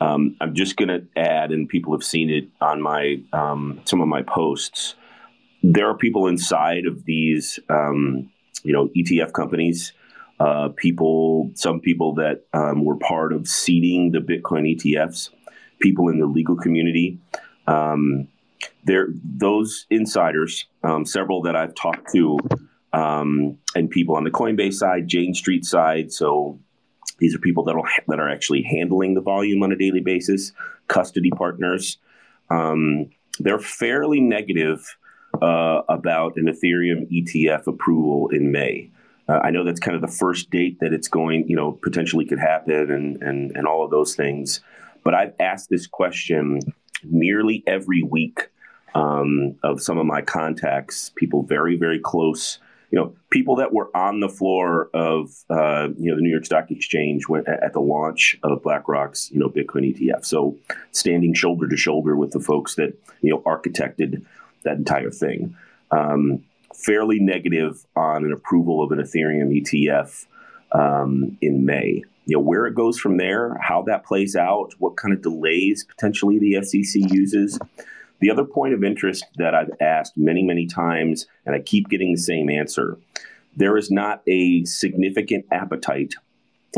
Um, 0.00 0.36
I'm 0.38 0.54
just 0.54 0.76
going 0.76 0.88
to 0.88 1.06
add, 1.16 1.50
and 1.50 1.66
people 1.66 1.94
have 1.94 2.04
seen 2.04 2.28
it 2.28 2.48
on 2.60 2.82
my 2.82 3.22
um, 3.32 3.80
some 3.86 4.02
of 4.02 4.08
my 4.08 4.22
posts. 4.22 4.96
There 5.62 5.88
are 5.88 5.96
people 5.96 6.26
inside 6.28 6.84
of 6.86 7.06
these, 7.06 7.58
um, 7.70 8.30
you 8.62 8.72
know, 8.74 8.90
ETF 8.94 9.32
companies. 9.32 9.94
Uh, 10.38 10.68
people, 10.76 11.50
some 11.54 11.80
people 11.80 12.14
that 12.14 12.44
um, 12.52 12.84
were 12.84 12.96
part 12.96 13.32
of 13.32 13.48
seeding 13.48 14.12
the 14.12 14.20
Bitcoin 14.20 14.76
ETFs. 14.76 15.30
People 15.80 16.10
in 16.10 16.20
the 16.20 16.26
legal 16.26 16.54
community. 16.54 17.18
Um, 17.66 18.28
there 18.84 19.08
those 19.24 19.86
insiders, 19.90 20.66
um, 20.82 21.04
several 21.04 21.42
that 21.42 21.56
I've 21.56 21.74
talked 21.74 22.12
to, 22.12 22.38
um, 22.92 23.58
and 23.74 23.90
people 23.90 24.16
on 24.16 24.24
the 24.24 24.30
Coinbase 24.30 24.74
side, 24.74 25.08
Jane 25.08 25.34
Street 25.34 25.64
side. 25.64 26.12
So 26.12 26.58
these 27.18 27.34
are 27.34 27.38
people 27.38 27.64
that 27.64 27.74
are 27.74 27.88
that 28.08 28.20
are 28.20 28.28
actually 28.28 28.62
handling 28.62 29.14
the 29.14 29.20
volume 29.20 29.62
on 29.62 29.72
a 29.72 29.76
daily 29.76 30.00
basis, 30.00 30.52
custody 30.88 31.30
partners. 31.30 31.98
Um, 32.50 33.10
they're 33.38 33.58
fairly 33.58 34.20
negative 34.20 34.96
uh, 35.42 35.82
about 35.88 36.36
an 36.36 36.46
Ethereum 36.46 37.06
ETF 37.12 37.66
approval 37.66 38.28
in 38.28 38.50
May. 38.50 38.90
Uh, 39.28 39.40
I 39.42 39.50
know 39.50 39.62
that's 39.62 39.80
kind 39.80 39.94
of 39.94 40.00
the 40.00 40.16
first 40.16 40.50
date 40.50 40.80
that 40.80 40.92
it's 40.92 41.08
going, 41.08 41.46
you 41.48 41.54
know, 41.54 41.72
potentially 41.72 42.24
could 42.24 42.38
happen 42.38 42.90
and, 42.90 43.22
and, 43.22 43.52
and 43.54 43.66
all 43.66 43.84
of 43.84 43.90
those 43.90 44.14
things. 44.14 44.60
But 45.04 45.14
I've 45.14 45.34
asked 45.38 45.68
this 45.68 45.86
question 45.86 46.60
nearly 47.04 47.62
every 47.66 48.02
week 48.02 48.48
um, 48.94 49.56
of 49.62 49.80
some 49.80 49.98
of 49.98 50.06
my 50.06 50.22
contacts, 50.22 51.10
people 51.16 51.42
very, 51.42 51.76
very 51.76 51.98
close, 51.98 52.58
you 52.90 52.98
know, 52.98 53.14
people 53.30 53.56
that 53.56 53.72
were 53.72 53.94
on 53.96 54.20
the 54.20 54.28
floor 54.28 54.88
of, 54.94 55.30
uh, 55.50 55.88
you 55.98 56.10
know, 56.10 56.16
the 56.16 56.22
New 56.22 56.30
York 56.30 56.46
Stock 56.46 56.70
Exchange 56.70 57.28
when, 57.28 57.44
at 57.46 57.72
the 57.72 57.80
launch 57.80 58.38
of 58.42 58.62
BlackRock's, 58.62 59.30
you 59.30 59.38
know, 59.38 59.48
Bitcoin 59.48 59.94
ETF. 59.94 60.24
So 60.24 60.56
standing 60.92 61.34
shoulder 61.34 61.68
to 61.68 61.76
shoulder 61.76 62.16
with 62.16 62.32
the 62.32 62.40
folks 62.40 62.76
that, 62.76 62.94
you 63.20 63.30
know, 63.30 63.40
architected 63.40 64.24
that 64.64 64.76
entire 64.76 65.10
thing. 65.10 65.56
Um, 65.90 66.44
fairly 66.74 67.18
negative 67.18 67.84
on 67.96 68.24
an 68.24 68.32
approval 68.32 68.82
of 68.82 68.92
an 68.92 68.98
Ethereum 68.98 69.62
ETF 69.62 70.26
um, 70.72 71.36
in 71.40 71.64
May. 71.64 72.04
You 72.26 72.36
know 72.36 72.42
where 72.42 72.66
it 72.66 72.74
goes 72.74 72.98
from 72.98 73.16
there, 73.16 73.56
how 73.60 73.82
that 73.82 74.04
plays 74.04 74.36
out, 74.36 74.74
what 74.78 74.96
kind 74.96 75.14
of 75.14 75.22
delays 75.22 75.84
potentially 75.84 76.38
the 76.38 76.62
SEC 76.62 77.10
uses. 77.10 77.58
The 78.20 78.30
other 78.30 78.44
point 78.44 78.74
of 78.74 78.82
interest 78.82 79.24
that 79.36 79.54
I've 79.54 79.70
asked 79.80 80.16
many, 80.16 80.42
many 80.42 80.66
times, 80.66 81.26
and 81.46 81.54
I 81.54 81.60
keep 81.60 81.88
getting 81.88 82.12
the 82.12 82.20
same 82.20 82.50
answer 82.50 82.98
there 83.58 83.76
is 83.76 83.90
not 83.90 84.22
a 84.28 84.64
significant 84.64 85.44
appetite 85.50 86.14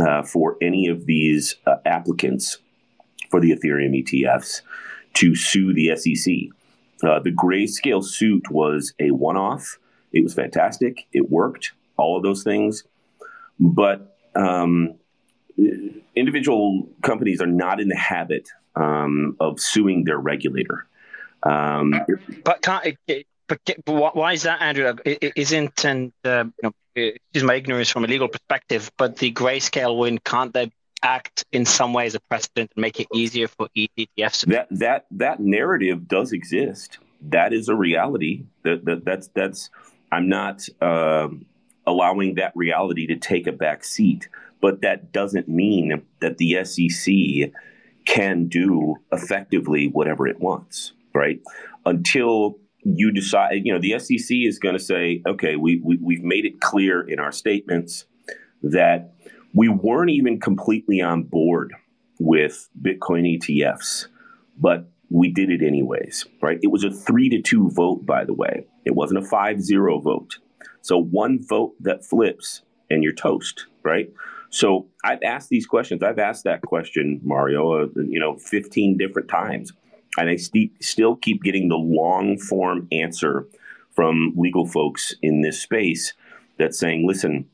uh, 0.01 0.23
for 0.23 0.57
any 0.63 0.89
of 0.89 1.05
these 1.05 1.57
uh, 1.67 1.77
applicants 1.85 2.59
for 3.31 3.39
the 3.39 3.51
Ethereum 3.51 4.03
ETFs 4.03 4.63
to 5.15 5.35
sue 5.35 5.75
the 5.75 5.95
SEC. 5.95 6.35
Uh, 7.03 7.21
the 7.21 7.33
grayscale 7.33 8.03
suit 8.03 8.51
was 8.51 8.95
a 8.99 9.11
one 9.11 9.37
off. 9.37 9.79
It 10.13 10.23
was 10.23 10.33
fantastic. 10.33 11.07
It 11.13 11.31
worked, 11.31 11.73
all 11.99 12.17
of 12.17 12.23
those 12.23 12.43
things. 12.43 12.85
But 13.59 14.17
um, 14.35 14.95
individual 16.17 16.89
companies 17.03 17.43
are 17.43 17.47
not 17.47 17.79
in 17.81 17.89
the 17.89 17.97
habit 17.97 18.49
um, 18.75 19.37
of 19.39 19.61
suing 19.61 20.05
their 20.05 20.19
regulator. 20.19 20.87
Um, 21.43 21.95
but 22.45 22.63
can't 22.63 22.97
it, 23.07 23.27
but, 23.51 23.59
but 23.85 24.17
why 24.17 24.33
is 24.33 24.45
that, 24.45 24.63
Andrew? 24.63 24.95
It 25.05 25.33
isn't, 25.37 25.85
and 25.85 26.13
uh, 26.25 26.45
you 26.45 26.53
know, 26.63 26.73
excuse 26.95 27.45
my 27.45 27.55
ignorance 27.55 27.91
from 27.91 28.05
a 28.05 28.07
legal 28.07 28.29
perspective, 28.29 28.91
but 28.97 29.17
the 29.17 29.33
grayscale 29.33 29.99
win 29.99 30.19
can't 30.19 30.53
they 30.53 30.71
act 31.03 31.45
in 31.51 31.65
some 31.65 31.93
way 31.93 32.07
as 32.07 32.15
a 32.15 32.21
precedent 32.21 32.71
and 32.77 32.83
make 32.83 33.01
it 33.01 33.09
easier 33.13 33.49
for 33.49 33.69
ETFs? 33.77 34.47
That 34.47 34.69
that 34.71 35.07
that 35.11 35.41
narrative 35.41 36.07
does 36.07 36.33
exist. 36.33 36.99
That 37.23 37.53
is 37.53 37.69
a 37.69 37.75
reality. 37.75 38.45
That, 38.63 38.85
that 38.85 39.05
that's 39.05 39.29
that's. 39.29 39.71
I'm 40.13 40.29
not 40.29 40.69
uh, 40.81 41.29
allowing 41.87 42.37
that 42.37 42.53
reality 42.55 43.07
to 43.09 43.17
take 43.17 43.47
a 43.47 43.53
back 43.53 43.85
seat, 43.85 44.29
but 44.61 44.83
that 44.83 45.13
doesn't 45.13 45.49
mean 45.49 46.03
that 46.21 46.39
the 46.39 46.65
SEC 46.65 47.53
can 48.05 48.47
do 48.47 48.97
effectively 49.13 49.89
whatever 49.89 50.27
it 50.27 50.41
wants 50.41 50.93
right? 51.15 51.41
Until 51.85 52.59
you 52.83 53.13
decide, 53.13 53.63
you 53.65 53.73
know, 53.73 53.81
the 53.81 53.99
SEC 53.99 54.37
is 54.37 54.59
going 54.59 54.77
to 54.77 54.83
say, 54.83 55.23
okay, 55.27 55.57
we, 55.57 55.81
we, 55.85 55.99
we've 56.03 56.23
made 56.23 56.45
it 56.45 56.61
clear 56.61 57.01
in 57.03 57.19
our 57.19 57.33
statements 57.33 58.07
that 58.63 59.13
we 59.55 59.69
weren't 59.69 60.11
even 60.11 60.41
completely 60.41 61.01
on 61.01 61.25
board 61.25 61.75
with 62.19 62.69
Bitcoin 62.81 63.39
ETFs, 63.39 64.07
but 64.59 64.91
we 65.11 65.31
did 65.31 65.51
it 65.51 65.63
anyways, 65.63 66.27
right? 66.41 66.59
It 66.63 66.69
was 66.69 66.85
a 66.85 66.91
three 66.91 67.29
to 67.31 67.43
two 67.43 67.71
vote, 67.71 68.07
by 68.07 68.25
the 68.25 68.35
way. 68.35 68.67
It 68.85 68.95
wasn't 68.95 69.25
a 69.25 69.29
five 69.29 69.61
zero 69.61 70.01
vote. 70.01 70.39
So 70.83 70.99
one 70.99 71.41
vote 71.47 71.75
that 71.81 72.05
flips 72.05 72.63
and 72.89 73.03
you're 73.03 73.13
toast, 73.13 73.67
right? 73.83 74.11
So 74.51 74.89
I've 75.05 75.23
asked 75.23 75.49
these 75.49 75.67
questions. 75.67 76.03
I've 76.03 76.19
asked 76.19 76.45
that 76.45 76.63
question, 76.63 77.21
Mario, 77.23 77.85
uh, 77.85 77.87
you 77.97 78.19
know, 78.19 78.37
15 78.37 78.97
different 78.99 79.29
times 79.29 79.73
and 80.19 80.29
I 80.29 80.37
st- 80.37 80.83
still 80.83 81.17
keep 81.17 81.43
getting 81.43 81.69
the 81.69 81.77
long 81.77 82.39
form 82.39 82.89
answer 82.93 83.47
from 83.95 84.35
legal 84.37 84.67
folks 84.67 85.15
in 85.23 85.43
this 85.43 85.61
space 85.61 86.15
that's 86.59 86.79
saying, 86.79 87.07
listen, 87.07 87.49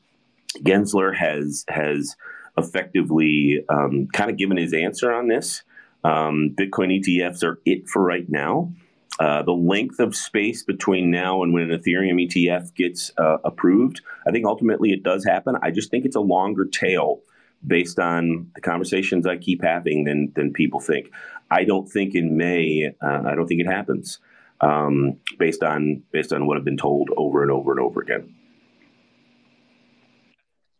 Gensler 0.63 1.15
has 1.15 1.65
has 1.67 2.15
effectively 2.57 3.63
um, 3.69 4.07
kind 4.13 4.29
of 4.29 4.37
given 4.37 4.57
his 4.57 4.73
answer 4.73 5.11
on 5.11 5.27
this. 5.27 5.63
Um, 6.03 6.55
Bitcoin 6.57 6.99
ETFs 6.99 7.43
are 7.43 7.59
it 7.65 7.87
for 7.87 8.01
right 8.01 8.27
now. 8.29 8.71
Uh, 9.19 9.41
the 9.41 9.51
length 9.51 9.99
of 9.99 10.15
space 10.15 10.61
between 10.61 11.09
now 11.09 11.41
and 11.41 11.51
when 11.51 11.69
an 11.69 11.79
Ethereum 11.79 12.23
ETF 12.27 12.75
gets 12.75 13.11
uh, 13.17 13.37
approved, 13.43 14.01
I 14.27 14.31
think 14.31 14.45
ultimately 14.45 14.91
it 14.91 15.01
does 15.01 15.25
happen. 15.25 15.55
I 15.61 15.71
just 15.71 15.89
think 15.89 16.05
it's 16.05 16.15
a 16.15 16.21
longer 16.21 16.65
tail 16.65 17.21
based 17.65 17.99
on 17.99 18.51
the 18.55 18.61
conversations 18.61 19.25
I 19.25 19.37
keep 19.37 19.63
having 19.63 20.03
than 20.03 20.31
than 20.35 20.53
people 20.53 20.79
think. 20.79 21.11
I 21.49 21.63
don't 21.63 21.87
think 21.87 22.15
in 22.15 22.37
May. 22.37 22.93
Uh, 23.01 23.21
I 23.25 23.35
don't 23.35 23.47
think 23.47 23.61
it 23.61 23.67
happens 23.67 24.19
um, 24.61 25.17
based 25.37 25.63
on 25.63 26.03
based 26.11 26.33
on 26.33 26.45
what 26.45 26.57
I've 26.57 26.65
been 26.65 26.77
told 26.77 27.09
over 27.15 27.41
and 27.41 27.51
over 27.51 27.71
and 27.71 27.79
over 27.79 28.01
again. 28.01 28.33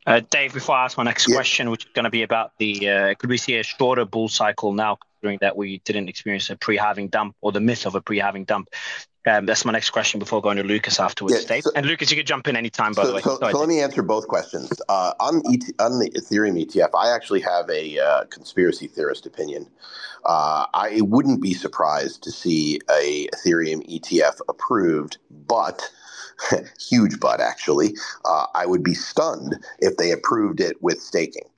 Uh, 0.06 0.22
Dave, 0.30 0.54
before 0.54 0.76
I 0.76 0.86
ask 0.86 0.98
my 0.98 1.04
next 1.04 1.28
yeah. 1.28 1.36
question, 1.36 1.70
which 1.70 1.86
is 1.86 1.92
going 1.94 2.06
to 2.06 2.10
be 2.10 2.24
about 2.24 2.52
the 2.60 2.90
uh, 2.90 3.16
could 3.16 3.30
we 3.30 3.38
see 3.38 3.58
a 3.58 3.64
shorter 3.64 4.06
bull 4.06 4.30
cycle 4.30 4.72
now, 4.72 4.96
considering 4.96 5.40
that 5.42 5.58
we 5.58 5.80
didn't 5.80 6.08
experience 6.08 6.50
a 6.50 6.56
pre-halving 6.56 7.10
dump 7.10 7.36
or 7.42 7.52
the 7.52 7.60
myth 7.60 7.86
of 7.86 7.96
a 7.96 8.02
pre-halving 8.02 8.46
dump? 8.46 8.70
Um, 9.28 9.46
that's 9.46 9.66
my 9.66 9.74
next 9.74 9.90
question 9.90 10.20
before 10.20 10.42
going 10.42 10.58
to 10.58 10.64
Lucas 10.64 11.00
afterwards, 11.00 11.46
yeah. 11.50 11.60
So, 11.60 11.72
and 11.76 11.86
Lucas, 11.86 12.10
you 12.10 12.18
could 12.18 12.26
jump 12.26 12.48
in 12.48 12.56
anytime, 12.56 12.94
by 12.94 13.04
so, 13.04 13.08
the 13.10 13.16
way. 13.16 13.22
So, 13.22 13.38
so 13.38 13.60
let 13.60 13.68
me 13.68 13.82
answer 13.82 14.02
both 14.02 14.28
questions. 14.28 14.72
Uh, 14.88 15.14
on, 15.20 15.42
ET, 15.52 15.64
on 15.80 16.00
the 16.00 16.10
Ethereum 16.12 16.66
ETF, 16.66 16.90
I 16.98 17.14
actually 17.14 17.42
have 17.42 17.70
a 17.70 18.00
uh, 18.00 18.24
conspiracy 18.26 18.88
theorist 18.88 19.26
opinion. 19.26 19.68
Uh, 20.26 20.66
I 20.74 21.02
wouldn't 21.02 21.42
be 21.42 21.54
surprised 21.54 22.24
to 22.24 22.32
see 22.32 22.80
a 22.90 23.28
Ethereum 23.36 23.86
ETF 23.90 24.40
approved, 24.48 25.18
but 25.30 25.90
huge 26.80 27.20
but 27.20 27.42
actually, 27.42 27.96
uh, 28.26 28.46
I 28.56 28.66
would 28.66 28.84
be 28.84 28.94
stunned 28.94 29.58
if 29.80 29.98
they 29.98 30.12
approved 30.12 30.62
it 30.62 30.82
with 30.82 31.02
staking. 31.02 31.50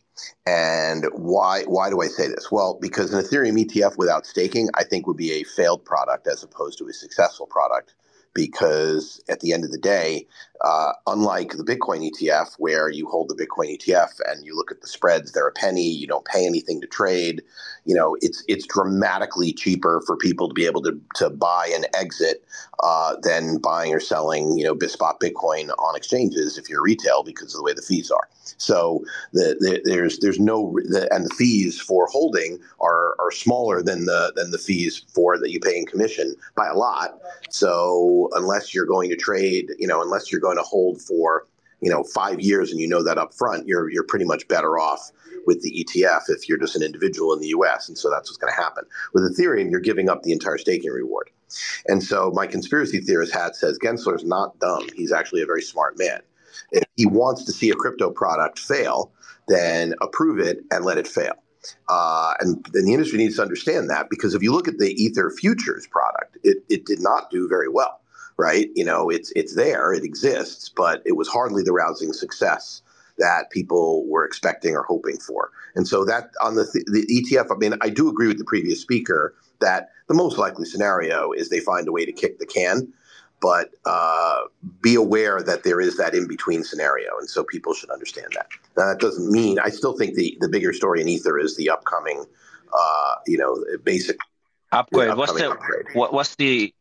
And 0.46 1.06
why 1.14 1.64
why 1.64 1.90
do 1.90 2.02
I 2.02 2.08
say 2.08 2.28
this? 2.28 2.52
Well, 2.52 2.78
because 2.82 3.14
an 3.14 3.24
Ethereum 3.24 3.64
ETF 3.66 3.98
without 3.98 4.26
staking, 4.26 4.70
I 4.76 4.84
think 4.84 5.08
would 5.08 5.18
be 5.18 5.34
a 5.34 5.44
failed 5.44 5.86
product 5.86 6.28
as 6.28 6.44
opposed 6.44 6.78
to 6.80 6.88
a 6.88 6.94
successful 6.94 7.48
product 7.48 7.96
because 8.34 9.22
at 9.30 9.42
the 9.42 9.54
end 9.54 9.66
of 9.66 9.72
the 9.72 9.80
day, 9.80 10.28
uh, 10.62 10.94
unlike 11.08 11.52
the 11.52 11.64
Bitcoin 11.64 12.10
ETF, 12.10 12.56
where 12.58 12.90
you 12.90 13.08
hold 13.08 13.30
the 13.30 13.36
Bitcoin 13.36 13.78
ETF 13.78 14.20
and 14.28 14.46
you 14.46 14.56
look 14.56 14.72
at 14.72 14.82
the 14.82 14.88
spreads, 14.88 15.32
they're 15.32 15.48
a 15.48 15.52
penny, 15.54 15.90
you 15.90 16.08
don't 16.08 16.26
pay 16.26 16.46
anything 16.46 16.82
to 16.82 16.88
trade. 16.88 17.42
You 17.86 17.96
know, 17.96 18.18
it's 18.22 18.44
it's 18.48 18.68
dramatically 18.68 19.54
cheaper 19.54 20.02
for 20.06 20.18
people 20.18 20.48
to 20.48 20.54
be 20.54 20.66
able 20.66 20.82
to, 20.84 21.00
to 21.16 21.30
buy 21.30 21.72
and 21.74 21.88
exit 21.94 22.46
uh, 22.84 23.16
than 23.22 23.58
buying 23.58 23.94
or 23.94 24.00
selling, 24.00 24.58
you 24.58 24.66
know, 24.66 24.78
spot 24.88 25.20
Bitcoin 25.20 25.70
on 25.80 25.96
exchanges 25.96 26.58
if 26.58 26.70
you're 26.70 26.82
retail 26.82 27.24
because 27.24 27.54
of 27.54 27.60
the 27.60 27.64
way 27.64 27.74
the 27.74 27.82
fees 27.82 28.12
are. 28.12 28.28
So 28.58 29.04
the, 29.34 29.56
the, 29.60 29.82
there's 29.86 30.20
there's 30.20 30.40
no 30.40 30.78
the, 30.86 31.08
and 31.14 31.26
the 31.26 31.36
fees 31.36 31.80
for 31.80 32.08
holding 32.08 32.60
are, 32.80 33.16
are 33.20 33.32
smaller 33.32 33.82
than 33.82 34.06
the 34.06 34.34
than 34.36 34.52
the 34.52 34.58
fees 34.58 35.06
for 35.14 35.38
that 35.38 35.52
you 35.52 35.60
pay 35.60 35.78
in 35.78 35.86
commission 35.86 36.36
by 36.56 36.68
a 36.68 36.74
lot. 36.74 37.20
So 37.50 38.30
unless 38.34 38.74
you're 38.74 38.86
going 38.86 39.10
to 39.10 39.16
trade, 39.16 39.72
you 39.78 39.88
know, 39.88 40.02
unless 40.02 40.32
you're 40.32 40.42
going 40.42 40.49
to 40.58 40.64
hold 40.64 41.02
for 41.02 41.46
you 41.82 41.90
know 41.90 42.04
five 42.04 42.40
years 42.40 42.72
and 42.72 42.80
you 42.80 42.88
know 42.88 43.04
that 43.04 43.18
up 43.18 43.34
front, 43.34 43.68
you're 43.68 43.90
you're 43.90 44.04
pretty 44.04 44.26
much 44.26 44.48
better 44.48 44.80
off 44.80 45.12
with 45.46 45.62
the 45.62 45.84
ETF 45.84 46.24
if 46.30 46.48
you're 46.48 46.58
just 46.58 46.76
an 46.76 46.84
individual 46.84 47.34
in 47.34 47.40
the 47.40 47.48
US. 47.50 47.88
And 47.88 47.98
so 47.98 48.10
that's 48.10 48.30
what's 48.30 48.38
going 48.38 48.54
to 48.54 48.62
happen. 48.62 48.84
With 49.14 49.24
Ethereum, 49.24 49.72
you're 49.72 49.80
giving 49.80 50.10
up 50.10 50.24
the 50.24 50.32
entire 50.32 50.58
staking 50.58 50.92
reward. 50.92 51.30
And 51.88 52.04
so 52.04 52.32
my 52.32 52.46
conspiracy 52.46 53.00
theorist 53.00 53.34
hat 53.34 53.56
says 53.56 53.80
Gensler's 53.80 54.24
not 54.24 54.60
dumb. 54.60 54.88
He's 54.96 55.12
actually 55.12 55.42
a 55.42 55.46
very 55.46 55.62
smart 55.62 55.98
man. 55.98 56.22
If 56.72 56.84
he 56.96 57.06
wants 57.06 57.46
to 57.46 57.52
see 57.52 57.70
a 57.70 57.76
crypto 57.76 58.12
product 58.12 58.60
fail, 58.60 59.12
then 59.48 59.96
approve 60.02 60.40
it 60.40 60.60
and 60.72 60.86
let 60.86 60.98
it 60.98 61.08
fail. 61.08 61.34
Uh, 61.88 62.34
and, 62.40 62.66
and 62.74 62.88
the 62.88 62.94
industry 62.94 63.18
needs 63.18 63.36
to 63.36 63.42
understand 63.42 63.90
that 63.90 64.10
because 64.10 64.34
if 64.34 64.42
you 64.42 64.52
look 64.52 64.68
at 64.68 64.78
the 64.78 64.92
Ether 64.92 65.32
futures 65.32 65.88
product, 65.88 66.38
it, 66.44 66.58
it 66.70 66.86
did 66.86 67.02
not 67.02 67.30
do 67.32 67.48
very 67.48 67.68
well 67.68 68.00
right? 68.40 68.70
You 68.74 68.86
know, 68.86 69.10
it's 69.10 69.32
it's 69.36 69.56
there, 69.56 69.94
it 69.94 70.04
exists, 70.04 70.70
but 70.70 71.04
it 71.06 71.18
was 71.18 71.28
hardly 71.28 71.62
the 71.62 71.74
rousing 71.74 72.14
success 72.14 72.82
that 73.18 73.52
people 73.52 74.08
were 74.08 74.24
expecting 74.26 74.76
or 74.76 74.84
hoping 74.84 75.18
for. 75.20 75.52
And 75.76 75.86
so 75.86 76.06
that 76.06 76.32
on 76.42 76.56
the 76.56 76.64
the 76.88 77.06
ETF, 77.06 77.54
I 77.54 77.58
mean, 77.58 77.74
I 77.82 77.90
do 77.90 78.08
agree 78.10 78.28
with 78.28 78.38
the 78.38 78.46
previous 78.46 78.82
speaker 78.82 79.36
that 79.60 79.90
the 80.08 80.14
most 80.14 80.38
likely 80.38 80.66
scenario 80.66 81.34
is 81.34 81.50
they 81.50 81.60
find 81.60 81.88
a 81.88 81.92
way 81.92 82.06
to 82.06 82.14
kick 82.14 82.40
the 82.40 82.46
can, 82.46 82.94
but 83.42 83.72
uh, 83.86 84.44
be 84.82 84.96
aware 84.96 85.44
that 85.44 85.64
there 85.64 85.82
is 85.82 85.98
that 85.98 86.16
in 86.16 86.26
between 86.26 86.64
scenario, 86.64 87.18
and 87.20 87.30
so 87.30 87.44
people 87.44 87.74
should 87.74 87.92
understand 87.92 88.30
that. 88.36 88.48
Now, 88.78 88.88
that 88.88 89.00
doesn't 89.00 89.30
mean 89.30 89.60
I 89.60 89.70
still 89.70 89.98
think 89.98 90.16
the 90.16 90.38
the 90.40 90.48
bigger 90.48 90.72
story 90.72 91.02
in 91.02 91.10
Ether 91.10 91.38
is 91.38 91.58
the 91.58 91.70
upcoming, 91.70 92.24
uh, 92.74 93.16
you 93.28 93.38
know, 93.38 93.62
basic 93.84 94.18
upgrade. 94.72 95.18
What's 95.18 95.34
the 95.34 95.52
upgrade. 95.52 95.88
What, 95.94 96.14
what's 96.14 96.36
the 96.36 96.74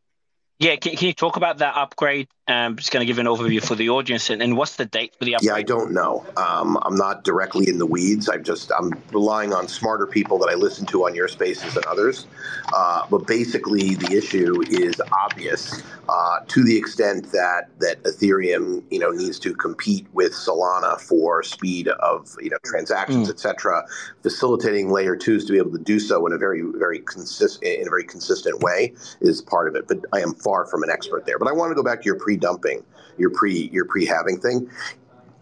yeah, 0.59 0.75
can, 0.77 0.95
can 0.95 1.07
you 1.07 1.13
talk 1.13 1.37
about 1.37 1.59
that 1.59 1.75
upgrade 1.75 2.27
Um, 2.49 2.77
just 2.77 2.91
going 2.91 3.01
to 3.01 3.05
give 3.05 3.19
an 3.19 3.27
overview 3.27 3.63
for 3.63 3.75
the 3.75 3.89
audience. 3.89 4.31
And, 4.31 4.41
and 4.41 4.57
what's 4.57 4.75
the 4.75 4.85
date 4.85 5.13
for 5.15 5.23
the 5.23 5.35
upgrade? 5.35 5.49
Yeah, 5.49 5.53
I 5.53 5.61
don't 5.61 5.91
know. 5.91 6.25
Um, 6.35 6.79
I'm 6.81 6.95
not 6.95 7.23
directly 7.23 7.69
in 7.69 7.77
the 7.77 7.85
weeds. 7.85 8.27
I'm 8.27 8.43
just 8.43 8.71
I'm 8.71 8.91
relying 9.11 9.53
on 9.53 9.67
smarter 9.67 10.07
people 10.07 10.39
that 10.39 10.49
I 10.49 10.55
listen 10.55 10.87
to 10.87 11.05
on 11.05 11.13
your 11.13 11.27
spaces 11.27 11.75
and 11.75 11.85
others. 11.85 12.25
Uh, 12.73 13.05
but 13.11 13.27
basically, 13.27 13.93
the 13.93 14.17
issue 14.17 14.63
is 14.67 14.99
obvious 15.11 15.83
uh, 16.09 16.39
to 16.47 16.63
the 16.63 16.75
extent 16.75 17.31
that 17.31 17.69
that 17.79 18.01
Ethereum, 18.01 18.83
you 18.89 18.97
know, 18.97 19.11
needs 19.11 19.37
to 19.39 19.53
compete 19.53 20.07
with 20.13 20.33
Solana 20.33 20.99
for 20.99 21.43
speed 21.43 21.87
of 21.87 22.35
you 22.41 22.49
know 22.49 22.57
transactions, 22.65 23.27
mm. 23.27 23.31
etc. 23.31 23.85
Facilitating 24.23 24.89
layer 24.89 25.15
twos 25.15 25.45
to 25.45 25.53
be 25.53 25.59
able 25.59 25.71
to 25.71 25.83
do 25.83 25.99
so 25.99 26.25
in 26.25 26.33
a 26.33 26.37
very 26.39 26.63
very 26.63 26.99
consistent 26.99 27.63
in 27.63 27.85
a 27.85 27.91
very 27.91 28.05
consistent 28.05 28.61
way 28.63 28.93
is 29.21 29.39
part 29.39 29.67
of 29.67 29.75
it. 29.75 29.87
But 29.87 29.99
I 30.13 30.21
am 30.21 30.33
far 30.33 30.65
from 30.65 30.81
an 30.81 30.89
expert 30.89 31.27
there. 31.27 31.37
But 31.37 31.47
I 31.47 31.51
want 31.51 31.69
to 31.69 31.75
go 31.75 31.83
back 31.83 32.01
to 32.01 32.05
your 32.05 32.15
pre 32.15 32.38
dumping, 32.39 32.83
your 33.17 33.29
pre 33.29 33.69
your 33.71 33.85
pre 33.85 34.05
halving 34.05 34.39
thing. 34.39 34.69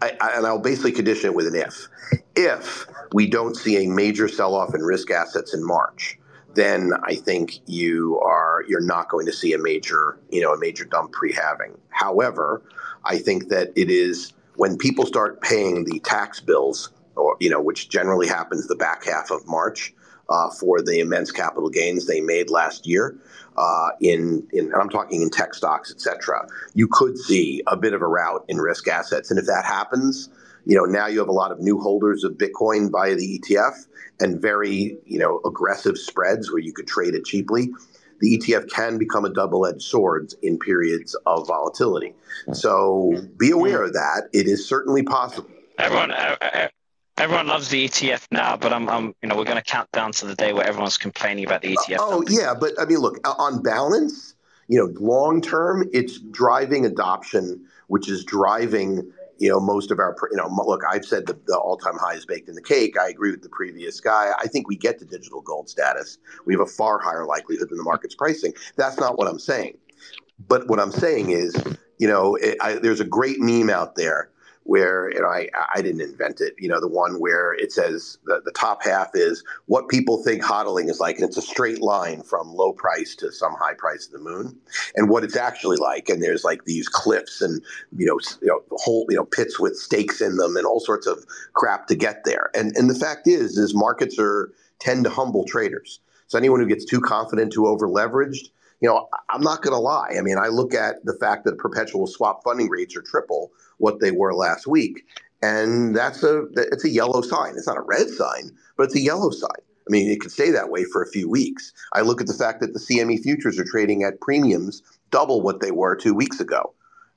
I, 0.00 0.16
I, 0.20 0.30
and 0.36 0.46
I'll 0.46 0.60
basically 0.60 0.92
condition 0.92 1.30
it 1.30 1.34
with 1.34 1.46
an 1.46 1.56
if. 1.56 1.88
If 2.36 2.86
we 3.12 3.26
don't 3.26 3.56
see 3.56 3.84
a 3.84 3.88
major 3.88 4.28
sell 4.28 4.54
off 4.54 4.74
in 4.74 4.82
risk 4.82 5.10
assets 5.10 5.54
in 5.54 5.64
March, 5.64 6.18
then 6.54 6.92
I 7.02 7.16
think 7.16 7.58
you 7.66 8.20
are 8.20 8.64
you're 8.68 8.80
not 8.80 9.08
going 9.08 9.26
to 9.26 9.32
see 9.32 9.52
a 9.52 9.58
major 9.58 10.18
you 10.30 10.40
know 10.40 10.52
a 10.52 10.58
major 10.58 10.84
dump 10.84 11.12
pre 11.12 11.32
halving. 11.32 11.76
However, 11.90 12.62
I 13.04 13.18
think 13.18 13.48
that 13.48 13.72
it 13.74 13.90
is 13.90 14.32
when 14.56 14.76
people 14.76 15.06
start 15.06 15.40
paying 15.40 15.84
the 15.84 16.00
tax 16.00 16.40
bills, 16.40 16.90
or 17.16 17.36
you 17.40 17.50
know, 17.50 17.60
which 17.60 17.88
generally 17.88 18.26
happens 18.26 18.66
the 18.66 18.76
back 18.76 19.04
half 19.04 19.30
of 19.30 19.46
March. 19.46 19.94
Uh, 20.30 20.50
for 20.50 20.82
the 20.82 21.00
immense 21.00 21.32
capital 21.32 21.70
gains 21.70 22.06
they 22.06 22.20
made 22.20 22.50
last 22.50 22.86
year, 22.86 23.16
uh, 23.56 23.88
in, 24.00 24.46
in 24.52 24.70
I'm 24.74 24.90
talking 24.90 25.22
in 25.22 25.30
tech 25.30 25.54
stocks, 25.54 25.90
et 25.90 26.02
cetera, 26.02 26.46
you 26.74 26.86
could 26.86 27.16
see 27.16 27.62
a 27.66 27.78
bit 27.78 27.94
of 27.94 28.02
a 28.02 28.06
rout 28.06 28.44
in 28.46 28.58
risk 28.58 28.88
assets. 28.88 29.30
And 29.30 29.38
if 29.38 29.46
that 29.46 29.64
happens, 29.64 30.28
you 30.66 30.76
know, 30.76 30.84
now 30.84 31.06
you 31.06 31.18
have 31.18 31.28
a 31.28 31.32
lot 31.32 31.50
of 31.50 31.60
new 31.60 31.80
holders 31.80 32.24
of 32.24 32.32
Bitcoin 32.32 32.90
via 32.90 33.14
the 33.14 33.40
ETF 33.40 33.86
and 34.20 34.40
very, 34.40 34.98
you 35.06 35.18
know, 35.18 35.40
aggressive 35.46 35.96
spreads 35.96 36.52
where 36.52 36.60
you 36.60 36.74
could 36.74 36.86
trade 36.86 37.14
it 37.14 37.24
cheaply. 37.24 37.70
The 38.20 38.36
ETF 38.36 38.68
can 38.70 38.98
become 38.98 39.24
a 39.24 39.32
double-edged 39.32 39.80
sword 39.80 40.34
in 40.42 40.58
periods 40.58 41.16
of 41.24 41.46
volatility. 41.46 42.14
So 42.52 43.14
be 43.38 43.50
aware 43.50 43.84
of 43.84 43.92
that. 43.94 44.28
It 44.32 44.46
is 44.46 44.68
certainly 44.68 45.04
possible. 45.04 45.48
Everyone, 45.78 46.12
Everyone 47.18 47.48
loves 47.48 47.68
the 47.68 47.88
ETF 47.88 48.28
now, 48.30 48.56
but 48.56 48.72
I'm, 48.72 48.88
I'm 48.88 49.14
you 49.22 49.28
know, 49.28 49.36
we're 49.36 49.44
going 49.44 49.56
to 49.56 49.62
count 49.62 49.90
down 49.90 50.12
to 50.12 50.26
the 50.26 50.36
day 50.36 50.52
where 50.52 50.64
everyone's 50.64 50.96
complaining 50.96 51.44
about 51.44 51.62
the 51.62 51.74
ETF. 51.74 51.96
Oh 51.98 52.22
yeah, 52.28 52.54
but 52.58 52.72
I 52.80 52.84
mean, 52.84 52.98
look, 52.98 53.18
on 53.26 53.60
balance, 53.60 54.34
you 54.68 54.78
know, 54.78 54.92
long 55.00 55.40
term, 55.40 55.88
it's 55.92 56.18
driving 56.18 56.86
adoption, 56.86 57.66
which 57.88 58.08
is 58.08 58.24
driving 58.24 59.10
you 59.38 59.48
know 59.48 59.60
most 59.60 59.90
of 59.90 59.98
our 60.00 60.16
you 60.32 60.36
know 60.36 60.48
look 60.66 60.82
i've 60.90 61.04
said 61.04 61.24
the, 61.26 61.38
the 61.46 61.56
all-time 61.56 61.96
high 61.96 62.14
is 62.14 62.26
baked 62.26 62.48
in 62.48 62.54
the 62.54 62.62
cake. 62.62 62.98
I 62.98 63.08
agree 63.08 63.30
with 63.30 63.42
the 63.42 63.48
previous 63.48 64.00
guy. 64.00 64.32
I 64.38 64.48
think 64.48 64.68
we 64.68 64.76
get 64.76 64.98
to 64.98 65.04
digital 65.04 65.40
gold 65.40 65.68
status. 65.68 66.18
We 66.44 66.54
have 66.54 66.60
a 66.60 66.66
far 66.66 66.98
higher 66.98 67.24
likelihood 67.24 67.68
than 67.70 67.78
the 67.78 67.84
market's 67.84 68.14
pricing. 68.14 68.52
That's 68.76 68.98
not 68.98 69.16
what 69.16 69.28
i'm 69.28 69.38
saying. 69.38 69.78
But 70.48 70.68
what 70.68 70.80
i'm 70.80 70.92
saying 70.92 71.30
is 71.30 71.54
you 71.98 72.08
know 72.08 72.36
it, 72.36 72.58
I, 72.60 72.74
there's 72.74 73.00
a 73.00 73.04
great 73.04 73.38
meme 73.38 73.70
out 73.70 73.94
there 73.94 74.30
where 74.68 75.10
you 75.10 75.18
know 75.18 75.28
I 75.28 75.48
I 75.74 75.80
didn't 75.80 76.02
invent 76.02 76.42
it. 76.42 76.54
You 76.58 76.68
know, 76.68 76.78
the 76.78 76.88
one 76.88 77.20
where 77.20 77.54
it 77.54 77.72
says 77.72 78.18
the, 78.26 78.42
the 78.44 78.52
top 78.52 78.84
half 78.84 79.12
is 79.14 79.42
what 79.64 79.88
people 79.88 80.22
think 80.22 80.42
hodling 80.42 80.90
is 80.90 81.00
like, 81.00 81.16
and 81.16 81.24
it's 81.24 81.38
a 81.38 81.42
straight 81.42 81.80
line 81.80 82.22
from 82.22 82.52
low 82.52 82.74
price 82.74 83.16
to 83.16 83.32
some 83.32 83.54
high 83.58 83.72
price 83.72 84.04
of 84.06 84.12
the 84.12 84.18
moon, 84.18 84.58
and 84.94 85.08
what 85.08 85.24
it's 85.24 85.36
actually 85.36 85.78
like. 85.78 86.10
And 86.10 86.22
there's 86.22 86.44
like 86.44 86.66
these 86.66 86.86
cliffs 86.86 87.40
and 87.40 87.62
you 87.96 88.04
know 88.04 88.18
you 88.42 88.48
know 88.48 88.60
whole 88.72 89.06
you 89.08 89.16
know 89.16 89.24
pits 89.24 89.58
with 89.58 89.74
stakes 89.74 90.20
in 90.20 90.36
them 90.36 90.54
and 90.54 90.66
all 90.66 90.80
sorts 90.80 91.06
of 91.06 91.24
crap 91.54 91.86
to 91.86 91.94
get 91.94 92.24
there. 92.24 92.50
And 92.54 92.76
and 92.76 92.90
the 92.90 92.94
fact 92.94 93.26
is 93.26 93.56
is 93.56 93.74
markets 93.74 94.16
are 94.18 94.52
tend 94.80 95.04
to 95.04 95.10
humble 95.10 95.46
traders. 95.46 95.98
So 96.26 96.36
anyone 96.36 96.60
who 96.60 96.66
gets 96.66 96.84
too 96.84 97.00
confident, 97.00 97.54
too 97.54 97.66
over 97.66 97.88
leveraged, 97.88 98.50
you 98.80 98.88
know, 98.88 99.08
I'm 99.30 99.40
not 99.40 99.62
going 99.62 99.74
to 99.74 99.80
lie. 99.80 100.14
I 100.18 100.22
mean, 100.22 100.38
I 100.38 100.48
look 100.48 100.74
at 100.74 101.04
the 101.04 101.14
fact 101.14 101.44
that 101.44 101.58
perpetual 101.58 102.06
swap 102.06 102.42
funding 102.44 102.68
rates 102.68 102.96
are 102.96 103.02
triple 103.02 103.50
what 103.78 104.00
they 104.00 104.10
were 104.10 104.34
last 104.34 104.66
week. 104.66 105.04
And 105.42 105.94
that's 105.94 106.22
a 106.22 106.46
it's 106.56 106.84
a 106.84 106.88
yellow 106.88 107.22
sign. 107.22 107.54
It's 107.56 107.66
not 107.66 107.76
a 107.76 107.82
red 107.82 108.08
sign, 108.08 108.50
but 108.76 108.84
it's 108.84 108.96
a 108.96 109.00
yellow 109.00 109.30
sign. 109.30 109.50
I 109.88 109.90
mean, 109.90 110.10
it 110.10 110.20
could 110.20 110.32
stay 110.32 110.50
that 110.50 110.68
way 110.68 110.84
for 110.84 111.02
a 111.02 111.08
few 111.08 111.30
weeks. 111.30 111.72
I 111.94 112.02
look 112.02 112.20
at 112.20 112.26
the 112.26 112.34
fact 112.34 112.60
that 112.60 112.74
the 112.74 112.80
CME 112.80 113.22
futures 113.22 113.58
are 113.58 113.64
trading 113.64 114.02
at 114.02 114.20
premiums 114.20 114.82
double 115.10 115.40
what 115.40 115.60
they 115.60 115.70
were 115.70 115.96
two 115.96 116.12
weeks 116.12 116.40
ago 116.40 116.74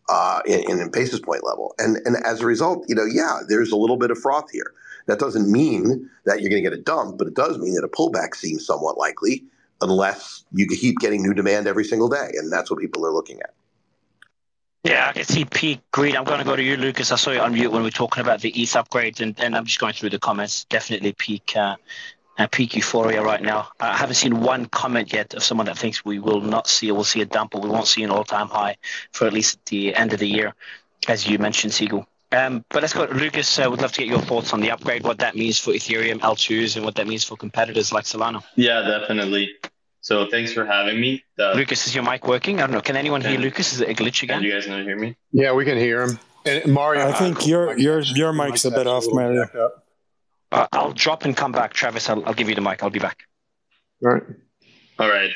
uh, 0.07 0.39
in, 0.45 0.79
in 0.79 0.91
basis 0.91 1.19
point 1.19 1.43
level. 1.43 1.73
And, 1.79 1.97
and 2.05 2.15
as 2.23 2.41
a 2.41 2.45
result, 2.45 2.85
you 2.87 2.95
know, 2.95 3.05
yeah, 3.05 3.39
there's 3.47 3.71
a 3.71 3.75
little 3.75 3.97
bit 3.97 4.11
of 4.11 4.17
froth 4.19 4.49
here. 4.51 4.73
That 5.07 5.19
doesn't 5.19 5.51
mean 5.51 6.09
that 6.25 6.41
you're 6.41 6.49
going 6.49 6.63
to 6.63 6.69
get 6.69 6.77
a 6.77 6.81
dump, 6.81 7.17
but 7.17 7.27
it 7.27 7.33
does 7.33 7.57
mean 7.57 7.73
that 7.73 7.83
a 7.83 7.89
pullback 7.89 8.35
seems 8.35 8.65
somewhat 8.65 8.97
likely 8.97 9.43
unless 9.81 10.43
you 10.53 10.67
keep 10.67 10.99
getting 10.99 11.21
new 11.21 11.33
demand 11.33 11.67
every 11.67 11.83
single 11.83 12.09
day. 12.09 12.31
And 12.37 12.51
that's 12.51 12.69
what 12.69 12.79
people 12.79 13.05
are 13.05 13.11
looking 13.11 13.39
at. 13.41 13.53
Yeah, 14.83 15.07
I 15.09 15.13
can 15.13 15.25
see 15.25 15.45
peak 15.45 15.79
greed. 15.91 16.15
I'm 16.15 16.23
going 16.23 16.39
to 16.39 16.45
go 16.45 16.55
to 16.55 16.63
you, 16.63 16.75
Lucas. 16.75 17.11
I 17.11 17.15
saw 17.15 17.31
you 17.31 17.39
unmute 17.39 17.67
when 17.67 17.81
we 17.81 17.87
were 17.87 17.91
talking 17.91 18.21
about 18.21 18.41
the 18.41 18.49
ETH 18.49 18.75
upgrade, 18.75 19.21
and, 19.21 19.39
and 19.39 19.55
I'm 19.55 19.65
just 19.65 19.79
going 19.79 19.93
through 19.93 20.09
the 20.09 20.17
comments. 20.17 20.65
Definitely 20.65 21.13
peak 21.13 21.55
uh, 21.55 21.75
uh, 22.39 22.47
peak 22.47 22.75
euphoria 22.75 23.21
right 23.21 23.41
now. 23.41 23.67
I 23.79 23.95
haven't 23.95 24.15
seen 24.15 24.39
one 24.41 24.65
comment 24.67 25.13
yet 25.13 25.33
of 25.35 25.43
someone 25.43 25.67
that 25.67 25.77
thinks 25.77 26.03
we 26.03 26.17
will 26.17 26.41
not 26.41 26.67
see 26.67 26.89
or 26.89 26.95
we'll 26.95 27.03
see 27.03 27.21
a 27.21 27.25
dump 27.25 27.53
or 27.53 27.61
we 27.61 27.69
won't 27.69 27.87
see 27.87 28.03
an 28.03 28.09
all-time 28.09 28.47
high 28.47 28.77
for 29.11 29.27
at 29.27 29.33
least 29.33 29.63
the 29.65 29.93
end 29.93 30.13
of 30.13 30.19
the 30.19 30.27
year, 30.27 30.55
as 31.07 31.27
you 31.27 31.37
mentioned, 31.37 31.73
Siegel. 31.73 32.07
Um, 32.31 32.63
but 32.69 32.81
let's 32.81 32.93
go, 32.93 33.05
Lucas. 33.05 33.59
Uh, 33.59 33.67
would 33.69 33.81
love 33.81 33.91
to 33.91 33.99
get 33.99 34.07
your 34.07 34.21
thoughts 34.21 34.53
on 34.53 34.61
the 34.61 34.71
upgrade, 34.71 35.03
what 35.03 35.19
that 35.19 35.35
means 35.35 35.59
for 35.59 35.71
Ethereum 35.71 36.19
L2s, 36.19 36.77
and 36.77 36.85
what 36.85 36.95
that 36.95 37.07
means 37.07 37.23
for 37.23 37.35
competitors 37.35 37.91
like 37.91 38.05
Solana. 38.05 38.41
Yeah, 38.55 38.81
definitely. 38.81 39.49
So 39.99 40.27
thanks 40.29 40.53
for 40.53 40.65
having 40.65 40.99
me. 40.99 41.23
The, 41.37 41.53
Lucas, 41.55 41.85
is 41.87 41.93
your 41.93 42.03
mic 42.03 42.27
working? 42.27 42.57
I 42.57 42.61
don't 42.61 42.71
know. 42.71 42.81
Can 42.81 42.95
anyone 42.95 43.21
can, 43.21 43.31
hear 43.31 43.39
Lucas? 43.39 43.73
Is 43.73 43.81
it 43.81 43.89
a 43.89 43.93
glitch 43.93 44.23
again? 44.23 44.39
Can 44.39 44.43
you 44.43 44.51
guys 44.53 44.67
not 44.67 44.83
hear 44.83 44.97
me? 44.97 45.15
Yeah, 45.31 45.53
we 45.53 45.65
can 45.65 45.77
hear 45.77 46.03
him. 46.03 46.19
And 46.45 46.73
Mario, 46.73 47.07
I 47.07 47.11
think 47.11 47.45
your 47.45 47.77
your 47.77 47.99
your 47.99 48.33
mic's 48.33 48.65
a 48.65 48.71
bit 48.71 48.87
off, 48.87 49.03
Mario. 49.09 49.45
Uh, 50.51 50.67
I'll 50.71 50.91
drop 50.91 51.23
and 51.23 51.37
come 51.37 51.51
back, 51.51 51.73
Travis. 51.73 52.09
I'll, 52.09 52.25
I'll 52.25 52.33
give 52.33 52.49
you 52.49 52.55
the 52.55 52.61
mic. 52.61 52.83
I'll 52.83 52.89
be 52.89 52.99
back. 52.99 53.19
All 54.03 54.11
right. 54.11 54.23
All 54.99 55.09
right. 55.09 55.31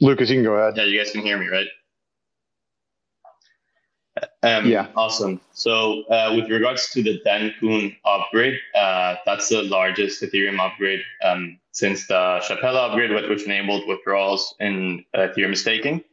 Lucas, 0.00 0.30
you 0.30 0.36
can 0.36 0.44
go 0.44 0.54
ahead. 0.54 0.76
Yeah, 0.76 0.84
you 0.84 0.98
guys 0.98 1.10
can 1.10 1.22
hear 1.22 1.36
me, 1.36 1.48
right? 1.48 1.66
Um, 4.46 4.66
yeah. 4.66 4.86
Awesome. 4.94 5.40
So, 5.52 6.04
uh, 6.04 6.34
with 6.36 6.48
regards 6.48 6.90
to 6.90 7.02
the 7.02 7.20
Dencun 7.26 7.96
upgrade, 8.04 8.58
uh, 8.76 9.16
that's 9.26 9.48
the 9.48 9.62
largest 9.64 10.22
Ethereum 10.22 10.60
upgrade 10.64 11.02
um, 11.24 11.58
since 11.72 12.06
the 12.06 12.40
Shapella 12.46 12.90
upgrade, 12.90 13.10
which 13.28 13.44
enabled 13.44 13.88
withdrawals 13.88 14.54
in 14.60 15.04
uh, 15.14 15.28
Ethereum 15.28 15.56
staking. 15.56 16.04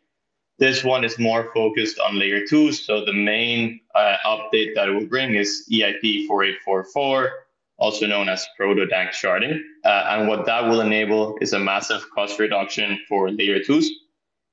This 0.58 0.84
one 0.84 1.04
is 1.04 1.20
more 1.20 1.52
focused 1.54 2.00
on 2.00 2.18
layer 2.18 2.44
two. 2.48 2.72
So, 2.72 3.06
the 3.06 3.14
main 3.14 3.82
uh, 3.94 4.16
update 4.26 4.74
that 4.76 4.90
it 4.90 4.94
will 4.94 5.06
bring 5.06 5.36
is 5.36 5.68
EIP 5.72 6.26
4844, 6.26 7.32
also 7.78 8.08
known 8.08 8.30
as 8.30 8.48
proto-danksharding. 8.58 9.60
Uh, 9.86 10.06
and 10.10 10.28
what 10.28 10.48
that 10.48 10.64
will 10.64 10.82
enable 10.82 11.38
is 11.40 11.54
a 11.54 11.60
massive 11.60 12.04
cost 12.16 12.40
reduction 12.40 13.00
for 13.08 13.30
layer 13.30 13.64
twos 13.64 13.92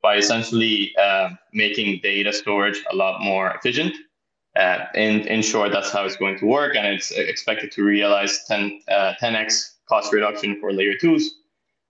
by 0.02 0.16
essentially 0.16 0.94
uh, 0.96 1.30
making 1.52 2.00
data 2.02 2.32
storage 2.32 2.82
a 2.90 2.96
lot 2.96 3.20
more 3.20 3.50
efficient. 3.50 3.94
Uh, 4.56 4.86
in, 4.94 5.20
in 5.28 5.42
short, 5.42 5.70
that's 5.72 5.92
how 5.92 6.04
it's 6.04 6.16
going 6.16 6.38
to 6.38 6.46
work, 6.46 6.74
and 6.74 6.86
it's 6.86 7.12
expected 7.12 7.70
to 7.70 7.84
realize 7.84 8.44
10, 8.48 8.80
uh, 8.88 9.12
10x 9.22 9.74
cost 9.88 10.12
reduction 10.12 10.58
for 10.58 10.72
layer 10.72 10.94
twos. 11.00 11.36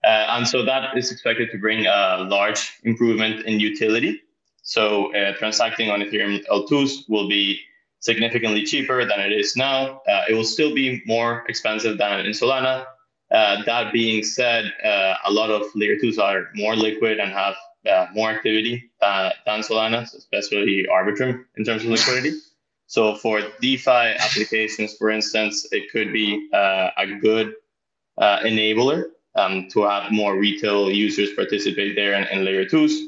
Uh, 0.03 0.25
and 0.29 0.47
so 0.47 0.63
that 0.63 0.95
is 0.97 1.11
expected 1.11 1.49
to 1.51 1.57
bring 1.57 1.85
a 1.85 2.25
large 2.29 2.73
improvement 2.83 3.45
in 3.45 3.59
utility. 3.59 4.19
So 4.63 5.13
uh, 5.15 5.33
transacting 5.37 5.89
on 5.89 6.01
Ethereum 6.01 6.43
L2s 6.47 7.09
will 7.09 7.27
be 7.27 7.59
significantly 7.99 8.63
cheaper 8.63 9.05
than 9.05 9.19
it 9.19 9.31
is 9.31 9.55
now. 9.55 10.01
Uh, 10.07 10.23
it 10.29 10.33
will 10.33 10.43
still 10.43 10.73
be 10.73 11.01
more 11.05 11.43
expensive 11.47 11.97
than 11.97 12.25
in 12.25 12.31
Solana. 12.31 12.85
that 13.29 13.91
being 13.91 14.23
said, 14.23 14.71
a 14.83 15.31
lot 15.31 15.49
of 15.49 15.63
layer 15.75 15.97
twos 15.97 16.19
are 16.19 16.49
more 16.55 16.75
liquid 16.75 17.19
and 17.19 17.31
have 17.31 17.55
uh, 17.89 18.07
more 18.13 18.29
activity 18.29 18.91
uh, 19.01 19.31
than 19.45 19.61
Solana, 19.61 20.01
especially 20.03 20.85
Arbitrum 20.91 21.45
in 21.57 21.63
terms 21.63 21.83
of 21.83 21.89
liquidity. 21.89 22.37
So 22.87 23.15
for 23.15 23.41
DeFi 23.61 24.15
applications, 24.19 24.95
for 24.97 25.09
instance, 25.09 25.67
it 25.71 25.91
could 25.91 26.11
be 26.11 26.49
uh, 26.53 26.89
a 26.97 27.07
good 27.21 27.55
uh, 28.17 28.39
enabler 28.39 29.05
um, 29.35 29.69
to 29.69 29.83
have 29.83 30.11
more 30.11 30.37
retail 30.37 30.91
users 30.91 31.33
participate 31.33 31.95
there 31.95 32.13
in, 32.13 32.27
in 32.27 32.43
layer 32.43 32.65
twos. 32.65 33.07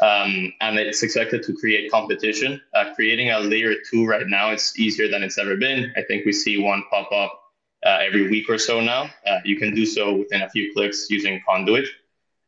Um, 0.00 0.52
and 0.60 0.78
it's 0.78 1.02
expected 1.02 1.42
to 1.44 1.54
create 1.54 1.90
competition. 1.90 2.60
Uh, 2.74 2.94
creating 2.94 3.30
a 3.30 3.40
layer 3.40 3.74
two 3.90 4.06
right 4.06 4.26
now, 4.28 4.50
it's 4.50 4.78
easier 4.78 5.08
than 5.08 5.22
it's 5.22 5.38
ever 5.38 5.56
been. 5.56 5.92
I 5.96 6.02
think 6.02 6.26
we 6.26 6.32
see 6.32 6.58
one 6.58 6.84
pop 6.90 7.10
up 7.10 7.40
uh, 7.84 7.98
every 8.00 8.28
week 8.28 8.48
or 8.48 8.58
so 8.58 8.80
now. 8.80 9.10
you 9.44 9.56
can 9.56 9.74
do 9.74 9.86
so 9.86 10.14
within 10.14 10.42
a 10.42 10.50
few 10.50 10.72
clicks 10.72 11.08
using 11.10 11.42
Conduit. 11.48 11.86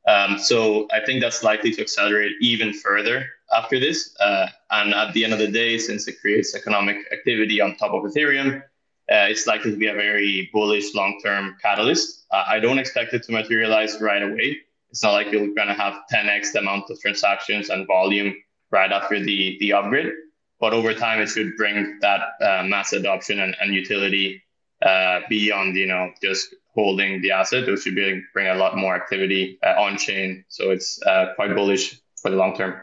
Um, 0.07 0.39
so 0.39 0.87
I 0.93 1.05
think 1.05 1.21
that's 1.21 1.43
likely 1.43 1.73
to 1.73 1.83
accelerate 1.83 2.33
even 2.41 2.73
further 2.73 3.27
after 3.57 3.81
this. 3.81 4.17
Uh, 4.21 4.47
and 4.71 4.95
at 4.95 5.13
the 5.13 5.25
end 5.25 5.33
of 5.33 5.39
the 5.39 5.49
day, 5.49 5.79
since 5.79 6.07
it 6.07 6.21
creates 6.21 6.55
economic 6.55 6.97
activity 7.13 7.61
on 7.61 7.77
top 7.77 7.93
of 7.93 8.03
Ethereum, 8.03 8.63
uh, 9.11 9.27
it's 9.31 9.47
likely 9.47 9.71
to 9.73 9.77
be 9.77 9.87
a 9.87 9.95
very 9.95 10.49
bullish 10.53 10.95
long-term 10.95 11.57
catalyst. 11.61 12.25
Uh, 12.31 12.45
I 12.47 12.61
don't 12.61 12.79
expect 12.79 13.15
it 13.15 13.23
to 13.25 13.33
materialize 13.33 14.01
right 14.01 14.23
away. 14.23 14.59
It's 14.91 15.03
not 15.03 15.13
like 15.13 15.31
you're 15.31 15.55
going 15.55 15.69
to 15.69 15.75
have 15.75 15.95
10x 16.13 16.53
the 16.53 16.61
amount 16.61 16.91
of 16.91 17.01
transactions 17.01 17.69
and 17.69 17.87
volume 17.87 18.35
right 18.71 18.91
after 18.91 19.23
the 19.23 19.57
the 19.61 19.73
upgrade. 19.73 20.13
But 20.59 20.73
over 20.73 20.95
time, 20.95 21.21
it 21.21 21.29
should 21.29 21.57
bring 21.57 21.99
that 22.01 22.21
uh, 22.41 22.63
mass 22.65 22.93
adoption 22.93 23.41
and, 23.41 23.55
and 23.61 23.75
utility 23.75 24.43
uh, 24.83 25.21
beyond 25.29 25.77
you 25.77 25.87
know 25.87 26.11
just 26.23 26.55
holding 26.77 27.23
the 27.23 27.33
asset. 27.33 27.69
It 27.69 27.79
should 27.79 27.97
be, 27.97 28.23
bring 28.33 28.49
a 28.49 28.55
lot 28.55 28.77
more 28.77 28.95
activity 28.95 29.59
uh, 29.65 29.81
on 29.81 29.99
chain. 29.99 30.45
So 30.49 30.71
it's 30.71 31.03
uh, 31.03 31.33
quite 31.35 31.55
bullish 31.55 32.01
for 32.21 32.31
the 32.31 32.37
long 32.37 32.57
term. 32.57 32.81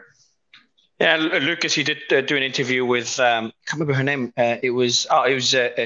Yeah, 1.00 1.16
Lucas, 1.16 1.76
you 1.76 1.82
did 1.82 1.98
uh, 2.12 2.20
do 2.20 2.36
an 2.36 2.42
interview 2.44 2.84
with 2.84 3.18
um, 3.18 3.46
I 3.46 3.50
can't 3.66 3.80
remember 3.80 3.94
her 3.94 4.04
name. 4.04 4.32
Uh, 4.36 4.56
it 4.62 4.70
was 4.70 5.06
oh, 5.10 5.24
it 5.24 5.34
was 5.34 5.54
uh, 5.54 5.70
uh, 5.76 5.80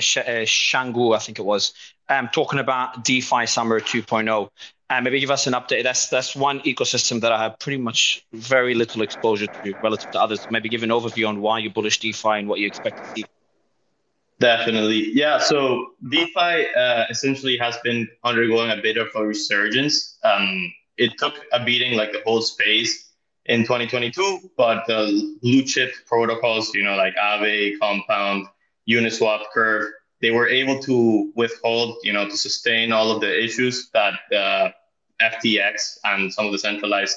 Shangu, 0.45 1.17
I 1.17 1.19
think 1.19 1.39
it 1.39 1.45
was, 1.45 1.73
um, 2.11 2.29
talking 2.33 2.59
about 2.59 3.05
DeFi 3.05 3.47
Summer 3.47 3.81
2.0. 3.81 4.51
And 4.91 5.05
maybe 5.05 5.21
give 5.21 5.31
us 5.31 5.47
an 5.47 5.55
update. 5.55 5.83
That's 5.83 6.09
that's 6.09 6.37
one 6.37 6.61
ecosystem 6.61 7.21
that 7.23 7.33
I 7.33 7.43
have 7.43 7.59
pretty 7.59 7.79
much 7.79 8.25
very 8.33 8.75
little 8.75 9.03
exposure 9.03 9.47
to 9.47 9.75
relative 9.83 10.11
to 10.11 10.21
others. 10.21 10.47
Maybe 10.51 10.69
give 10.69 10.83
an 10.83 10.91
overview 10.91 11.29
on 11.29 11.41
why 11.41 11.59
you 11.59 11.71
bullish 11.71 12.01
DeFi 12.01 12.41
and 12.41 12.49
what 12.49 12.59
you 12.59 12.67
expect 12.67 12.99
to 12.99 13.21
see. 13.21 13.25
Definitely, 14.41 15.11
yeah. 15.15 15.39
So 15.39 15.95
DeFi 16.09 16.67
uh, 16.77 17.05
essentially 17.11 17.57
has 17.59 17.77
been 17.79 18.09
undergoing 18.23 18.71
a 18.71 18.77
bit 18.77 18.97
of 18.97 19.09
a 19.17 19.27
resurgence. 19.27 20.17
Um, 20.23 20.73
it 20.97 21.19
took 21.19 21.35
a 21.53 21.65
beating 21.65 21.97
like 21.97 22.13
the 22.13 22.23
whole 22.25 22.41
space 22.41 23.13
in 23.47 23.63
2022, 23.63 24.51
but 24.57 24.87
the 24.87 25.37
blue 25.43 25.63
chip 25.63 25.93
protocols, 26.07 26.73
you 26.75 26.85
know, 26.85 26.95
like 26.95 27.17
Aave, 27.17 27.79
Compound, 27.81 28.47
Uniswap, 28.89 29.43
Curve, 29.53 29.91
they 30.21 30.31
were 30.31 30.49
able 30.49 30.79
to 30.81 31.33
withhold, 31.35 31.97
you 32.03 32.13
know, 32.13 32.29
to 32.29 32.37
sustain 32.37 32.93
all 32.93 33.11
of 33.11 33.21
the 33.21 33.45
issues 33.45 33.91
that 33.91 34.15
uh, 34.35 34.71
FTX 35.21 35.99
and 36.05 36.33
some 36.33 36.47
of 36.47 36.53
the 36.53 36.59
centralized 36.59 37.17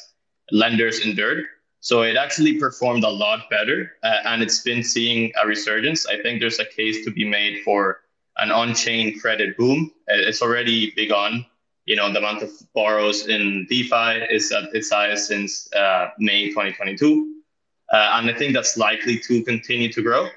lenders 0.51 1.05
endured. 1.05 1.45
So 1.82 2.03
it 2.03 2.15
actually 2.15 2.59
performed 2.59 3.03
a 3.03 3.09
lot 3.09 3.49
better, 3.49 3.93
uh, 4.03 4.19
and 4.25 4.43
it's 4.43 4.61
been 4.61 4.84
seeing 4.84 5.32
a 5.41 5.47
resurgence. 5.47 6.05
I 6.05 6.21
think 6.21 6.39
there's 6.39 6.59
a 6.59 6.65
case 6.65 7.03
to 7.05 7.11
be 7.11 7.27
made 7.27 7.63
for 7.63 8.01
an 8.38 8.51
on-chain 8.51 9.19
credit 9.19 9.57
boom. 9.57 9.91
Uh, 10.07 10.29
it's 10.29 10.43
already 10.43 10.91
begun. 10.95 11.43
You 11.86 11.95
know, 11.95 12.13
the 12.13 12.19
amount 12.19 12.43
of 12.43 12.51
borrows 12.75 13.27
in 13.27 13.65
DeFi 13.67 14.27
is 14.29 14.51
at 14.51 14.73
its 14.75 14.91
highest 14.91 15.27
since 15.27 15.73
uh, 15.73 16.11
May 16.19 16.49
2022, 16.49 17.34
uh, 17.91 18.09
and 18.13 18.29
I 18.29 18.34
think 18.34 18.53
that's 18.53 18.77
likely 18.77 19.17
to 19.17 19.43
continue 19.43 19.91
to 19.91 20.03
grow. 20.03 20.29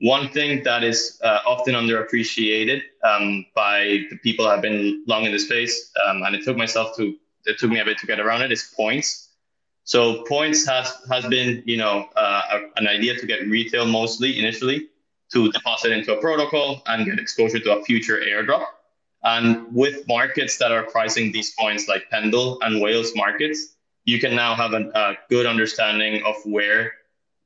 One 0.00 0.28
thing 0.30 0.64
that 0.64 0.82
is 0.82 1.20
uh, 1.22 1.38
often 1.46 1.74
underappreciated 1.74 2.82
um, 3.04 3.46
by 3.54 4.04
the 4.10 4.18
people 4.24 4.44
who 4.44 4.50
have 4.50 4.62
been 4.62 5.04
long 5.06 5.24
in 5.24 5.32
the 5.32 5.38
space, 5.38 5.92
um, 6.06 6.24
and 6.24 6.34
it 6.34 6.44
took 6.44 6.56
myself 6.56 6.96
to 6.96 7.14
it 7.46 7.56
took 7.58 7.70
me 7.70 7.78
a 7.78 7.84
bit 7.84 7.98
to 7.98 8.06
get 8.06 8.18
around 8.18 8.42
it, 8.42 8.50
is 8.50 8.74
points. 8.76 9.27
So 9.88 10.22
points 10.24 10.66
has 10.66 10.86
has 11.08 11.24
been 11.28 11.62
you 11.64 11.78
know 11.78 12.10
uh, 12.14 12.42
an 12.76 12.86
idea 12.86 13.16
to 13.18 13.26
get 13.26 13.48
retail 13.48 13.86
mostly 13.86 14.38
initially 14.38 14.88
to 15.32 15.50
deposit 15.50 15.92
into 15.92 16.12
a 16.12 16.20
protocol 16.20 16.82
and 16.84 17.06
get 17.06 17.18
exposure 17.18 17.58
to 17.60 17.78
a 17.78 17.82
future 17.84 18.18
airdrop. 18.18 18.66
And 19.24 19.74
with 19.74 20.06
markets 20.06 20.58
that 20.58 20.72
are 20.72 20.82
pricing 20.82 21.32
these 21.32 21.54
points 21.58 21.88
like 21.88 22.10
Pendle 22.10 22.58
and 22.60 22.82
Whales 22.82 23.12
markets, 23.16 23.76
you 24.04 24.20
can 24.20 24.36
now 24.36 24.54
have 24.54 24.74
a, 24.74 24.90
a 24.94 25.16
good 25.30 25.46
understanding 25.46 26.22
of 26.22 26.36
where 26.44 26.92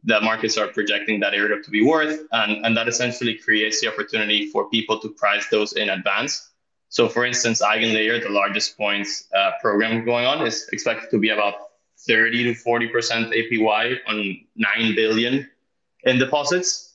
the 0.02 0.20
markets 0.20 0.58
are 0.58 0.66
projecting 0.66 1.20
that 1.20 1.34
airdrop 1.34 1.62
to 1.62 1.70
be 1.70 1.84
worth, 1.84 2.26
and, 2.32 2.66
and 2.66 2.76
that 2.76 2.88
essentially 2.88 3.36
creates 3.36 3.80
the 3.80 3.86
opportunity 3.86 4.46
for 4.46 4.68
people 4.68 4.98
to 4.98 5.08
price 5.10 5.46
those 5.52 5.74
in 5.74 5.90
advance. 5.90 6.50
So, 6.88 7.08
for 7.08 7.24
instance, 7.24 7.62
EigenLayer, 7.62 8.20
the 8.20 8.30
largest 8.30 8.76
points 8.76 9.28
uh, 9.32 9.52
program 9.60 10.04
going 10.04 10.26
on, 10.26 10.44
is 10.44 10.68
expected 10.72 11.08
to 11.12 11.18
be 11.18 11.28
about 11.28 11.54
30 12.06 12.44
to 12.44 12.60
40% 12.60 12.90
APY 13.32 13.98
on 14.08 14.40
9 14.56 14.94
billion 14.94 15.48
in 16.04 16.18
deposits, 16.18 16.94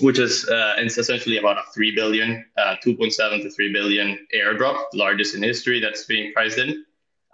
which 0.00 0.18
is 0.18 0.48
uh, 0.48 0.76
essentially 0.78 1.38
about 1.38 1.58
a 1.58 1.62
3 1.74 1.94
billion, 1.94 2.44
uh, 2.56 2.76
2.7 2.84 3.42
to 3.42 3.50
3 3.50 3.72
billion 3.72 4.26
airdrop, 4.34 4.84
largest 4.94 5.34
in 5.34 5.42
history 5.42 5.80
that's 5.80 6.04
being 6.04 6.32
priced 6.32 6.58
in. 6.58 6.84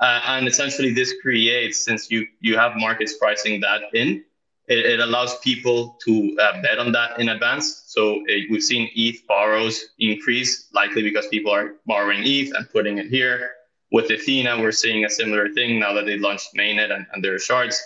Uh, 0.00 0.20
and 0.26 0.48
essentially, 0.48 0.92
this 0.92 1.14
creates, 1.22 1.84
since 1.84 2.10
you, 2.10 2.26
you 2.40 2.56
have 2.56 2.72
markets 2.76 3.16
pricing 3.16 3.60
that 3.60 3.82
in, 3.94 4.24
it, 4.66 4.78
it 4.78 5.00
allows 5.00 5.38
people 5.40 5.96
to 6.04 6.36
uh, 6.40 6.60
bet 6.62 6.78
on 6.78 6.90
that 6.92 7.20
in 7.20 7.28
advance. 7.28 7.84
So 7.86 8.22
it, 8.26 8.50
we've 8.50 8.62
seen 8.62 8.90
ETH 8.96 9.26
borrows 9.26 9.90
increase, 9.98 10.68
likely 10.72 11.02
because 11.02 11.26
people 11.28 11.52
are 11.52 11.74
borrowing 11.86 12.22
ETH 12.24 12.52
and 12.54 12.68
putting 12.70 12.98
it 12.98 13.06
here. 13.06 13.52
With 13.94 14.08
Ethena, 14.08 14.60
we're 14.60 14.72
seeing 14.72 15.04
a 15.04 15.08
similar 15.08 15.46
thing 15.50 15.78
now 15.78 15.92
that 15.92 16.04
they 16.04 16.18
launched 16.18 16.48
mainnet 16.58 16.90
and, 16.92 17.06
and 17.12 17.22
their 17.22 17.38
shards. 17.38 17.80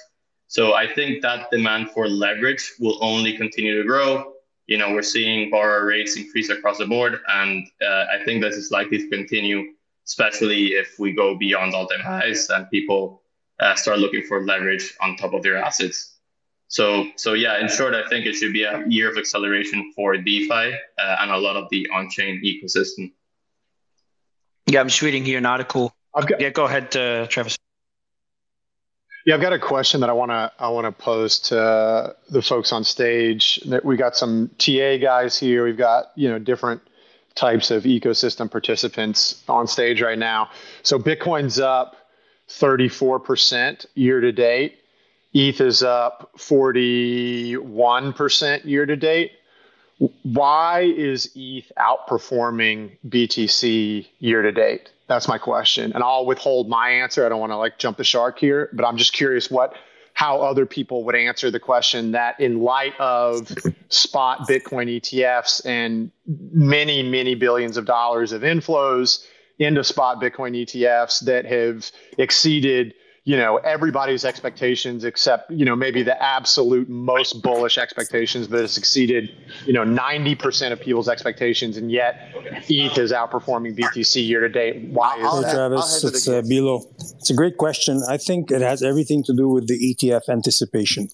So 0.47 0.73
I 0.73 0.87
think 0.97 1.21
that 1.21 1.51
demand 1.51 1.91
for 1.91 2.09
leverage 2.09 2.65
will 2.81 2.99
only 3.03 3.37
continue 3.37 3.77
to 3.77 3.87
grow. 3.87 4.33
You 4.69 4.79
know, 4.79 4.95
we're 4.95 5.03
seeing 5.03 5.51
borrower 5.51 5.85
rates 5.85 6.17
increase 6.17 6.49
across 6.49 6.79
the 6.79 6.87
board, 6.87 7.21
and 7.41 7.67
uh, 7.83 8.05
I 8.15 8.25
think 8.25 8.41
this 8.41 8.57
is 8.57 8.71
likely 8.71 8.97
to 9.03 9.09
continue, 9.11 9.75
especially 10.07 10.69
if 10.83 10.99
we 10.99 11.13
go 11.13 11.37
beyond 11.37 11.75
all-time 11.75 12.01
highs 12.01 12.49
and 12.49 12.71
people 12.71 13.21
uh, 13.61 13.75
start 13.75 13.99
looking 13.99 14.23
for 14.23 14.47
leverage 14.47 14.95
on 15.03 15.15
top 15.19 15.35
of 15.35 15.43
their 15.43 15.59
assets. 15.59 16.15
So, 16.69 17.09
so 17.17 17.35
yeah, 17.35 17.61
in 17.61 17.69
short, 17.69 17.93
I 17.93 18.09
think 18.09 18.25
it 18.25 18.33
should 18.33 18.55
be 18.55 18.63
a 18.63 18.83
year 18.89 19.11
of 19.11 19.19
acceleration 19.19 19.93
for 19.95 20.17
DeFi 20.17 20.73
uh, 20.73 21.17
and 21.21 21.31
a 21.31 21.37
lot 21.37 21.57
of 21.57 21.69
the 21.69 21.87
on-chain 21.93 22.41
ecosystem. 22.43 23.13
Yeah, 24.65 24.81
I'm 24.81 24.89
just 24.89 25.03
reading 25.03 25.27
here 25.27 25.37
an 25.37 25.45
article. 25.45 25.95
Got, 26.15 26.41
yeah, 26.41 26.51
go 26.51 26.65
ahead, 26.65 26.97
uh, 26.97 27.27
Travis. 27.29 27.57
Yeah, 29.25 29.35
I've 29.35 29.41
got 29.41 29.53
a 29.53 29.59
question 29.59 30.01
that 30.01 30.11
I 30.11 30.15
want 30.15 30.31
to 30.31 30.51
I 30.59 30.69
want 30.71 30.87
to 30.87 30.93
pose 30.93 31.39
to 31.41 32.17
the 32.31 32.41
folks 32.41 32.73
on 32.73 32.83
stage. 32.83 33.61
We 33.85 33.97
got 33.97 34.17
some 34.17 34.51
TA 34.59 34.97
guys 34.97 35.39
here. 35.39 35.65
We've 35.65 35.77
got 35.77 36.07
you 36.15 36.31
know 36.31 36.39
different 36.39 36.81
types 37.35 37.71
of 37.71 37.85
ecosystem 37.85 38.51
participants 38.51 39.45
on 39.49 39.67
stage 39.67 40.01
right 40.01 40.19
now. 40.19 40.51
So 40.83 40.99
Bitcoin's 40.99 41.61
up 41.61 41.95
34% 42.49 43.87
year 43.95 44.21
to 44.21 44.33
date. 44.33 44.79
ETH 45.35 45.61
is 45.61 45.83
up 45.83 46.33
41% 46.39 48.65
year 48.65 48.87
to 48.87 48.97
date. 48.97 49.33
Why 50.23 50.81
is 50.81 51.31
ETH 51.35 51.71
outperforming 51.79 52.97
BTC 53.07 54.07
year 54.19 54.43
to 54.43 54.53
date? 54.53 54.91
That's 55.09 55.27
my 55.27 55.39
question. 55.39 55.93
And 55.95 56.03
I'll 56.03 56.27
withhold 56.27 56.69
my 56.69 56.91
answer. 56.91 57.25
I 57.25 57.29
don't 57.29 57.41
want 57.41 57.53
to 57.53 57.57
like 57.57 57.79
jump 57.79 57.97
the 57.97 58.05
shark 58.05 58.39
here, 58.39 58.69
but 58.75 58.85
I'm 58.85 58.97
just 58.97 59.13
curious 59.13 59.51
what 59.51 59.75
how 60.13 60.41
other 60.41 60.67
people 60.67 61.05
would 61.05 61.15
answer 61.15 61.49
the 61.49 61.61
question 61.61 62.11
that 62.11 62.39
in 62.41 62.61
light 62.61 62.93
of 62.99 63.53
spot 63.89 64.41
Bitcoin 64.49 65.01
ETFs 65.01 65.65
and 65.65 66.11
many, 66.27 67.05
many 67.05 67.37
billions 67.37 67.77
of 67.77 67.87
dollars 67.87 68.33
of 68.33 68.43
inflows 68.43 69.25
into 69.61 69.85
spot 69.85 70.21
Bitcoin 70.21 70.61
ETFs 70.61 71.25
that 71.25 71.45
have 71.47 71.93
exceeded 72.19 72.95
you 73.29 73.37
know 73.37 73.59
everybody's 73.59 74.25
expectations 74.25 75.05
except 75.05 75.51
you 75.51 75.67
know 75.67 75.77
maybe 75.77 76.03
the 76.03 76.21
absolute 76.23 76.89
most 76.89 77.43
bullish 77.43 77.77
expectations 77.77 78.49
that 78.49 78.63
has 78.63 78.79
exceeded 78.79 79.31
you 79.67 79.75
know 79.75 79.85
90% 79.85 80.73
of 80.73 80.81
people's 80.81 81.11
expectations 81.11 81.77
and 81.77 81.93
yet 81.93 82.33
eth 82.71 82.97
is 82.97 83.13
outperforming 83.13 83.79
btc 83.79 84.27
year 84.27 84.41
to 84.41 84.49
date. 84.49 84.89
Why 84.89 85.19
is 85.19 85.35
hey, 85.35 85.43
that 85.43 85.55
travis 85.55 86.05
it's 86.05 86.27
uh, 86.27 86.41
Bilo. 86.41 86.87
it's 87.19 87.29
a 87.29 87.35
great 87.35 87.59
question. 87.59 88.01
I 88.09 88.17
think 88.17 88.51
it 88.51 88.63
has 88.63 88.83
everything 88.83 89.23
to 89.25 89.35
do 89.37 89.47
with 89.51 89.69
the 89.69 89.79
etf 89.89 90.23
anticipation. 90.31 91.09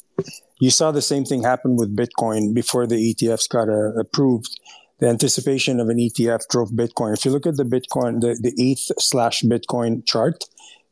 You 0.60 0.70
saw 0.70 0.92
the 0.92 1.02
same 1.02 1.24
thing 1.24 1.42
happen 1.42 1.74
with 1.74 1.96
bitcoin 1.96 2.54
before 2.54 2.86
the 2.86 2.94
etfs 2.94 3.48
got 3.48 3.68
uh, 3.68 3.98
approved. 3.98 4.60
The 5.00 5.08
anticipation 5.08 5.80
of 5.80 5.88
an 5.88 5.98
ETF 5.98 6.42
drove 6.48 6.70
Bitcoin. 6.70 7.14
If 7.14 7.24
you 7.24 7.32
look 7.32 7.46
at 7.48 7.56
the 7.56 7.64
Bitcoin, 7.64 8.20
the, 8.20 8.38
the 8.40 8.54
ETH 8.56 8.92
slash 9.00 9.42
Bitcoin 9.42 10.06
chart, 10.06 10.44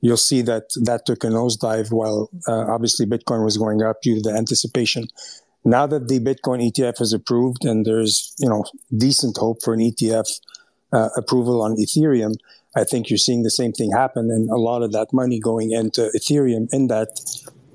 you'll 0.02 0.18
see 0.18 0.42
that 0.42 0.64
that 0.82 1.06
took 1.06 1.24
a 1.24 1.28
nosedive 1.28 1.90
while 1.90 2.28
uh, 2.46 2.66
obviously 2.74 3.06
Bitcoin 3.06 3.42
was 3.42 3.56
going 3.56 3.82
up 3.82 4.02
due 4.02 4.16
to 4.16 4.20
the 4.20 4.36
anticipation. 4.36 5.06
Now 5.64 5.86
that 5.86 6.08
the 6.08 6.20
Bitcoin 6.20 6.60
ETF 6.60 7.00
is 7.00 7.12
approved 7.14 7.64
and 7.64 7.86
there's 7.86 8.34
you 8.38 8.48
know 8.48 8.64
decent 8.94 9.38
hope 9.38 9.62
for 9.62 9.72
an 9.72 9.80
ETF 9.80 10.28
uh, 10.92 11.08
approval 11.16 11.62
on 11.62 11.76
Ethereum, 11.76 12.34
I 12.76 12.84
think 12.84 13.08
you're 13.08 13.16
seeing 13.16 13.44
the 13.44 13.50
same 13.50 13.72
thing 13.72 13.92
happen, 13.92 14.30
and 14.30 14.50
a 14.50 14.56
lot 14.56 14.82
of 14.82 14.92
that 14.92 15.12
money 15.12 15.38
going 15.40 15.72
into 15.72 16.10
Ethereum 16.14 16.68
in 16.72 16.88
that 16.88 17.08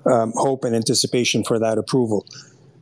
um, 0.06 0.34
hope 0.36 0.64
and 0.64 0.76
anticipation 0.76 1.44
for 1.44 1.58
that 1.60 1.78
approval. 1.78 2.26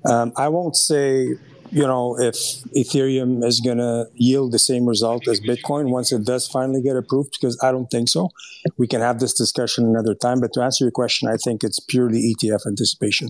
Um, 0.05 0.33
I 0.35 0.49
won't 0.49 0.75
say 0.75 1.35
you 1.71 1.85
know, 1.85 2.17
if 2.19 2.35
Ethereum 2.75 3.43
is 3.43 3.59
going 3.59 3.77
to 3.77 4.07
yield 4.13 4.51
the 4.51 4.59
same 4.59 4.85
result 4.85 5.27
as 5.27 5.39
Bitcoin 5.39 5.89
once 5.89 6.11
it 6.11 6.25
does 6.25 6.47
finally 6.47 6.81
get 6.81 6.95
approved, 6.95 7.37
because 7.39 7.59
I 7.63 7.71
don't 7.71 7.87
think 7.87 8.09
so. 8.09 8.29
We 8.77 8.87
can 8.87 9.01
have 9.01 9.19
this 9.19 9.33
discussion 9.33 9.85
another 9.85 10.15
time. 10.15 10.39
But 10.39 10.53
to 10.53 10.61
answer 10.61 10.85
your 10.85 10.91
question, 10.91 11.29
I 11.29 11.37
think 11.43 11.63
it's 11.63 11.79
purely 11.79 12.33
ETF 12.33 12.67
anticipation. 12.67 13.29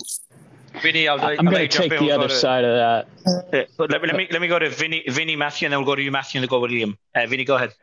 Vinny, 0.81 1.07
I'll, 1.07 1.19
I'm 1.21 1.45
going 1.45 1.67
to 1.67 1.67
take 1.67 1.91
the 1.91 2.11
other 2.11 2.27
to, 2.27 2.33
side 2.33 2.63
of 2.65 2.75
that. 2.75 3.07
Uh, 3.25 3.63
let, 3.79 4.01
let, 4.01 4.15
me 4.15 4.27
let 4.29 4.41
me 4.41 4.47
go 4.47 4.59
to 4.59 4.69
Vinny, 4.69 5.03
Vinny, 5.07 5.35
Matthew, 5.35 5.65
and 5.65 5.73
then 5.73 5.79
we'll 5.79 5.87
go 5.87 5.95
to 5.95 6.01
you, 6.01 6.11
Matthew, 6.11 6.39
and 6.39 6.43
then 6.43 6.49
we'll 6.51 6.67
go 6.67 6.67
to 6.67 6.73
Liam. 6.73 6.97
Uh, 7.13 7.25
Vinny, 7.27 7.45
go 7.45 7.55
ahead. 7.55 7.73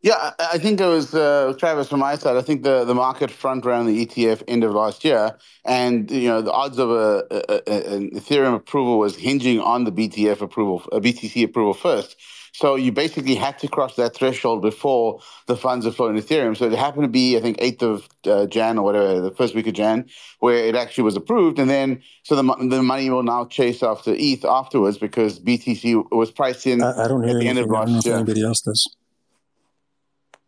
Yeah, 0.00 0.32
I 0.38 0.58
think 0.58 0.80
it 0.80 0.86
was 0.86 1.12
uh, 1.12 1.54
Travis 1.58 1.88
from 1.88 2.00
my 2.00 2.14
side. 2.14 2.36
I 2.36 2.42
think 2.42 2.62
the, 2.62 2.84
the 2.84 2.94
market 2.94 3.32
front 3.32 3.64
ran 3.64 3.86
the 3.86 4.06
ETF 4.06 4.44
end 4.46 4.62
of 4.62 4.72
last 4.72 5.04
year, 5.04 5.36
and 5.64 6.08
you 6.08 6.28
know 6.28 6.40
the 6.40 6.52
odds 6.52 6.78
of 6.78 6.90
a, 6.90 7.24
a, 7.32 7.96
an 7.96 8.10
Ethereum 8.10 8.54
approval 8.54 9.00
was 9.00 9.16
hinging 9.16 9.58
on 9.58 9.82
the 9.82 9.90
BTF 9.90 10.40
approval, 10.40 10.84
a 10.92 11.00
BTC 11.00 11.42
approval 11.42 11.74
first. 11.74 12.16
So 12.52 12.74
you 12.74 12.92
basically 12.92 13.34
had 13.34 13.58
to 13.60 13.68
cross 13.68 13.96
that 13.96 14.14
threshold 14.14 14.62
before 14.62 15.20
the 15.46 15.56
funds 15.56 15.86
are 15.86 15.92
flowing 15.92 16.16
Ethereum. 16.16 16.56
So 16.56 16.66
it 16.66 16.72
happened 16.72 17.04
to 17.04 17.08
be, 17.08 17.36
I 17.36 17.40
think, 17.40 17.58
8th 17.58 17.82
of 17.82 18.08
uh, 18.26 18.46
Jan 18.46 18.78
or 18.78 18.84
whatever, 18.84 19.20
the 19.20 19.30
first 19.30 19.54
week 19.54 19.68
of 19.68 19.74
Jan, 19.74 20.06
where 20.40 20.56
it 20.56 20.74
actually 20.74 21.04
was 21.04 21.14
approved. 21.14 21.60
And 21.60 21.70
then, 21.70 22.02
so 22.24 22.34
the, 22.34 22.42
the 22.68 22.82
money 22.82 23.10
will 23.10 23.22
now 23.22 23.44
chase 23.44 23.82
after 23.82 24.12
ETH 24.16 24.44
afterwards 24.44 24.98
because 24.98 25.38
BTC 25.38 26.10
was 26.10 26.32
priced 26.32 26.66
in 26.66 26.82
I, 26.82 27.04
I 27.04 27.08
don't 27.08 27.22
hear 27.22 27.36
at 27.36 27.40
the 27.40 27.48
end 27.48 27.58
of 27.58 27.70
last 27.70 28.04
year. 28.04 28.16
Anybody 28.16 28.42
else 28.42 28.62
does. 28.62 28.96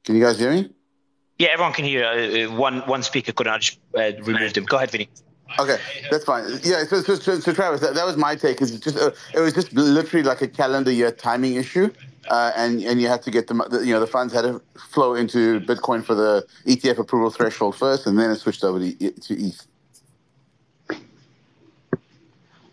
Can 0.04 0.16
you 0.16 0.22
guys 0.22 0.38
hear 0.38 0.52
me? 0.52 0.70
Yeah, 1.38 1.48
everyone 1.52 1.72
can 1.72 1.84
hear. 1.84 2.04
Uh, 2.04 2.54
one 2.54 2.80
one 2.80 3.02
speaker 3.02 3.32
couldn't. 3.32 3.52
I 3.52 3.58
just 3.58 3.78
uh, 3.96 4.12
removed 4.22 4.56
him. 4.56 4.64
Go 4.64 4.76
ahead, 4.76 4.90
Vinny. 4.90 5.08
Okay, 5.58 5.78
that's 6.10 6.24
fine. 6.24 6.44
Yeah, 6.62 6.84
so 6.84 7.02
so, 7.02 7.14
so, 7.14 7.40
so 7.40 7.52
Travis, 7.52 7.80
that, 7.80 7.94
that 7.94 8.04
was 8.04 8.16
my 8.16 8.36
take. 8.36 8.60
Is 8.60 8.78
just 8.78 8.96
uh, 8.96 9.10
it 9.34 9.40
was 9.40 9.54
just 9.54 9.72
literally 9.72 10.22
like 10.22 10.42
a 10.42 10.48
calendar 10.48 10.92
year 10.92 11.10
timing 11.10 11.54
issue, 11.54 11.90
uh, 12.28 12.52
and 12.56 12.82
and 12.82 13.00
you 13.00 13.08
had 13.08 13.22
to 13.22 13.30
get 13.30 13.46
the, 13.48 13.54
the, 13.54 13.80
you 13.80 13.92
know 13.92 14.00
the 14.00 14.06
funds 14.06 14.32
had 14.32 14.42
to 14.42 14.60
flow 14.90 15.14
into 15.14 15.60
Bitcoin 15.60 16.04
for 16.04 16.14
the 16.14 16.46
ETF 16.66 16.98
approval 16.98 17.30
threshold 17.30 17.74
first, 17.76 18.06
and 18.06 18.18
then 18.18 18.30
it 18.30 18.36
switched 18.36 18.62
over 18.62 18.78
to, 18.78 19.10
to 19.10 19.34
ETH. 19.34 19.66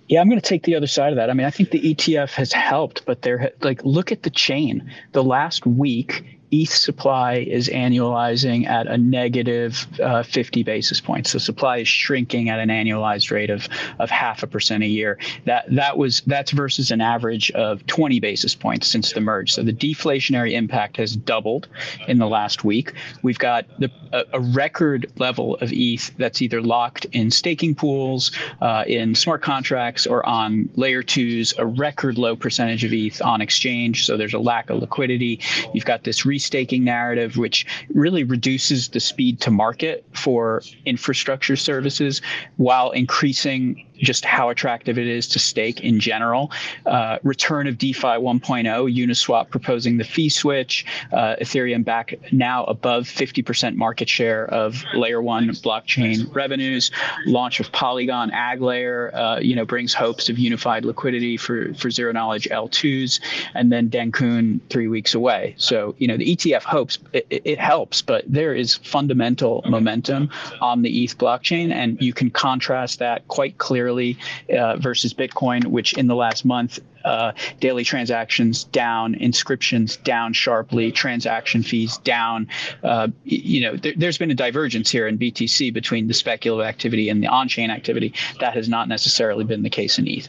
Yeah, 0.07 0.21
I'm 0.21 0.29
going 0.29 0.39
to 0.39 0.47
take 0.47 0.63
the 0.63 0.75
other 0.75 0.87
side 0.87 1.11
of 1.11 1.17
that. 1.17 1.29
I 1.29 1.33
mean, 1.33 1.45
I 1.45 1.49
think 1.49 1.71
the 1.71 1.81
ETF 1.81 2.31
has 2.31 2.53
helped, 2.53 3.05
but 3.05 3.23
they're 3.23 3.51
like, 3.61 3.83
look 3.83 4.11
at 4.11 4.23
the 4.23 4.29
chain. 4.29 4.89
The 5.11 5.23
last 5.23 5.65
week, 5.65 6.36
ETH 6.51 6.69
supply 6.69 7.35
is 7.35 7.67
annualizing 7.67 8.65
at 8.67 8.87
a 8.87 8.97
negative, 8.97 9.85
uh, 10.01 10.23
50 10.23 10.63
basis 10.63 11.01
points. 11.01 11.31
So 11.31 11.39
supply 11.39 11.77
is 11.77 11.87
shrinking 11.87 12.49
at 12.49 12.59
an 12.59 12.69
annualized 12.69 13.31
rate 13.31 13.49
of 13.49 13.67
of 13.99 14.09
half 14.09 14.43
a 14.43 14.47
percent 14.47 14.83
a 14.83 14.87
year. 14.87 15.19
That 15.45 15.65
that 15.75 15.97
was 15.97 16.21
that's 16.21 16.51
versus 16.51 16.89
an 16.91 17.01
average 17.01 17.51
of 17.51 17.85
20 17.87 18.19
basis 18.21 18.55
points 18.55 18.87
since 18.87 19.11
the 19.11 19.19
merge. 19.19 19.51
So 19.51 19.61
the 19.61 19.73
deflationary 19.73 20.53
impact 20.53 20.97
has 20.97 21.15
doubled 21.17 21.67
in 22.07 22.17
the 22.17 22.27
last 22.27 22.63
week. 22.63 22.93
We've 23.23 23.39
got 23.39 23.65
the, 23.79 23.91
a, 24.13 24.23
a 24.33 24.39
record 24.39 25.11
level 25.17 25.55
of 25.55 25.71
ETH 25.73 26.15
that's 26.17 26.41
either 26.41 26.61
locked 26.61 27.05
in 27.11 27.29
staking 27.29 27.75
pools, 27.75 28.31
uh, 28.61 28.85
in 28.87 29.15
smart 29.15 29.41
contracts, 29.41 30.07
or 30.07 30.25
on 30.25 30.69
layer 30.75 31.03
twos. 31.03 31.53
A 31.57 31.65
record 31.65 32.17
low 32.17 32.37
percentage 32.37 32.85
of 32.85 32.93
ETH 32.93 33.21
on 33.21 33.41
exchange. 33.41 34.05
So 34.05 34.15
there's 34.15 34.33
a 34.33 34.39
lack 34.39 34.69
of 34.69 34.79
liquidity. 34.79 35.41
You've 35.73 35.85
got 35.85 36.03
this. 36.03 36.25
Re- 36.25 36.36
restaking 36.37 36.81
narrative, 36.81 37.37
which 37.37 37.65
really 37.93 38.23
reduces 38.23 38.89
the 38.89 38.99
speed 38.99 39.41
to 39.41 39.51
market 39.51 40.05
for 40.13 40.61
infrastructure 40.85 41.55
services 41.55 42.21
while 42.57 42.91
increasing 42.91 43.86
just 43.97 44.25
how 44.25 44.49
attractive 44.49 44.97
it 44.97 45.07
is 45.07 45.27
to 45.27 45.39
stake 45.39 45.81
in 45.81 45.99
general. 45.99 46.51
Uh, 46.85 47.17
return 47.23 47.67
of 47.67 47.77
DeFi 47.77 48.01
1.0, 48.01 48.95
Uniswap 48.95 49.49
proposing 49.49 49.97
the 49.97 50.03
fee 50.03 50.29
switch, 50.29 50.85
uh, 51.11 51.35
Ethereum 51.41 51.83
back 51.83 52.13
now 52.31 52.63
above 52.65 53.05
50% 53.05 53.75
market 53.75 54.09
share 54.09 54.45
of 54.47 54.83
layer 54.93 55.21
one 55.21 55.49
blockchain 55.49 56.33
revenues, 56.33 56.91
launch 57.25 57.59
of 57.59 57.71
Polygon 57.71 58.31
AggLayer, 58.31 59.13
uh, 59.13 59.39
you 59.41 59.55
know, 59.55 59.65
brings 59.65 59.93
hopes 59.93 60.29
of 60.29 60.37
unified 60.37 60.85
liquidity 60.85 61.37
for, 61.37 61.73
for 61.73 61.89
zero 61.89 62.11
knowledge 62.11 62.47
L2s, 62.51 63.19
and 63.53 63.71
then 63.71 63.89
Dencun 63.89 64.59
three 64.69 64.87
weeks 64.87 65.13
away. 65.13 65.55
So, 65.57 65.95
you 65.97 66.07
know, 66.07 66.17
the 66.17 66.35
ETF 66.35 66.63
hopes 66.63 66.99
it, 67.13 67.25
it 67.29 67.59
helps, 67.59 68.01
but 68.01 68.23
there 68.27 68.53
is 68.53 68.75
fundamental 68.75 69.63
momentum 69.67 70.29
on 70.61 70.81
the 70.81 71.03
ETH 71.03 71.17
blockchain, 71.17 71.71
and 71.71 72.01
you 72.01 72.13
can 72.13 72.29
contrast 72.29 72.99
that 72.99 73.27
quite 73.27 73.57
clearly 73.57 73.86
uh, 73.89 74.77
versus 74.77 75.13
Bitcoin, 75.13 75.67
which 75.67 75.93
in 75.93 76.07
the 76.07 76.15
last 76.15 76.45
month 76.45 76.79
uh, 77.05 77.31
daily 77.59 77.83
transactions 77.83 78.65
down, 78.65 79.15
inscriptions 79.15 79.97
down 79.97 80.33
sharply, 80.33 80.91
transaction 80.91 81.63
fees 81.63 81.97
down. 81.99 82.47
Uh, 82.83 83.07
you 83.23 83.61
know, 83.61 83.75
there, 83.77 83.93
has 84.01 84.17
been 84.17 84.31
a 84.31 84.35
divergence 84.35 84.91
here 84.91 85.07
in 85.07 85.17
BTC 85.17 85.73
between 85.73 86.07
the 86.07 86.13
speculative 86.13 86.67
activity 86.67 87.09
and 87.09 87.23
the 87.23 87.27
on-chain 87.27 87.71
activity. 87.71 88.13
That 88.39 88.53
has 88.53 88.67
not 88.67 88.87
necessarily 88.87 89.43
been 89.43 89.63
the 89.63 89.69
case 89.69 89.97
in 89.97 90.07
ETH. 90.07 90.27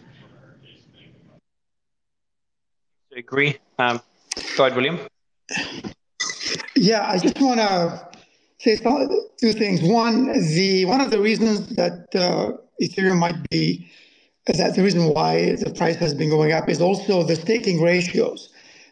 I 3.14 3.18
agree. 3.18 3.56
Um, 3.78 4.00
go 4.56 4.66
ahead, 4.66 4.76
William. 4.76 5.00
Yeah, 6.76 7.08
I 7.08 7.18
just 7.18 7.40
want 7.40 7.58
to 7.58 8.08
say 8.58 8.76
two 8.76 9.52
things. 9.52 9.82
One, 9.82 10.26
the 10.54 10.84
one 10.84 11.00
of 11.00 11.10
the 11.10 11.20
reasons 11.20 11.74
that 11.76 12.14
uh, 12.14 12.52
Ethereum 12.80 13.18
might 13.18 13.48
be 13.50 13.90
that 14.46 14.74
the 14.74 14.82
reason 14.82 15.12
why 15.12 15.56
the 15.56 15.70
price 15.70 15.96
has 15.96 16.14
been 16.14 16.30
going 16.30 16.52
up 16.52 16.68
is 16.68 16.80
also 16.80 17.22
the 17.22 17.36
staking 17.36 17.82
ratios. 17.82 18.50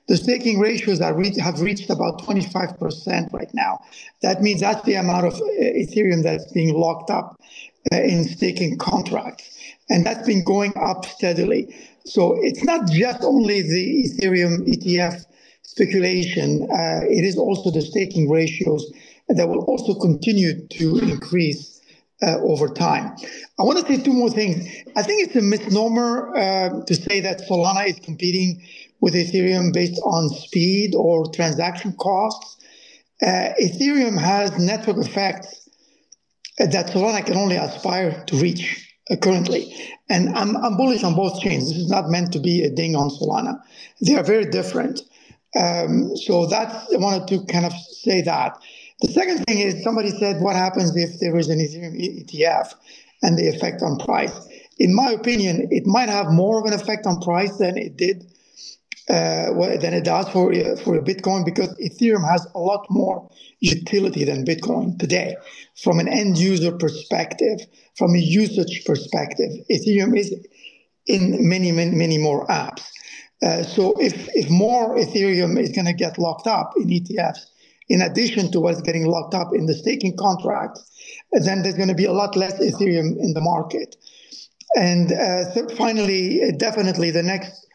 The 0.09 0.17
staking 0.17 0.61
ratios 0.61 1.01
re- 1.01 1.39
have 1.41 1.61
reached 1.61 1.91
about 1.91 2.23
25% 2.23 3.33
right 3.33 3.53
now. 3.55 3.81
That 4.23 4.43
means 4.43 4.61
that's 4.61 4.83
the 4.83 4.95
amount 4.95 5.27
of 5.27 5.35
uh, 5.35 5.47
Ethereum 5.59 6.23
that's 6.23 6.53
being 6.53 6.75
locked 6.75 7.11
up 7.11 7.41
uh, 7.93 7.97
in 7.97 8.25
staking 8.25 8.79
contracts. 8.79 9.59
And 9.89 10.05
that's 10.05 10.27
been 10.27 10.45
going 10.45 10.73
up 10.77 11.07
steadily. 11.07 11.75
So 12.05 12.37
it's 12.41 12.63
not 12.63 12.89
just 12.89 13.25
only 13.25 13.63
the 13.63 14.09
Ethereum 14.09 14.67
ETF 14.69 15.25
speculation, 15.63 16.69
uh, 16.71 17.01
it 17.03 17.25
is 17.25 17.37
also 17.37 17.71
the 17.71 17.83
staking 17.83 18.31
ratios 18.31 18.93
that 19.29 19.49
will 19.49 19.65
also 19.65 19.95
continue 19.99 20.67
to 20.69 20.99
increase 20.99 21.76
uh, 22.23 22.39
over 22.41 22.69
time. 22.69 23.15
I 23.59 23.63
want 23.63 23.79
to 23.79 23.87
say 23.87 24.03
two 24.03 24.13
more 24.13 24.31
things. 24.31 24.67
I 24.97 25.03
think 25.03 25.27
it's 25.27 25.37
a 25.37 25.43
misnomer 25.43 26.35
uh, 26.37 26.85
to 26.85 26.95
say 26.95 27.21
that 27.21 27.41
Solana 27.49 27.89
is 27.89 27.99
competing 28.01 28.63
with 29.01 29.15
Ethereum 29.15 29.73
based 29.73 30.01
on 30.05 30.29
speed 30.29 30.95
or 30.95 31.31
transaction 31.33 31.95
costs. 31.99 32.57
Uh, 33.23 33.53
Ethereum 33.63 34.19
has 34.19 34.59
network 34.59 34.99
effects 34.99 35.69
that 36.59 36.87
Solana 36.89 37.25
can 37.25 37.37
only 37.37 37.57
aspire 37.57 38.25
to 38.27 38.37
reach 38.37 38.91
uh, 39.11 39.17
currently. 39.17 39.75
And 40.09 40.31
I'm, 40.31 40.57
I'm 40.57 40.77
bullish 40.77 41.05
on 41.05 41.15
both 41.15 41.41
chains. 41.41 41.69
This 41.69 41.79
is 41.79 41.91
not 41.91 42.09
meant 42.09 42.33
to 42.33 42.41
be 42.41 42.63
a 42.63 42.71
ding 42.71 42.97
on 42.97 43.11
Solana. 43.11 43.61
They 44.01 44.15
are 44.15 44.25
very 44.25 44.47
different. 44.47 45.01
Um, 45.55 46.17
so 46.17 46.47
that's 46.47 46.93
I 46.93 46.99
wanted 46.99 47.29
to 47.29 47.47
kind 47.47 47.65
of 47.65 47.73
say 47.73 48.23
that. 48.23 48.59
The 49.03 49.09
second 49.09 49.45
thing 49.45 49.59
is 49.59 49.83
somebody 49.83 50.11
said, 50.11 50.41
what 50.41 50.57
happens 50.57 50.97
if 50.97 51.21
there 51.21 51.37
is 51.37 51.49
an 51.49 51.59
Ethereum 51.59 51.95
ETF 52.01 52.75
and 53.23 53.39
the 53.39 53.49
effect 53.49 53.83
on 53.83 53.99
price? 53.99 54.35
In 54.79 54.95
my 54.95 55.11
opinion, 55.11 55.69
it 55.71 55.87
might 55.87 56.09
have 56.09 56.31
more 56.31 56.61
of 56.61 56.67
an 56.67 56.73
effect 56.73 57.07
on 57.07 57.21
price 57.21 57.57
than 57.59 57.77
it 57.77 57.97
did 57.97 58.25
uh, 59.09 59.53
than 59.81 59.95
it 59.95 60.05
does 60.05 60.29
for 60.31 60.53
uh, 60.53 60.75
for 60.77 60.99
Bitcoin 61.01 61.45
because 61.45 61.73
Ethereum 61.79 62.29
has 62.29 62.45
a 62.55 62.59
lot 62.59 62.85
more 62.91 63.31
utility 63.61 64.25
than 64.25 64.45
Bitcoin 64.45 64.99
today. 64.99 65.37
From 65.81 66.01
an 66.01 66.09
end 66.09 66.39
user 66.39 66.73
perspective, 66.73 67.61
from 67.97 68.17
a 68.17 68.19
usage 68.19 68.85
perspective, 68.85 69.51
Ethereum 69.71 70.19
is 70.19 70.35
in 71.07 71.49
many 71.49 71.71
many 71.71 71.95
many 71.95 72.19
more 72.19 72.47
apps. 72.49 72.83
Uh, 73.43 73.63
so 73.63 73.93
if, 74.01 74.29
if 74.35 74.51
more 74.51 74.97
Ethereum 74.97 75.61
is 75.61 75.71
going 75.71 75.85
to 75.85 75.93
get 75.93 76.19
locked 76.19 76.47
up 76.47 76.73
in 76.77 76.89
ETFs, 76.89 77.47
in 77.89 78.03
addition 78.03 78.51
to 78.53 78.61
what's 78.61 78.81
getting 78.83 79.07
locked 79.07 79.35
up 79.35 79.55
in 79.55 79.67
the 79.67 79.75
staking 79.75 80.17
contracts, 80.17 80.91
then 81.33 81.63
there's 81.63 81.77
going 81.77 81.89
to 81.89 81.95
be 81.95 82.05
a 82.05 82.13
lot 82.13 82.37
less 82.37 82.59
Ethereum 82.59 83.17
in 83.19 83.33
the 83.35 83.41
market. 83.41 83.97
And 84.77 85.13
uh, 85.13 85.45
finally, 85.77 86.53
definitely 86.59 87.11
the 87.11 87.23
next 87.23 87.67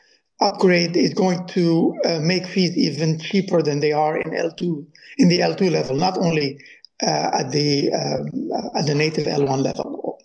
upgrade 0.41 0.97
is 0.97 1.14
going 1.14 1.47
to 1.47 1.97
uh, 2.03 2.20
make 2.20 2.45
fees 2.45 2.78
even 2.78 3.20
cheaper 3.20 3.62
than 3.62 3.80
they 3.80 3.91
are 3.91 4.18
in 4.18 4.32
L2 4.32 4.86
in 5.18 5.30
the 5.30 5.39
L2 5.39 5.72
level, 5.72 5.95
not 5.95 6.18
only 6.18 6.59
uh, 7.01 7.30
at 7.39 7.51
the 7.51 7.91
um, 7.93 8.51
at 8.76 8.86
the 8.86 8.95
native 8.95 9.28
L1 9.28 9.62
level. 9.64 10.20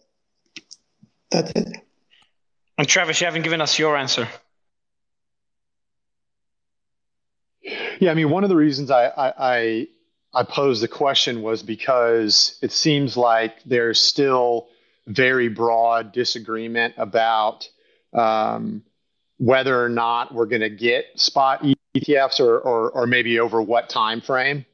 That's 1.30 1.50
it. 1.52 1.68
And 2.78 2.88
Travis, 2.88 3.20
you 3.20 3.26
haven't 3.26 3.42
given 3.42 3.60
us 3.60 3.78
your 3.78 3.96
answer. 3.96 4.28
Yeah, 7.98 8.10
I 8.10 8.14
mean, 8.14 8.30
one 8.30 8.44
of 8.44 8.50
the 8.50 8.56
reasons 8.56 8.90
I, 8.90 9.06
I, 9.16 9.88
I 10.34 10.42
posed 10.44 10.82
the 10.82 10.88
question 10.88 11.42
was 11.42 11.62
because 11.62 12.58
it 12.62 12.72
seems 12.72 13.16
like 13.16 13.62
there's 13.64 14.00
still 14.00 14.68
very 15.06 15.48
broad 15.48 16.12
disagreement 16.12 16.94
about 16.98 17.68
um, 18.12 18.82
whether 19.38 19.82
or 19.82 19.88
not 19.88 20.34
we're 20.34 20.46
going 20.46 20.62
to 20.62 20.70
get 20.70 21.06
spot 21.16 21.64
ETFs 21.96 22.40
or, 22.40 22.58
or, 22.58 22.90
or 22.90 23.06
maybe 23.06 23.40
over 23.40 23.62
what 23.62 23.88
time 23.88 24.20
frame. 24.20 24.66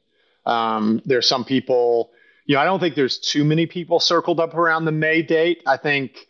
Um, 0.45 1.01
there's 1.05 1.27
some 1.27 1.45
people, 1.45 2.11
you 2.45 2.55
know, 2.55 2.61
I 2.61 2.65
don't 2.65 2.79
think 2.79 2.95
there's 2.95 3.17
too 3.19 3.45
many 3.45 3.65
people 3.65 3.99
circled 3.99 4.39
up 4.39 4.55
around 4.55 4.85
the 4.85 4.91
May 4.91 5.21
date. 5.21 5.63
I 5.65 5.77
think, 5.77 6.27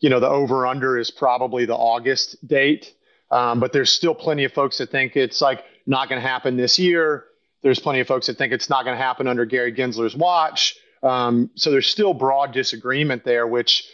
you 0.00 0.10
know, 0.10 0.20
the 0.20 0.28
over 0.28 0.66
under 0.66 0.98
is 0.98 1.10
probably 1.10 1.64
the 1.64 1.76
August 1.76 2.46
date. 2.46 2.92
Um, 3.30 3.60
but 3.60 3.72
there's 3.72 3.90
still 3.90 4.14
plenty 4.14 4.44
of 4.44 4.52
folks 4.52 4.78
that 4.78 4.90
think 4.90 5.16
it's 5.16 5.40
like 5.40 5.64
not 5.86 6.08
going 6.08 6.20
to 6.20 6.26
happen 6.26 6.56
this 6.56 6.78
year. 6.78 7.24
There's 7.62 7.78
plenty 7.78 8.00
of 8.00 8.06
folks 8.06 8.26
that 8.26 8.36
think 8.36 8.52
it's 8.52 8.68
not 8.68 8.84
going 8.84 8.96
to 8.96 9.02
happen 9.02 9.26
under 9.26 9.44
Gary 9.44 9.72
Gensler's 9.72 10.16
watch. 10.16 10.76
Um, 11.02 11.50
so 11.54 11.70
there's 11.70 11.86
still 11.86 12.14
broad 12.14 12.52
disagreement 12.52 13.24
there, 13.24 13.46
which, 13.46 13.88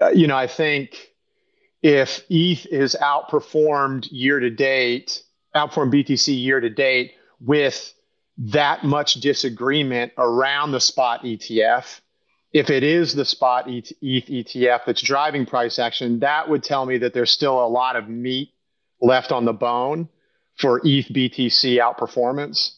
uh, 0.00 0.10
you 0.10 0.26
know, 0.26 0.36
I 0.36 0.46
think 0.46 1.10
if 1.82 2.22
ETH 2.28 2.66
is 2.66 2.96
outperformed 3.00 4.08
year 4.10 4.40
to 4.40 4.50
date, 4.50 5.22
outperformed 5.54 5.92
BTC 5.92 6.38
year 6.42 6.60
to 6.60 6.70
date 6.70 7.12
with 7.40 7.92
that 8.38 8.84
much 8.84 9.14
disagreement 9.14 10.12
around 10.16 10.72
the 10.72 10.80
spot 10.80 11.22
ETF, 11.22 12.00
if 12.52 12.70
it 12.70 12.82
is 12.82 13.14
the 13.14 13.24
spot 13.24 13.68
ETH 13.68 13.92
ETF 14.00 14.80
that's 14.86 15.02
driving 15.02 15.44
price 15.44 15.78
action, 15.78 16.20
that 16.20 16.48
would 16.48 16.62
tell 16.62 16.86
me 16.86 16.98
that 16.98 17.12
there's 17.12 17.30
still 17.30 17.62
a 17.62 17.68
lot 17.68 17.96
of 17.96 18.08
meat 18.08 18.52
left 19.00 19.32
on 19.32 19.44
the 19.44 19.52
bone 19.52 20.08
for 20.58 20.80
ETH 20.84 21.06
BTC 21.06 21.78
outperformance. 21.78 22.72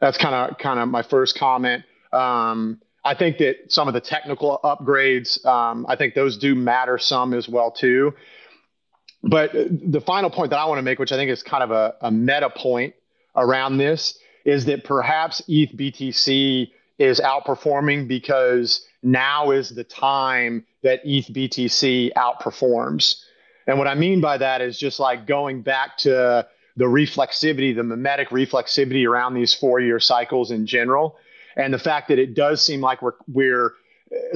That's 0.00 0.18
kind 0.18 0.34
of 0.34 0.58
kind 0.58 0.80
of 0.80 0.88
my 0.88 1.02
first 1.02 1.38
comment. 1.38 1.84
Um, 2.12 2.80
I 3.04 3.14
think 3.14 3.38
that 3.38 3.70
some 3.70 3.86
of 3.86 3.94
the 3.94 4.00
technical 4.00 4.60
upgrades, 4.64 5.44
um, 5.44 5.84
I 5.88 5.96
think 5.96 6.14
those 6.14 6.38
do 6.38 6.54
matter 6.54 6.96
some 6.96 7.34
as 7.34 7.48
well 7.48 7.70
too. 7.70 8.14
But 9.22 9.52
the 9.52 10.00
final 10.00 10.30
point 10.30 10.50
that 10.50 10.58
I 10.58 10.66
want 10.66 10.78
to 10.78 10.82
make, 10.82 10.98
which 10.98 11.12
I 11.12 11.16
think 11.16 11.30
is 11.30 11.42
kind 11.42 11.62
of 11.62 11.70
a, 11.70 11.94
a 12.00 12.10
meta 12.10 12.50
point 12.50 12.94
around 13.36 13.78
this, 13.78 14.18
is 14.44 14.66
that 14.66 14.84
perhaps 14.84 15.42
ETH 15.48 15.70
BTC 15.76 16.70
is 16.98 17.20
outperforming 17.20 18.06
because 18.06 18.86
now 19.02 19.50
is 19.50 19.70
the 19.70 19.84
time 19.84 20.64
that 20.82 21.00
ETH 21.04 21.26
BTC 21.26 22.12
outperforms. 22.12 23.22
And 23.66 23.78
what 23.78 23.88
I 23.88 23.94
mean 23.94 24.20
by 24.20 24.38
that 24.38 24.60
is 24.60 24.78
just 24.78 25.00
like 25.00 25.26
going 25.26 25.62
back 25.62 25.96
to 25.98 26.46
the 26.76 26.84
reflexivity, 26.84 27.74
the 27.74 27.82
mimetic 27.82 28.30
reflexivity 28.30 29.08
around 29.08 29.34
these 29.34 29.54
four 29.54 29.80
year 29.80 30.00
cycles 30.00 30.50
in 30.50 30.66
general 30.66 31.16
and 31.56 31.72
the 31.72 31.78
fact 31.78 32.08
that 32.08 32.18
it 32.18 32.34
does 32.34 32.64
seem 32.64 32.80
like 32.80 33.02
we're 33.02 33.14
we're 33.28 33.74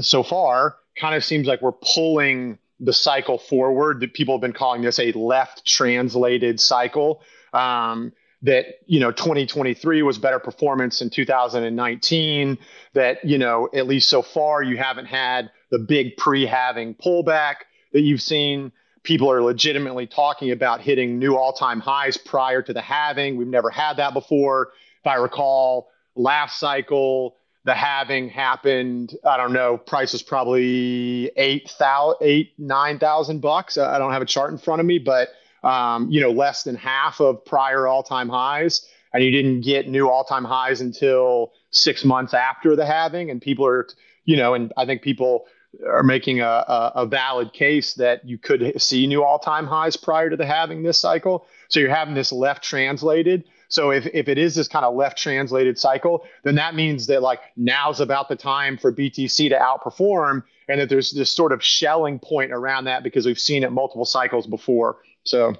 so 0.00 0.22
far 0.22 0.76
kind 0.96 1.14
of 1.14 1.24
seems 1.24 1.46
like 1.46 1.62
we're 1.62 1.72
pulling 1.72 2.58
the 2.80 2.92
cycle 2.92 3.38
forward. 3.38 4.00
That 4.00 4.14
people 4.14 4.34
have 4.34 4.40
been 4.40 4.52
calling 4.52 4.82
this 4.82 4.98
a 4.98 5.12
left 5.12 5.64
translated 5.66 6.60
cycle. 6.60 7.22
Um, 7.52 8.12
that 8.42 8.66
you 8.86 9.00
know 9.00 9.10
2023 9.10 10.02
was 10.02 10.18
better 10.18 10.38
performance 10.38 11.02
in 11.02 11.10
2019 11.10 12.56
that 12.92 13.24
you 13.24 13.36
know 13.36 13.68
at 13.74 13.88
least 13.88 14.08
so 14.08 14.22
far 14.22 14.62
you 14.62 14.76
haven't 14.76 15.06
had 15.06 15.50
the 15.72 15.78
big 15.78 16.16
pre-halving 16.16 16.94
pullback 16.94 17.56
that 17.92 18.02
you've 18.02 18.22
seen 18.22 18.70
people 19.02 19.30
are 19.30 19.42
legitimately 19.42 20.06
talking 20.06 20.50
about 20.50 20.80
hitting 20.80 21.18
new 21.18 21.36
all-time 21.36 21.80
highs 21.80 22.16
prior 22.16 22.62
to 22.62 22.72
the 22.72 22.80
halving. 22.80 23.36
We've 23.36 23.46
never 23.46 23.70
had 23.70 23.96
that 23.96 24.12
before. 24.14 24.72
If 25.00 25.06
i 25.06 25.14
recall 25.14 25.88
last 26.16 26.58
cycle 26.58 27.36
the 27.64 27.74
halving 27.74 28.28
happened 28.28 29.14
i 29.24 29.36
don't 29.36 29.52
know 29.52 29.76
price 29.76 30.12
was 30.12 30.22
probably 30.22 31.30
eight 31.36 31.70
thousand 31.70 32.16
eight 32.20 32.52
nine 32.58 32.98
thousand 32.98 33.40
bucks. 33.40 33.78
I 33.78 33.98
don't 33.98 34.12
have 34.12 34.22
a 34.22 34.26
chart 34.26 34.50
in 34.50 34.58
front 34.58 34.80
of 34.80 34.86
me 34.86 34.98
but 34.98 35.28
um, 35.62 36.10
you 36.10 36.20
know 36.20 36.30
less 36.30 36.62
than 36.62 36.76
half 36.76 37.20
of 37.20 37.44
prior 37.44 37.86
all-time 37.86 38.28
highs. 38.28 38.86
And 39.12 39.24
you 39.24 39.30
didn't 39.30 39.62
get 39.62 39.88
new 39.88 40.08
all-time 40.08 40.44
highs 40.44 40.80
until 40.82 41.52
six 41.70 42.04
months 42.04 42.34
after 42.34 42.76
the 42.76 42.84
halving. 42.84 43.30
And 43.30 43.40
people 43.40 43.66
are 43.66 43.88
you 44.24 44.36
know 44.36 44.54
and 44.54 44.72
i 44.76 44.84
think 44.84 45.02
people 45.02 45.46
are 45.86 46.02
making 46.02 46.40
a, 46.40 46.44
a, 46.44 46.92
a 46.96 47.06
valid 47.06 47.52
case 47.52 47.94
that 47.94 48.26
you 48.26 48.38
could 48.38 48.80
see 48.80 49.06
new 49.06 49.22
all-time 49.22 49.66
highs 49.66 49.96
prior 49.96 50.30
to 50.30 50.36
the 50.36 50.46
halving 50.46 50.82
this 50.82 50.98
cycle 50.98 51.46
so 51.68 51.78
you're 51.78 51.94
having 51.94 52.14
this 52.14 52.32
left 52.32 52.62
translated 52.62 53.44
so 53.68 53.90
if, 53.90 54.06
if 54.12 54.28
it 54.28 54.38
is 54.38 54.54
this 54.54 54.66
kind 54.66 54.84
of 54.84 54.94
left 54.94 55.18
translated 55.18 55.78
cycle, 55.78 56.24
then 56.42 56.54
that 56.56 56.74
means 56.74 57.06
that 57.06 57.22
like 57.22 57.40
now's 57.56 58.00
about 58.00 58.28
the 58.28 58.36
time 58.36 58.78
for 58.78 58.92
BTC 58.92 59.50
to 59.50 59.56
outperform 59.56 60.42
and 60.68 60.80
that 60.80 60.88
there's 60.88 61.12
this 61.12 61.30
sort 61.30 61.52
of 61.52 61.62
Schelling 61.62 62.18
point 62.18 62.52
around 62.52 62.84
that 62.84 63.02
because 63.02 63.26
we've 63.26 63.38
seen 63.38 63.62
it 63.62 63.70
multiple 63.70 64.06
cycles 64.06 64.46
before. 64.46 64.96
So 65.24 65.54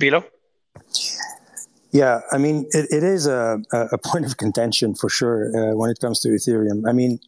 Vilo? 0.00 0.24
Yeah, 1.90 2.20
I 2.30 2.38
mean, 2.38 2.66
it, 2.70 2.86
it 2.90 3.02
is 3.02 3.26
a, 3.26 3.58
a 3.72 3.98
point 3.98 4.26
of 4.26 4.36
contention 4.36 4.94
for 4.94 5.08
sure 5.08 5.50
uh, 5.56 5.74
when 5.74 5.90
it 5.90 5.98
comes 5.98 6.20
to 6.20 6.28
Ethereum. 6.28 6.88
I 6.88 6.92
mean, 6.92 7.18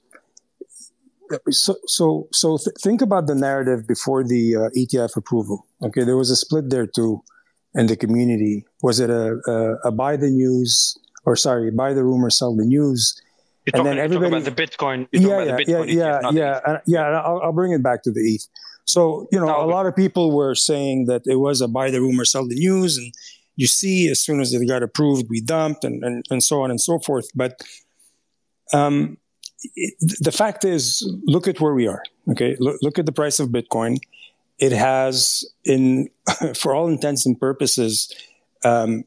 so 1.50 1.76
so 1.86 2.28
so 2.32 2.58
th- 2.58 2.76
think 2.80 3.02
about 3.02 3.26
the 3.26 3.34
narrative 3.34 3.86
before 3.86 4.24
the 4.24 4.56
uh, 4.56 4.60
ETF 4.76 5.16
approval. 5.16 5.66
Okay, 5.82 6.04
there 6.04 6.16
was 6.16 6.30
a 6.30 6.36
split 6.36 6.70
there 6.70 6.86
too 6.86 7.22
in 7.74 7.86
the 7.86 7.96
community? 7.96 8.64
Was 8.82 9.00
it 9.00 9.10
a, 9.10 9.38
a, 9.46 9.88
a 9.88 9.92
buy 9.92 10.16
the 10.16 10.28
news 10.28 10.96
or 11.24 11.36
sorry, 11.36 11.70
buy 11.70 11.92
the 11.92 12.04
rumor, 12.04 12.30
sell 12.30 12.54
the 12.54 12.64
news? 12.64 13.20
You're 13.64 13.76
and 13.76 13.84
talking, 13.84 13.96
then 13.96 14.04
everybody 14.04 14.36
about 14.36 14.56
the 14.56 14.62
Bitcoin. 14.62 15.08
yeah, 15.12 15.42
yeah, 15.42 15.58
yeah, 15.66 15.82
yeah, 15.84 16.30
yeah, 16.32 16.60
uh, 16.64 16.78
yeah. 16.86 17.02
I'll, 17.02 17.40
I'll, 17.42 17.52
bring 17.52 17.72
it 17.72 17.82
back 17.82 18.02
to 18.04 18.10
the 18.10 18.20
ETH. 18.20 18.46
So 18.84 19.28
you 19.30 19.38
know, 19.38 19.46
no, 19.46 19.62
a 19.62 19.68
lot 19.68 19.86
of 19.86 19.94
people 19.94 20.34
were 20.34 20.54
saying 20.54 21.06
that 21.06 21.22
it 21.26 21.36
was 21.36 21.60
a 21.60 21.68
buy 21.68 21.90
the 21.90 22.00
rumor, 22.00 22.24
sell 22.24 22.48
the 22.48 22.54
news, 22.54 22.96
and 22.96 23.12
you 23.56 23.66
see, 23.66 24.08
as 24.08 24.22
soon 24.22 24.40
as 24.40 24.54
it 24.54 24.66
got 24.66 24.82
approved, 24.82 25.26
we 25.28 25.42
dumped, 25.42 25.84
and 25.84 26.02
and, 26.02 26.24
and 26.30 26.42
so 26.42 26.62
on 26.62 26.70
and 26.70 26.80
so 26.80 26.98
forth. 26.98 27.28
But 27.34 27.60
um, 28.72 29.18
the 30.20 30.32
fact 30.32 30.64
is, 30.64 31.08
look 31.24 31.48
at 31.48 31.60
where 31.60 31.74
we 31.74 31.86
are. 31.86 32.02
Okay, 32.30 32.56
look, 32.58 32.76
look 32.82 32.98
at 32.98 33.06
the 33.06 33.12
price 33.12 33.40
of 33.40 33.48
Bitcoin 33.48 33.98
it 34.58 34.72
has, 34.72 35.44
in 35.64 36.08
for 36.54 36.74
all 36.74 36.88
intents 36.88 37.24
and 37.26 37.38
purposes, 37.38 38.12
um, 38.64 39.04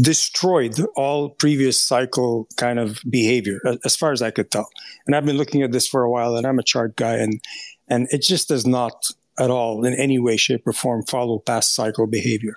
destroyed 0.00 0.80
all 0.96 1.28
previous 1.28 1.78
cycle 1.78 2.48
kind 2.56 2.78
of 2.78 3.00
behavior, 3.08 3.60
as 3.84 3.94
far 3.94 4.12
as 4.12 4.22
I 4.22 4.30
could 4.30 4.50
tell. 4.50 4.68
And 5.06 5.14
I've 5.14 5.26
been 5.26 5.36
looking 5.36 5.62
at 5.62 5.72
this 5.72 5.86
for 5.86 6.02
a 6.02 6.10
while, 6.10 6.36
and 6.36 6.46
I'm 6.46 6.58
a 6.58 6.62
chart 6.62 6.96
guy, 6.96 7.16
and 7.16 7.40
and 7.88 8.08
it 8.10 8.22
just 8.22 8.48
does 8.48 8.66
not 8.66 9.10
at 9.38 9.50
all, 9.50 9.84
in 9.84 9.94
any 9.94 10.18
way, 10.18 10.36
shape, 10.36 10.66
or 10.66 10.72
form, 10.72 11.02
follow 11.04 11.40
past 11.40 11.74
cycle 11.74 12.06
behavior. 12.06 12.54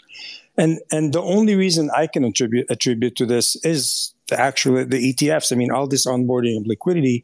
And 0.57 0.79
and 0.91 1.11
the 1.11 1.21
only 1.21 1.55
reason 1.55 1.89
I 1.95 2.07
can 2.07 2.23
attribute 2.23 2.67
attribute 2.69 3.17
to 3.17 3.25
this 3.25 3.57
is 3.65 4.13
the 4.27 4.39
actual 4.39 4.85
the 4.85 5.13
ETFs. 5.13 5.51
I 5.51 5.55
mean, 5.55 5.71
all 5.71 5.87
this 5.87 6.05
onboarding 6.05 6.59
of 6.59 6.67
liquidity, 6.67 7.23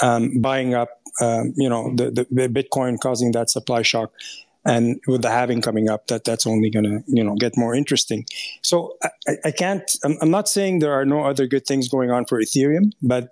um, 0.00 0.40
buying 0.40 0.74
up 0.74 1.02
um, 1.20 1.52
you 1.56 1.68
know, 1.68 1.94
the, 1.94 2.10
the, 2.10 2.26
the, 2.30 2.48
Bitcoin 2.48 2.98
causing 2.98 3.32
that 3.32 3.50
supply 3.50 3.82
shock. 3.82 4.12
And 4.64 5.00
with 5.08 5.22
the 5.22 5.30
halving 5.30 5.60
coming 5.60 5.90
up, 5.90 6.06
that 6.06 6.24
that's 6.24 6.46
only 6.46 6.70
going 6.70 6.84
to, 6.84 7.02
you 7.08 7.24
know, 7.24 7.34
get 7.34 7.56
more 7.56 7.74
interesting. 7.74 8.24
So 8.62 8.96
I, 9.02 9.36
I 9.46 9.50
can't, 9.50 9.82
I'm, 10.04 10.16
I'm 10.22 10.30
not 10.30 10.48
saying 10.48 10.78
there 10.78 10.92
are 10.92 11.04
no 11.04 11.24
other 11.24 11.46
good 11.46 11.66
things 11.66 11.88
going 11.88 12.10
on 12.10 12.26
for 12.26 12.40
Ethereum, 12.40 12.92
but 13.02 13.28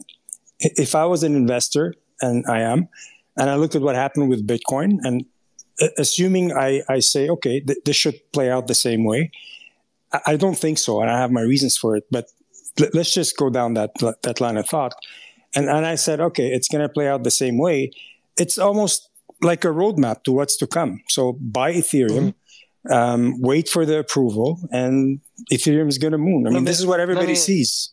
if 0.58 0.94
I 0.94 1.04
was 1.04 1.22
an 1.22 1.36
investor, 1.36 1.94
and 2.20 2.44
I 2.48 2.60
am, 2.60 2.88
and 3.36 3.48
I 3.48 3.54
looked 3.54 3.76
at 3.76 3.80
what 3.80 3.94
happened 3.94 4.28
with 4.28 4.46
Bitcoin, 4.46 4.98
and 5.04 5.24
assuming 5.96 6.52
I, 6.52 6.82
I 6.88 6.98
say, 6.98 7.30
okay, 7.30 7.60
th- 7.60 7.78
this 7.84 7.96
should 7.96 8.20
play 8.32 8.50
out 8.50 8.66
the 8.66 8.74
same 8.74 9.04
way, 9.04 9.30
I, 10.12 10.20
I, 10.26 10.36
don't 10.36 10.58
think 10.58 10.76
so, 10.76 11.00
and 11.00 11.10
I 11.10 11.18
have 11.18 11.30
my 11.30 11.40
reasons 11.40 11.78
for 11.78 11.96
it. 11.96 12.04
But 12.10 12.26
let's 12.94 13.12
just 13.12 13.36
go 13.36 13.50
down 13.50 13.74
that 13.74 13.90
that 14.22 14.40
line 14.40 14.56
of 14.56 14.66
thought. 14.66 14.94
And, 15.54 15.68
and 15.68 15.84
I 15.84 15.96
said, 15.96 16.20
okay, 16.20 16.48
it's 16.48 16.68
going 16.68 16.82
to 16.82 16.88
play 16.88 17.08
out 17.08 17.24
the 17.24 17.30
same 17.30 17.58
way. 17.58 17.90
It's 18.36 18.56
almost 18.56 19.10
like 19.42 19.64
a 19.64 19.68
roadmap 19.68 20.22
to 20.24 20.32
what's 20.32 20.56
to 20.58 20.66
come. 20.66 21.00
So 21.08 21.32
buy 21.32 21.72
Ethereum, 21.72 22.34
mm-hmm. 22.88 22.92
um, 22.92 23.40
wait 23.40 23.68
for 23.68 23.84
the 23.84 23.98
approval, 23.98 24.60
and 24.70 25.20
Ethereum 25.52 25.88
is 25.88 25.98
going 25.98 26.12
to 26.12 26.18
moon. 26.18 26.46
I 26.46 26.50
mean, 26.50 26.64
me, 26.64 26.70
this 26.70 26.78
is 26.78 26.86
what 26.86 27.00
everybody 27.00 27.28
me, 27.28 27.34
sees. 27.34 27.92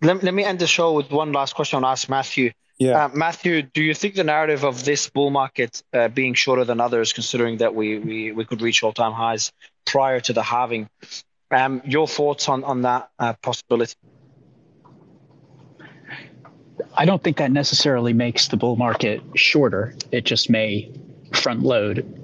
Let, 0.00 0.22
let 0.22 0.34
me 0.34 0.44
end 0.44 0.58
the 0.58 0.66
show 0.66 0.92
with 0.92 1.10
one 1.10 1.32
last 1.32 1.54
question 1.54 1.82
I'll 1.82 1.90
ask 1.90 2.08
Matthew. 2.08 2.52
Yeah. 2.78 3.04
Uh, 3.04 3.08
Matthew, 3.14 3.62
do 3.62 3.82
you 3.82 3.94
think 3.94 4.14
the 4.14 4.24
narrative 4.24 4.64
of 4.64 4.84
this 4.84 5.08
bull 5.08 5.30
market 5.30 5.82
uh, 5.92 6.08
being 6.08 6.34
shorter 6.34 6.64
than 6.64 6.80
others, 6.80 7.12
considering 7.12 7.58
that 7.58 7.74
we, 7.74 7.98
we, 7.98 8.32
we 8.32 8.44
could 8.44 8.62
reach 8.62 8.82
all 8.82 8.92
time 8.92 9.12
highs 9.12 9.52
prior 9.86 10.20
to 10.20 10.32
the 10.32 10.42
halving, 10.42 10.88
um, 11.50 11.82
your 11.84 12.08
thoughts 12.08 12.48
on, 12.48 12.64
on 12.64 12.82
that 12.82 13.10
uh, 13.18 13.34
possibility? 13.42 13.94
I 16.94 17.04
don't 17.04 17.22
think 17.22 17.38
that 17.38 17.50
necessarily 17.50 18.12
makes 18.12 18.48
the 18.48 18.56
bull 18.56 18.76
market 18.76 19.22
shorter. 19.34 19.94
It 20.10 20.24
just 20.24 20.50
may 20.50 20.92
front 21.32 21.62
load 21.62 22.22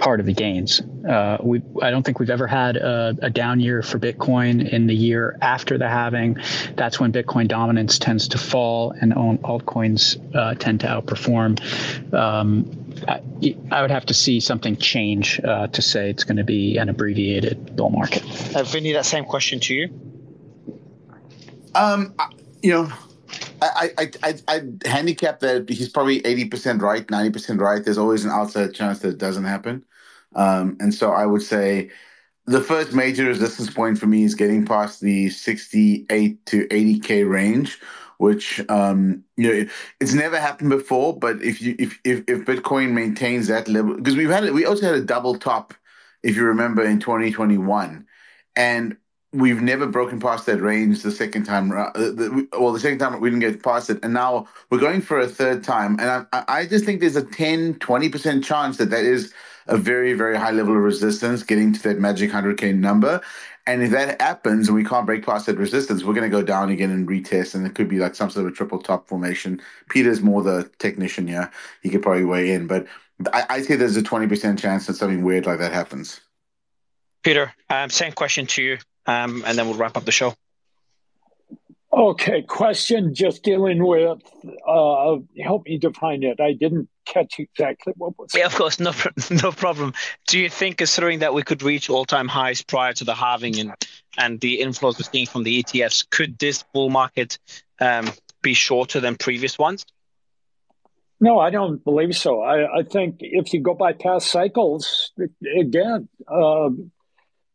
part 0.00 0.18
of 0.18 0.26
the 0.26 0.32
gains. 0.32 0.80
Uh, 1.08 1.36
we, 1.42 1.62
I 1.82 1.90
don't 1.90 2.02
think 2.02 2.18
we've 2.18 2.30
ever 2.30 2.46
had 2.46 2.76
a, 2.76 3.14
a, 3.22 3.30
down 3.30 3.60
year 3.60 3.82
for 3.82 3.98
Bitcoin 3.98 4.66
in 4.66 4.86
the 4.86 4.94
year 4.94 5.36
after 5.42 5.76
the 5.78 5.88
halving. 5.88 6.38
That's 6.74 6.98
when 6.98 7.12
Bitcoin 7.12 7.46
dominance 7.48 7.98
tends 7.98 8.28
to 8.28 8.38
fall 8.38 8.92
and 8.92 9.12
altcoins 9.12 10.18
uh, 10.34 10.54
tend 10.54 10.80
to 10.80 10.86
outperform. 10.86 12.12
Um, 12.14 12.94
I, 13.06 13.20
I, 13.70 13.82
would 13.82 13.90
have 13.90 14.06
to 14.06 14.14
see 14.14 14.40
something 14.40 14.76
change 14.76 15.38
uh, 15.44 15.68
to 15.68 15.82
say 15.82 16.10
it's 16.10 16.24
going 16.24 16.38
to 16.38 16.44
be 16.44 16.78
an 16.78 16.88
abbreviated 16.88 17.76
bull 17.76 17.90
market. 17.90 18.24
Uh, 18.56 18.64
Vinny, 18.64 18.92
that 18.94 19.06
same 19.06 19.26
question 19.26 19.60
to 19.60 19.74
you. 19.74 19.88
Um, 21.74 22.14
you 22.62 22.72
know, 22.72 22.92
I, 23.62 23.90
I, 23.98 24.10
I, 24.22 24.34
I 24.48 24.88
handicap 24.88 25.40
that 25.40 25.68
he's 25.68 25.88
probably 25.88 26.22
80% 26.22 26.80
right, 26.80 27.06
90% 27.06 27.60
right. 27.60 27.84
There's 27.84 27.98
always 27.98 28.24
an 28.24 28.30
outside 28.30 28.74
chance 28.74 29.00
that 29.00 29.10
it 29.10 29.18
doesn't 29.18 29.44
happen. 29.44 29.84
Um, 30.34 30.76
and 30.80 30.94
so 30.94 31.12
I 31.12 31.26
would 31.26 31.42
say 31.42 31.90
the 32.46 32.60
first 32.60 32.92
major 32.92 33.26
resistance 33.26 33.70
point 33.70 33.98
for 33.98 34.06
me 34.06 34.24
is 34.24 34.34
getting 34.34 34.64
past 34.64 35.00
the 35.00 35.30
68 35.30 36.46
to 36.46 36.66
80K 36.66 37.28
range, 37.28 37.78
which 38.18 38.60
um, 38.68 39.24
you 39.36 39.48
know 39.48 39.70
it's 40.00 40.14
never 40.14 40.38
happened 40.38 40.70
before. 40.70 41.18
But 41.18 41.42
if 41.42 41.60
you 41.60 41.76
if 41.78 41.98
if, 42.04 42.24
if 42.26 42.40
Bitcoin 42.40 42.92
maintains 42.92 43.48
that 43.48 43.68
level, 43.68 43.96
because 43.96 44.16
we've 44.16 44.30
had 44.30 44.50
we 44.52 44.64
also 44.64 44.86
had 44.86 44.94
a 44.94 45.00
double 45.04 45.38
top, 45.38 45.74
if 46.22 46.36
you 46.36 46.44
remember 46.44 46.84
in 46.84 47.00
2021, 47.00 48.06
and 48.56 48.96
we've 49.32 49.62
never 49.62 49.86
broken 49.86 50.18
past 50.18 50.46
that 50.46 50.60
range 50.60 51.02
the 51.02 51.10
second 51.10 51.44
time. 51.44 51.70
Uh, 51.70 51.90
well, 52.58 52.72
the 52.72 52.80
second 52.80 52.98
time 52.98 53.18
we 53.20 53.30
didn't 53.30 53.40
get 53.40 53.62
past 53.62 53.90
it, 53.90 53.98
and 54.02 54.12
now 54.12 54.48
we're 54.70 54.78
going 54.78 55.00
for 55.00 55.20
a 55.20 55.28
third 55.28 55.62
time. 55.62 55.98
And 56.00 56.26
I, 56.32 56.44
I 56.48 56.66
just 56.66 56.84
think 56.84 57.00
there's 57.00 57.16
a 57.16 57.24
10, 57.24 57.74
20% 57.74 58.44
chance 58.44 58.76
that 58.78 58.90
that 58.90 59.04
is 59.04 59.32
a 59.66 59.76
very, 59.76 60.14
very 60.14 60.36
high 60.36 60.50
level 60.50 60.76
of 60.76 60.82
resistance 60.82 61.42
getting 61.42 61.72
to 61.72 61.82
that 61.84 61.98
magic 61.98 62.30
100K 62.30 62.74
number. 62.74 63.20
And 63.66 63.82
if 63.82 63.90
that 63.92 64.20
happens 64.20 64.66
and 64.66 64.76
we 64.76 64.82
can't 64.82 65.06
break 65.06 65.24
past 65.24 65.46
that 65.46 65.58
resistance, 65.58 66.02
we're 66.02 66.14
going 66.14 66.28
to 66.28 66.36
go 66.36 66.42
down 66.42 66.70
again 66.70 66.90
and 66.90 67.08
retest. 67.08 67.54
And 67.54 67.64
it 67.64 67.74
could 67.74 67.88
be 67.88 67.98
like 67.98 68.16
some 68.16 68.30
sort 68.30 68.46
of 68.46 68.52
a 68.52 68.54
triple 68.54 68.80
top 68.80 69.06
formation. 69.06 69.60
Peter's 69.90 70.22
more 70.22 70.42
the 70.42 70.68
technician 70.78 71.28
here. 71.28 71.50
He 71.82 71.90
could 71.90 72.02
probably 72.02 72.24
weigh 72.24 72.50
in. 72.50 72.66
But 72.66 72.86
I, 73.32 73.44
I 73.48 73.62
say 73.62 73.76
there's 73.76 73.96
a 73.96 74.02
20% 74.02 74.58
chance 74.58 74.86
that 74.86 74.94
something 74.94 75.22
weird 75.22 75.46
like 75.46 75.58
that 75.60 75.72
happens. 75.72 76.20
Peter, 77.22 77.52
um, 77.68 77.90
same 77.90 78.12
question 78.12 78.46
to 78.46 78.62
you 78.62 78.78
um, 79.06 79.44
and 79.46 79.58
then 79.58 79.66
we'll 79.66 79.76
wrap 79.76 79.96
up 79.96 80.04
the 80.04 80.12
show. 80.12 80.34
Okay, 81.92 82.42
question 82.42 83.14
just 83.14 83.42
dealing 83.42 83.84
with, 83.84 84.20
uh, 84.66 85.16
help 85.42 85.66
me 85.66 85.76
define 85.76 86.22
it. 86.22 86.40
I 86.40 86.52
didn't 86.52 86.88
catch 87.04 87.40
exactly 87.40 87.94
what 87.96 88.16
was 88.16 88.30
Yeah, 88.32 88.46
of 88.46 88.54
course, 88.54 88.78
no, 88.78 88.92
no 89.30 89.50
problem. 89.50 89.94
Do 90.28 90.38
you 90.38 90.48
think, 90.48 90.78
considering 90.78 91.18
that 91.18 91.34
we 91.34 91.42
could 91.42 91.64
reach 91.64 91.90
all 91.90 92.04
time 92.04 92.28
highs 92.28 92.62
prior 92.62 92.92
to 92.92 93.04
the 93.04 93.14
halving 93.14 93.58
and, 93.58 93.74
and 94.16 94.40
the 94.40 94.60
inflows 94.60 94.98
we're 94.98 95.10
seeing 95.10 95.26
from 95.26 95.42
the 95.42 95.64
ETFs, 95.64 96.08
could 96.08 96.38
this 96.38 96.62
bull 96.72 96.90
market 96.90 97.40
um, 97.80 98.08
be 98.40 98.54
shorter 98.54 99.00
than 99.00 99.16
previous 99.16 99.58
ones? 99.58 99.84
No, 101.18 101.40
I 101.40 101.50
don't 101.50 101.82
believe 101.82 102.16
so. 102.16 102.40
I, 102.40 102.78
I 102.78 102.82
think 102.84 103.16
if 103.18 103.52
you 103.52 103.60
go 103.60 103.74
by 103.74 103.92
past 103.94 104.28
cycles, 104.28 105.12
again, 105.58 106.08
uh, 106.28 106.70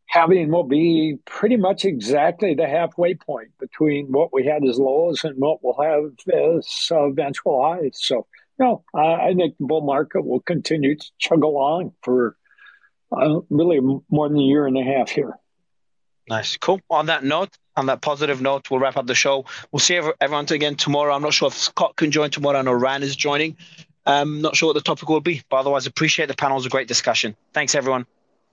halving 0.06 0.50
will 0.50 0.64
be 0.64 1.18
pretty 1.24 1.56
much 1.56 1.84
exactly 1.84 2.54
the 2.54 2.66
halfway 2.66 3.14
point 3.14 3.50
between 3.58 4.06
what 4.06 4.32
we 4.32 4.46
had 4.46 4.64
as 4.64 4.78
lows 4.78 5.24
and 5.24 5.36
what 5.36 5.58
we'll 5.62 5.74
have 5.82 6.12
as 6.32 6.88
uh, 6.90 7.04
eventual 7.04 7.62
highs. 7.62 7.98
So, 8.00 8.26
no, 8.58 8.84
I, 8.94 9.28
I, 9.28 9.34
think 9.34 9.56
the 9.58 9.66
bull 9.66 9.82
market 9.82 10.24
will 10.24 10.40
continue 10.40 10.96
to 10.96 11.06
chug 11.18 11.42
along 11.42 11.92
for 12.02 12.36
uh, 13.12 13.40
really 13.50 13.80
more 14.08 14.28
than 14.28 14.38
a 14.38 14.42
year 14.42 14.66
and 14.66 14.78
a 14.78 14.82
half 14.82 15.10
here. 15.10 15.38
Nice, 16.28 16.56
cool. 16.56 16.80
On 16.90 17.06
that 17.06 17.22
note, 17.22 17.50
on 17.76 17.86
that 17.86 18.00
positive 18.00 18.40
note, 18.40 18.70
we'll 18.70 18.80
wrap 18.80 18.96
up 18.96 19.06
the 19.06 19.14
show. 19.14 19.44
We'll 19.70 19.80
see 19.80 20.00
everyone 20.20 20.46
again 20.50 20.74
tomorrow. 20.74 21.14
I'm 21.14 21.22
not 21.22 21.34
sure 21.34 21.48
if 21.48 21.54
Scott 21.54 21.94
can 21.96 22.10
join 22.10 22.30
tomorrow. 22.30 22.58
I 22.58 22.62
know 22.62 22.72
Ran 22.72 23.02
is 23.02 23.14
joining. 23.14 23.56
I'm 24.06 24.22
um, 24.22 24.40
not 24.40 24.54
sure 24.54 24.68
what 24.68 24.74
the 24.74 24.82
topic 24.82 25.08
will 25.08 25.20
be, 25.20 25.42
but 25.50 25.58
otherwise, 25.58 25.86
appreciate 25.86 26.26
the 26.26 26.34
panel. 26.34 26.56
It 26.56 26.60
was 26.60 26.66
a 26.66 26.70
great 26.70 26.86
discussion. 26.86 27.36
Thanks, 27.52 27.74
everyone. 27.74 28.06